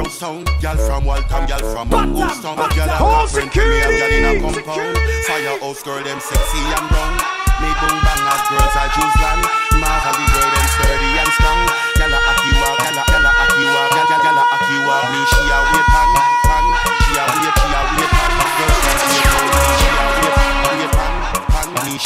gal 0.62 0.78
from 0.78 1.06
Waltham, 1.06 1.48
gal 1.48 1.60
from 1.60 1.90
gal 1.90 2.90
a 2.90 3.26
me 3.36 3.80
have 3.80 4.00
gal 4.00 4.12
in 4.12 4.38
a 4.38 4.42
compound, 4.42 4.98
your 5.44 5.58
house 5.60 5.82
girl, 5.84 6.02
them 6.04 6.20
sexy 6.20 6.62
and 6.78 6.88
brown. 6.90 7.14
Me 7.62 7.70
boom 7.82 7.98
bang 8.06 8.26
as 8.30 8.44
girls 8.50 8.76
I 8.78 8.86
choose 8.94 9.18
land. 9.22 9.44
Marvel 9.82 10.14
the 10.14 10.26
girl, 10.34 10.50
them 10.50 10.68
sturdy 10.78 11.12
and 11.18 11.32
strong. 11.38 11.62
Gyal 11.98 12.14
a 12.14 12.20
akiwa, 12.20 12.70
gyal 12.82 13.00
a 13.00 13.04
gyal 13.10 13.26
a 13.26 13.32
akiwa, 13.44 13.82
gyal 13.94 14.20
gyal 14.22 14.40
a 14.42 14.44
akiwa. 14.56 14.96
Me 15.12 15.22
she 15.30 15.42
a 15.50 15.58
wait 15.74 16.41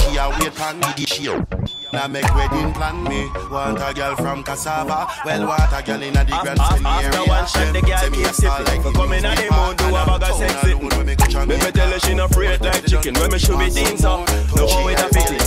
she 0.05 0.17
a 0.17 0.29
wait 0.39 0.53
pan, 0.55 0.79
me 0.79 1.05
she 1.05 1.27
a. 1.27 1.47
Now 1.93 2.07
make 2.07 2.27
wedding 2.35 2.73
plan 2.73 3.03
me. 3.03 3.29
Want 3.49 3.79
a 3.79 3.93
girl 3.93 4.15
from 4.15 4.43
Cassava? 4.43 5.07
Well 5.23 5.47
want 5.47 5.71
a 5.71 5.81
girl 5.81 6.01
in 6.01 6.17
a 6.17 6.23
the 6.25 6.37
Grand 6.43 6.59
City 6.59 6.85
area 6.85 7.07
After 7.07 7.23
one 7.29 7.47
shot 7.47 7.73
the 7.73 7.81
girl 7.81 8.09
keep 8.11 8.33
sipping. 8.35 8.81
For 8.83 8.91
coming 8.91 9.25
on 9.25 9.35
the 9.35 9.47
moon 9.47 9.75
do 9.79 9.87
a 9.95 10.01
bag 10.05 10.23
of 10.23 10.35
sex 10.35 10.53
sitting 10.61 11.47
Me 11.47 11.55
me 11.55 11.71
tell 11.71 11.91
her 11.91 11.99
she 11.99 12.13
no 12.13 12.25
afraid 12.25 12.61
like 12.61 12.85
chicken. 12.85 13.13
When 13.15 13.31
me 13.31 13.39
should 13.39 13.59
be 13.59 13.69
things 13.69 14.03
up 14.03 14.27
No 14.55 14.67
how 14.67 14.87
it. 14.91 14.99
a 14.99 15.07
fitting 15.07 15.39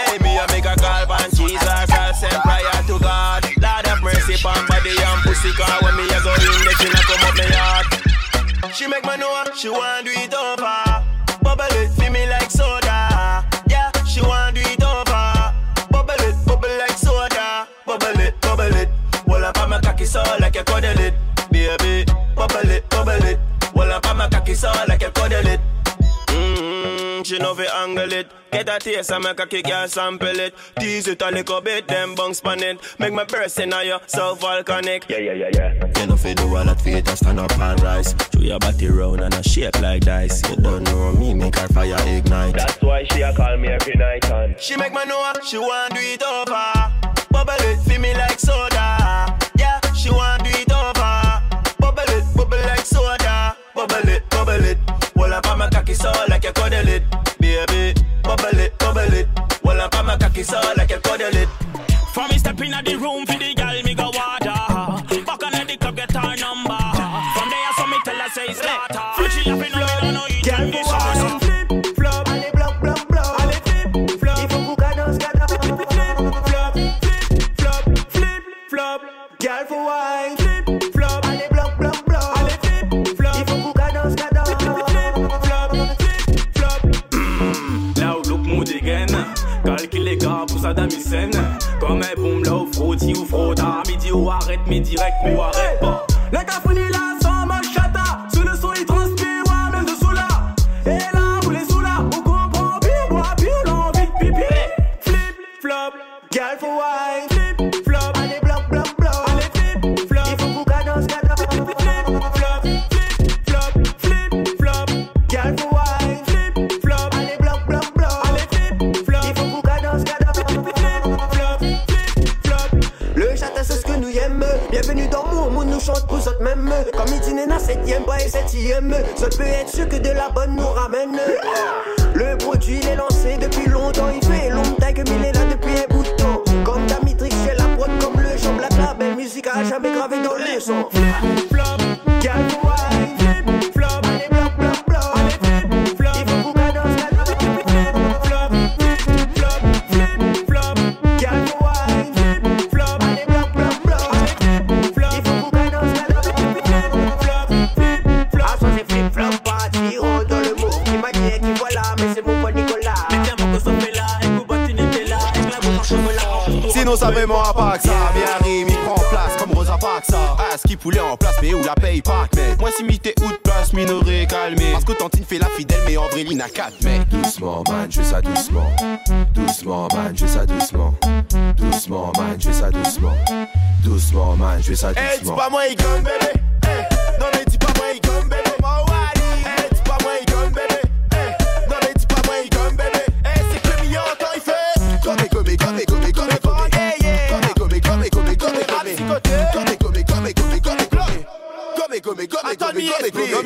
Hey 0.00 0.16
me 0.24 0.38
a 0.38 0.44
make 0.48 0.64
a 0.64 0.74
call 0.80 1.12
on 1.12 1.28
Jesus 1.28 1.60
I'll 1.60 2.14
send 2.14 2.40
prayer 2.40 2.80
to 2.88 2.96
God. 2.98 3.42
Lord 3.60 3.86
have 3.86 4.02
mercy 4.02 4.34
upon 4.40 4.64
body 4.66 4.96
and 4.96 5.20
pussy 5.28 5.52
Cause 5.52 5.82
when 5.82 5.94
me 6.00 6.08
a 6.08 6.18
go 6.24 6.32
in 6.32 6.56
the 6.64 6.72
she 6.80 6.88
not 6.88 7.04
come 7.04 7.22
up 7.28 7.34
me 7.36 7.46
yard 7.52 7.86
She 8.72 8.86
make 8.88 9.04
me 9.04 9.16
know 9.20 9.44
she 9.52 9.68
want 9.68 10.06
do 10.06 10.12
it 10.16 10.32
over 10.32 10.91
so 20.12 20.22
like 20.40 20.56
a 20.56 20.64
cuddle 20.64 21.00
it, 21.00 21.14
baby. 21.50 22.04
Bubble 22.36 22.70
it, 22.70 22.88
bubble 22.90 23.24
it. 23.24 23.40
Well 23.74 23.90
up 23.92 24.06
on 24.06 24.18
my 24.18 24.28
cocky 24.28 24.54
so 24.54 24.70
like 24.86 25.02
a 25.02 25.10
cuddle 25.10 25.46
it. 25.46 25.60
Mmm, 26.26 27.24
she 27.24 27.38
know 27.38 27.54
fi 27.54 27.64
angle 27.82 28.12
it. 28.12 28.30
Get 28.50 28.68
a 28.68 28.78
taste 28.78 29.10
and 29.10 29.24
make 29.24 29.40
a 29.40 29.46
kick 29.46 29.64
girl 29.64 29.88
sample 29.88 30.38
it. 30.38 30.54
Tease 30.78 31.08
it 31.08 31.22
a 31.22 31.30
little 31.30 31.62
bit, 31.62 31.88
then 31.88 32.14
bounce 32.14 32.42
pan 32.42 32.62
it. 32.62 32.78
Make 32.98 33.14
my 33.14 33.24
burst 33.24 33.58
in 33.60 33.72
you, 33.84 33.98
so 34.06 34.34
volcanic. 34.34 35.08
Yeah, 35.08 35.16
yeah, 35.16 35.32
yeah, 35.32 35.50
yeah. 35.54 36.00
You 36.00 36.06
know 36.06 36.16
fi 36.18 36.34
do 36.34 36.44
a 36.44 36.60
lot 36.62 36.78
fi 36.78 36.90
it 36.90 37.08
and 37.08 37.16
stand 37.16 37.40
up 37.40 37.58
and 37.58 37.80
rise. 37.80 38.14
Show 38.34 38.40
your 38.40 38.58
body 38.58 38.88
round 38.88 39.22
and 39.22 39.32
a 39.32 39.42
shape 39.42 39.80
like 39.80 40.02
dice. 40.02 40.42
You 40.50 40.56
don't 40.56 40.84
know 40.84 41.12
me, 41.12 41.32
make 41.32 41.56
her 41.56 41.68
fire 41.68 41.96
ignite. 42.06 42.54
That's 42.54 42.82
why 42.82 43.04
she 43.04 43.22
a 43.22 43.32
call 43.32 43.56
me 43.56 43.68
every 43.68 43.94
night 43.94 44.30
and 44.30 44.60
she 44.60 44.76
make 44.76 44.92
me 44.92 45.06
know 45.06 45.32
she 45.42 45.56
want 45.56 45.94
do 45.94 46.00
it 46.00 46.22
over. 46.22 47.22
Bubble 47.30 47.54
it, 47.60 47.80
feel 47.88 47.98
me 47.98 48.12
like 48.12 48.38
soda. 48.38 49.38
Yeah, 49.56 49.80
she 50.02 50.10
want 50.10 50.42
do 50.42 50.50
it 50.50 50.72
over. 50.72 51.22
Bubble 51.78 52.02
it, 52.08 52.24
bubble 52.34 52.58
like 52.66 52.84
soda. 52.84 53.56
Bubble 53.74 54.08
it, 54.08 54.28
bubble 54.30 54.64
it. 54.64 54.78
Well 55.14 55.32
up 55.32 55.46
on 55.46 55.58
my 55.58 55.68
cocky 55.70 55.94
so 55.94 56.10
like 56.28 56.44
you 56.44 56.52
cuddle 56.52 56.88
it, 56.88 57.04
baby. 57.38 57.94
Bubble 58.22 58.58
it, 58.58 58.76
bubble 58.78 59.14
it. 59.14 59.28
Well 59.62 59.80
up 59.80 59.94
on 59.96 60.06
my 60.06 60.16
cocky 60.16 60.42
so 60.42 60.60
like 60.76 60.81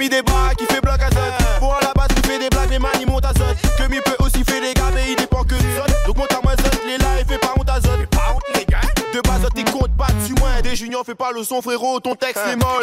il 0.06 0.10
débarque, 0.10 0.60
il 0.60 0.66
fait 0.66 0.80
bloc 0.80 1.00
à 1.00 1.10
zone. 1.10 1.32
Pour 1.58 1.74
à 1.74 1.80
la 1.82 1.92
base, 1.92 2.08
il 2.16 2.26
fait 2.26 2.38
des 2.38 2.48
blagues, 2.48 2.70
mais 2.70 2.78
man, 2.78 2.92
il 3.00 3.06
monte 3.06 3.24
à 3.24 3.32
zone 3.32 3.54
Que 3.76 3.82
il 3.92 4.02
peut 4.02 4.16
aussi 4.20 4.44
faire 4.44 4.60
des 4.60 4.72
gars, 4.74 4.90
mais 4.94 5.10
il 5.10 5.16
dépend 5.16 5.42
que 5.42 5.54
de 5.54 5.70
zone. 5.76 5.92
Donc 6.06 6.16
monte 6.16 6.32
à 6.32 6.40
moi 6.42 6.52
zone, 6.56 6.80
il 6.86 6.94
est 6.94 6.98
là, 6.98 7.08
il 7.20 7.26
fait 7.26 7.38
pas 7.38 7.52
honte 7.58 7.68
à 7.68 7.80
zone. 7.80 8.06
Pas 8.10 8.32
honte 8.34 8.42
les 8.54 8.64
gars. 8.64 8.80
De 9.12 9.20
base, 9.20 9.48
t'es 9.54 9.64
compte 9.64 9.96
pas 9.96 10.08
dessus 10.20 10.34
moins. 10.38 10.60
Des 10.62 10.76
juniors, 10.76 11.04
fais 11.04 11.14
pas 11.14 11.32
le 11.32 11.42
son 11.42 11.60
frérot, 11.60 12.00
ton 12.00 12.14
texte 12.14 12.42
est 12.46 12.56
molle 12.56 12.75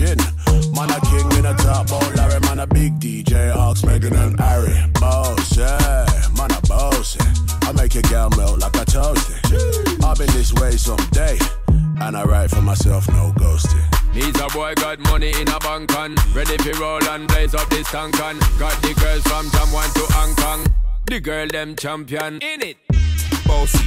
kitchen. 0.00 0.18
Man 0.74 0.90
a 0.90 1.00
king 1.00 1.38
in 1.38 1.46
a 1.46 1.54
top 1.54 1.88
bowl, 1.88 2.00
Larry. 2.16 2.40
Man 2.40 2.60
a 2.60 2.66
big 2.66 2.98
DJ, 2.98 3.54
Ox, 3.54 3.84
Megan 3.84 4.14
and 4.14 4.38
Harry. 4.38 4.74
Boss, 5.00 5.56
yeah, 5.56 6.06
man 6.36 6.50
a 6.50 6.60
boss. 6.66 7.16
I 7.62 7.72
make 7.72 7.94
your 7.94 8.02
girl 8.04 8.30
melt 8.30 8.58
like 8.58 8.74
a 8.76 8.84
toasty. 8.84 10.04
I'll 10.04 10.16
be 10.16 10.26
this 10.26 10.52
way 10.54 10.72
someday, 10.72 11.38
and 12.00 12.16
I 12.16 12.24
write 12.24 12.50
for 12.50 12.62
myself, 12.62 13.08
no 13.08 13.32
ghosting. 13.36 13.84
Needs 14.14 14.40
a 14.40 14.48
boy 14.48 14.74
got 14.74 14.98
money 15.10 15.32
in 15.40 15.48
a 15.48 15.58
bank 15.60 15.96
on, 15.96 16.16
ready 16.34 16.56
for 16.58 16.80
roll 16.80 17.02
and 17.10 17.28
blaze 17.28 17.54
up 17.54 17.68
this 17.70 17.88
tank 17.90 18.20
on. 18.20 18.38
Got 18.58 18.80
the 18.82 18.94
girls 19.00 19.22
from 19.22 19.46
Jamwan 19.50 19.92
to 19.94 20.12
Hong 20.14 20.34
Kong, 20.34 20.66
the 21.06 21.20
girl 21.20 21.46
them 21.46 21.76
champion 21.76 22.38
in 22.42 22.62
it. 22.62 22.76
Bossy, 23.46 23.84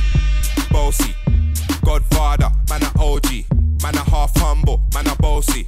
bossy, 0.71 1.13
Godfather, 1.83 2.49
man 2.69 2.83
a 2.83 3.03
OG, 3.03 3.45
man 3.83 3.95
a 3.95 4.09
half 4.09 4.31
humble, 4.37 4.81
man 4.93 5.07
a 5.07 5.15
bossy. 5.15 5.67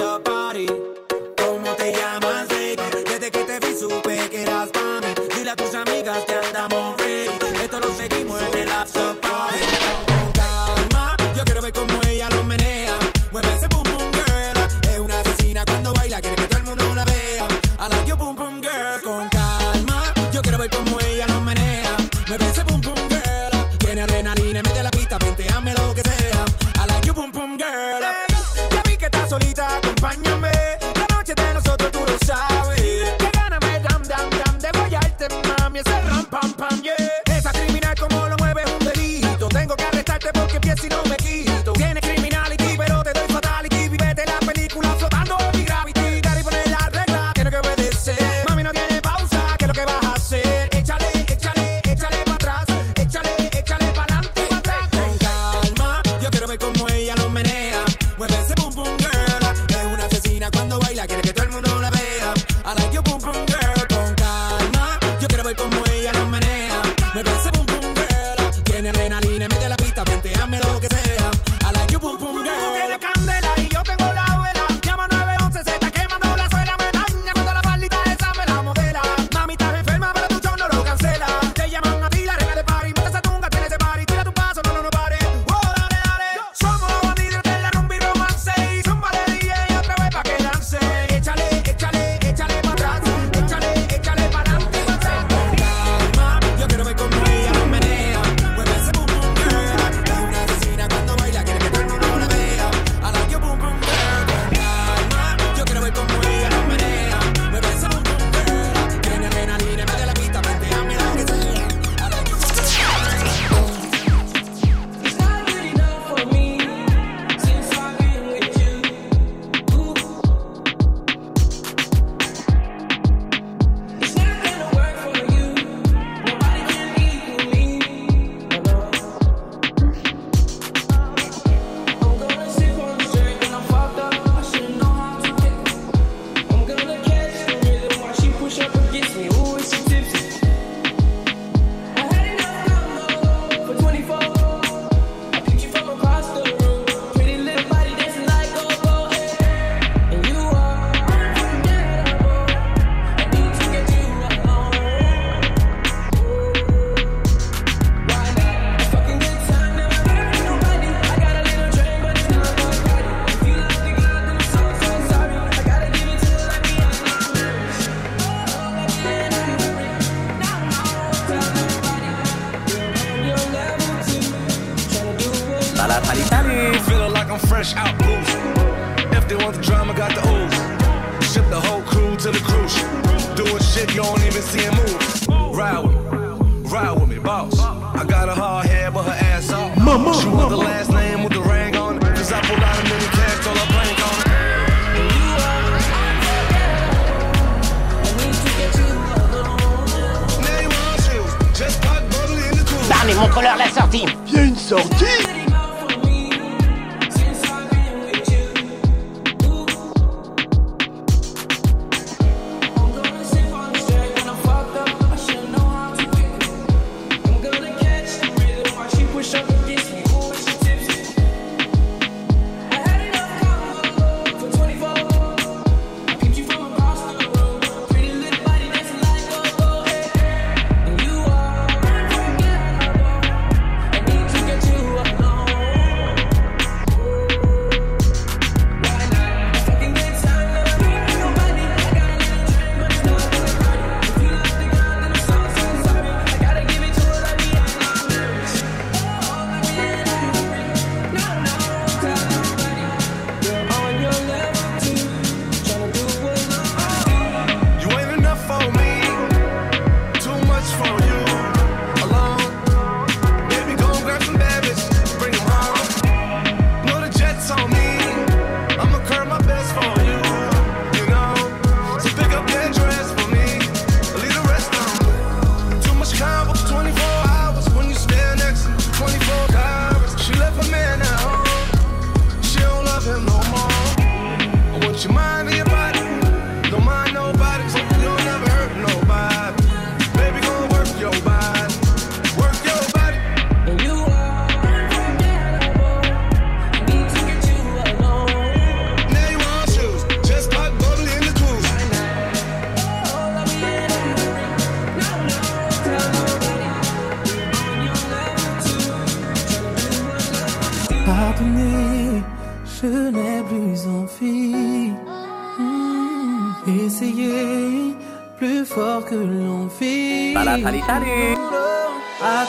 À 320.93 320.97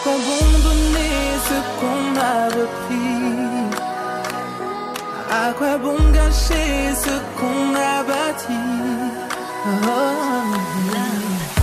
quoi 0.02 0.12
bon 0.26 0.44
donner 0.64 1.14
ce 1.48 1.56
qu'on 1.78 2.02
a 2.18 2.46
repris. 2.46 3.22
À 5.30 5.52
quoi 5.52 5.78
bon 5.78 5.96
gâcher 6.12 6.92
ce 6.92 7.14
qu'on 7.38 7.74
a 7.76 8.02
bâti? 8.02 8.62
Oh. 9.64 9.98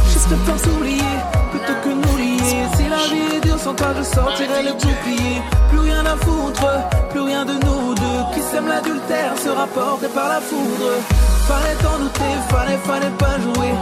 Je 0.07 0.19
préfère 0.35 0.59
s'oublier 0.59 1.17
plutôt 1.51 1.77
que 1.83 1.89
nous 1.89 2.17
lier. 2.17 2.63
Si 2.77 2.87
la 2.87 3.03
vie 3.11 3.35
est 3.35 3.41
dure 3.41 3.59
sans 3.59 3.73
toi 3.73 3.87
je 3.97 4.03
sortirai 4.03 4.63
le 4.63 4.71
bouclier. 4.71 5.41
Plus 5.69 5.79
rien 5.79 6.05
à 6.05 6.15
foutre, 6.15 6.65
plus 7.09 7.21
rien 7.21 7.43
de 7.43 7.55
nous 7.55 7.93
deux. 7.93 8.21
Qui 8.33 8.41
sème 8.41 8.67
l'adultère 8.67 9.37
sera 9.37 9.67
porté 9.67 10.07
par 10.07 10.29
la 10.29 10.39
foudre 10.39 10.91
Fallait 11.49 11.79
t'en 11.81 11.97
douter, 11.97 12.35
fallait, 12.49 12.77
fallait 12.85 13.15
pas 13.17 13.35
jouer. 13.45 13.73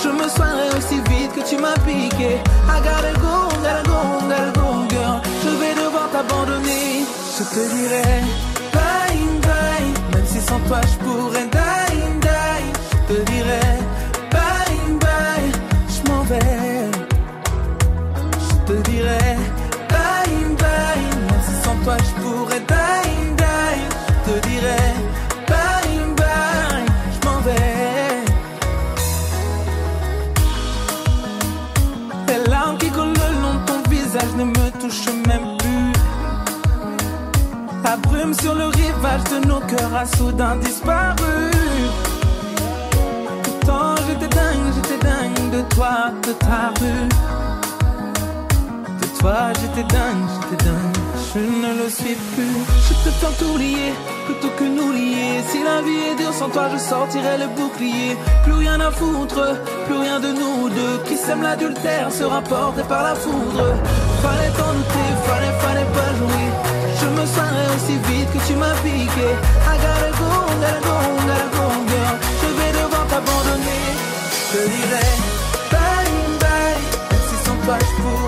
Je 0.00 0.08
me 0.10 0.28
soignerai 0.28 0.68
aussi 0.78 0.98
vite 1.10 1.32
que 1.34 1.42
tu 1.48 1.56
m'as 1.56 1.78
piqué. 1.84 2.32
I 2.68 2.78
gotta 2.86 3.12
go, 3.24 3.48
gotta 3.64 3.82
go, 3.90 3.98
gotta 4.30 4.52
go 4.54 4.66
girl. 4.90 5.20
Je 5.42 5.50
vais 5.60 5.74
devoir 5.74 6.08
t'abandonner. 6.12 7.04
Je 7.36 7.42
te 7.54 7.62
dirai 7.74 8.22
bye 8.76 9.18
bye. 9.46 9.90
Même 10.12 10.26
si 10.26 10.40
sans 10.40 10.60
toi 10.68 10.80
je 10.90 10.96
pourrais 11.04 11.48
die 11.56 11.98
die. 12.26 12.66
Je 12.92 13.14
te 13.14 13.30
dirai 13.30 13.66
bye 14.30 14.80
bye. 15.04 15.48
Je 15.94 16.00
m'en 16.08 16.22
vais. 16.30 16.90
Je 18.46 18.54
te 18.68 18.88
dirai 18.88 19.36
bye 19.88 20.38
bye. 20.62 21.06
Même 21.28 21.42
si 21.48 21.54
sans 21.64 21.76
toi 21.84 21.96
je 22.06 22.12
pourrais 22.22 22.60
die 22.60 23.05
me 35.12 35.22
touchent 35.22 35.26
même 35.26 35.56
plus. 35.58 35.92
La 37.84 37.96
brume 37.96 38.34
sur 38.34 38.54
le 38.54 38.66
rivage 38.66 39.24
de 39.30 39.46
nos 39.46 39.60
cœurs 39.60 39.94
a 39.94 40.06
soudain 40.06 40.56
disparu. 40.56 41.50
Pourtant 43.44 43.94
j'étais 44.06 44.28
dingue, 44.34 44.72
j'étais 44.74 44.98
dingue 45.04 45.50
de 45.52 45.62
toi, 45.74 46.10
de 46.26 46.32
ta 46.32 46.72
rue. 46.80 47.08
De 49.00 49.06
toi 49.18 49.52
j'étais 49.60 49.86
dingue, 49.94 50.26
j'étais 50.50 50.64
dingue, 50.64 50.95
je 51.32 51.38
ne 51.38 51.82
le 51.82 51.88
suis 51.88 52.16
plus. 52.34 52.56
Je 52.86 52.94
te 53.04 53.10
tente 53.20 53.42
oublier 53.50 53.92
plutôt 54.26 54.52
que 54.58 54.64
nous 54.64 54.92
lier. 54.92 55.42
Si 55.48 55.58
la 55.62 55.82
vie 55.82 56.02
est 56.10 56.16
dure 56.16 56.32
sans 56.32 56.48
toi, 56.48 56.68
je 56.72 56.78
sortirai 56.78 57.38
le 57.38 57.48
bouclier. 57.56 58.16
Plus 58.44 58.52
rien 58.64 58.80
à 58.80 58.90
foutre, 58.90 59.42
plus 59.86 59.98
rien 59.98 60.20
de 60.20 60.28
nous 60.40 60.68
deux. 60.68 60.98
Qui 61.06 61.16
sème 61.16 61.42
l'adultère 61.42 62.10
sera 62.12 62.40
porté 62.42 62.82
par 62.88 63.02
la 63.02 63.14
foudre. 63.14 63.64
Fallait 64.22 64.52
t'en 64.58 64.72
douter, 64.78 65.10
fallait, 65.26 65.56
fallait 65.64 65.90
pas 65.98 66.10
jouer. 66.20 66.48
Je 67.00 67.06
me 67.16 67.24
soignerai 67.26 67.66
aussi 67.76 67.96
vite 68.08 68.30
que 68.32 68.46
tu 68.46 68.54
m'as 68.54 68.76
piqué. 68.84 69.28
I 69.72 69.76
gotta 69.84 70.10
go, 70.20 70.30
gotta 70.62 70.80
go, 70.86 70.96
gotta 71.28 71.48
go, 71.54 71.66
girl. 71.90 72.16
Je 72.42 72.48
vais 72.58 72.72
devoir 72.78 73.06
t'abandonner. 73.12 73.84
Je 74.32 74.58
te 74.58 74.62
dirai 74.74 75.08
bye 75.72 76.12
bye. 76.42 76.82
Si 77.28 77.36
sans 77.44 77.56
toi 77.64 77.76
je 77.80 78.02
pourrais 78.02 78.25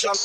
some 0.00 0.20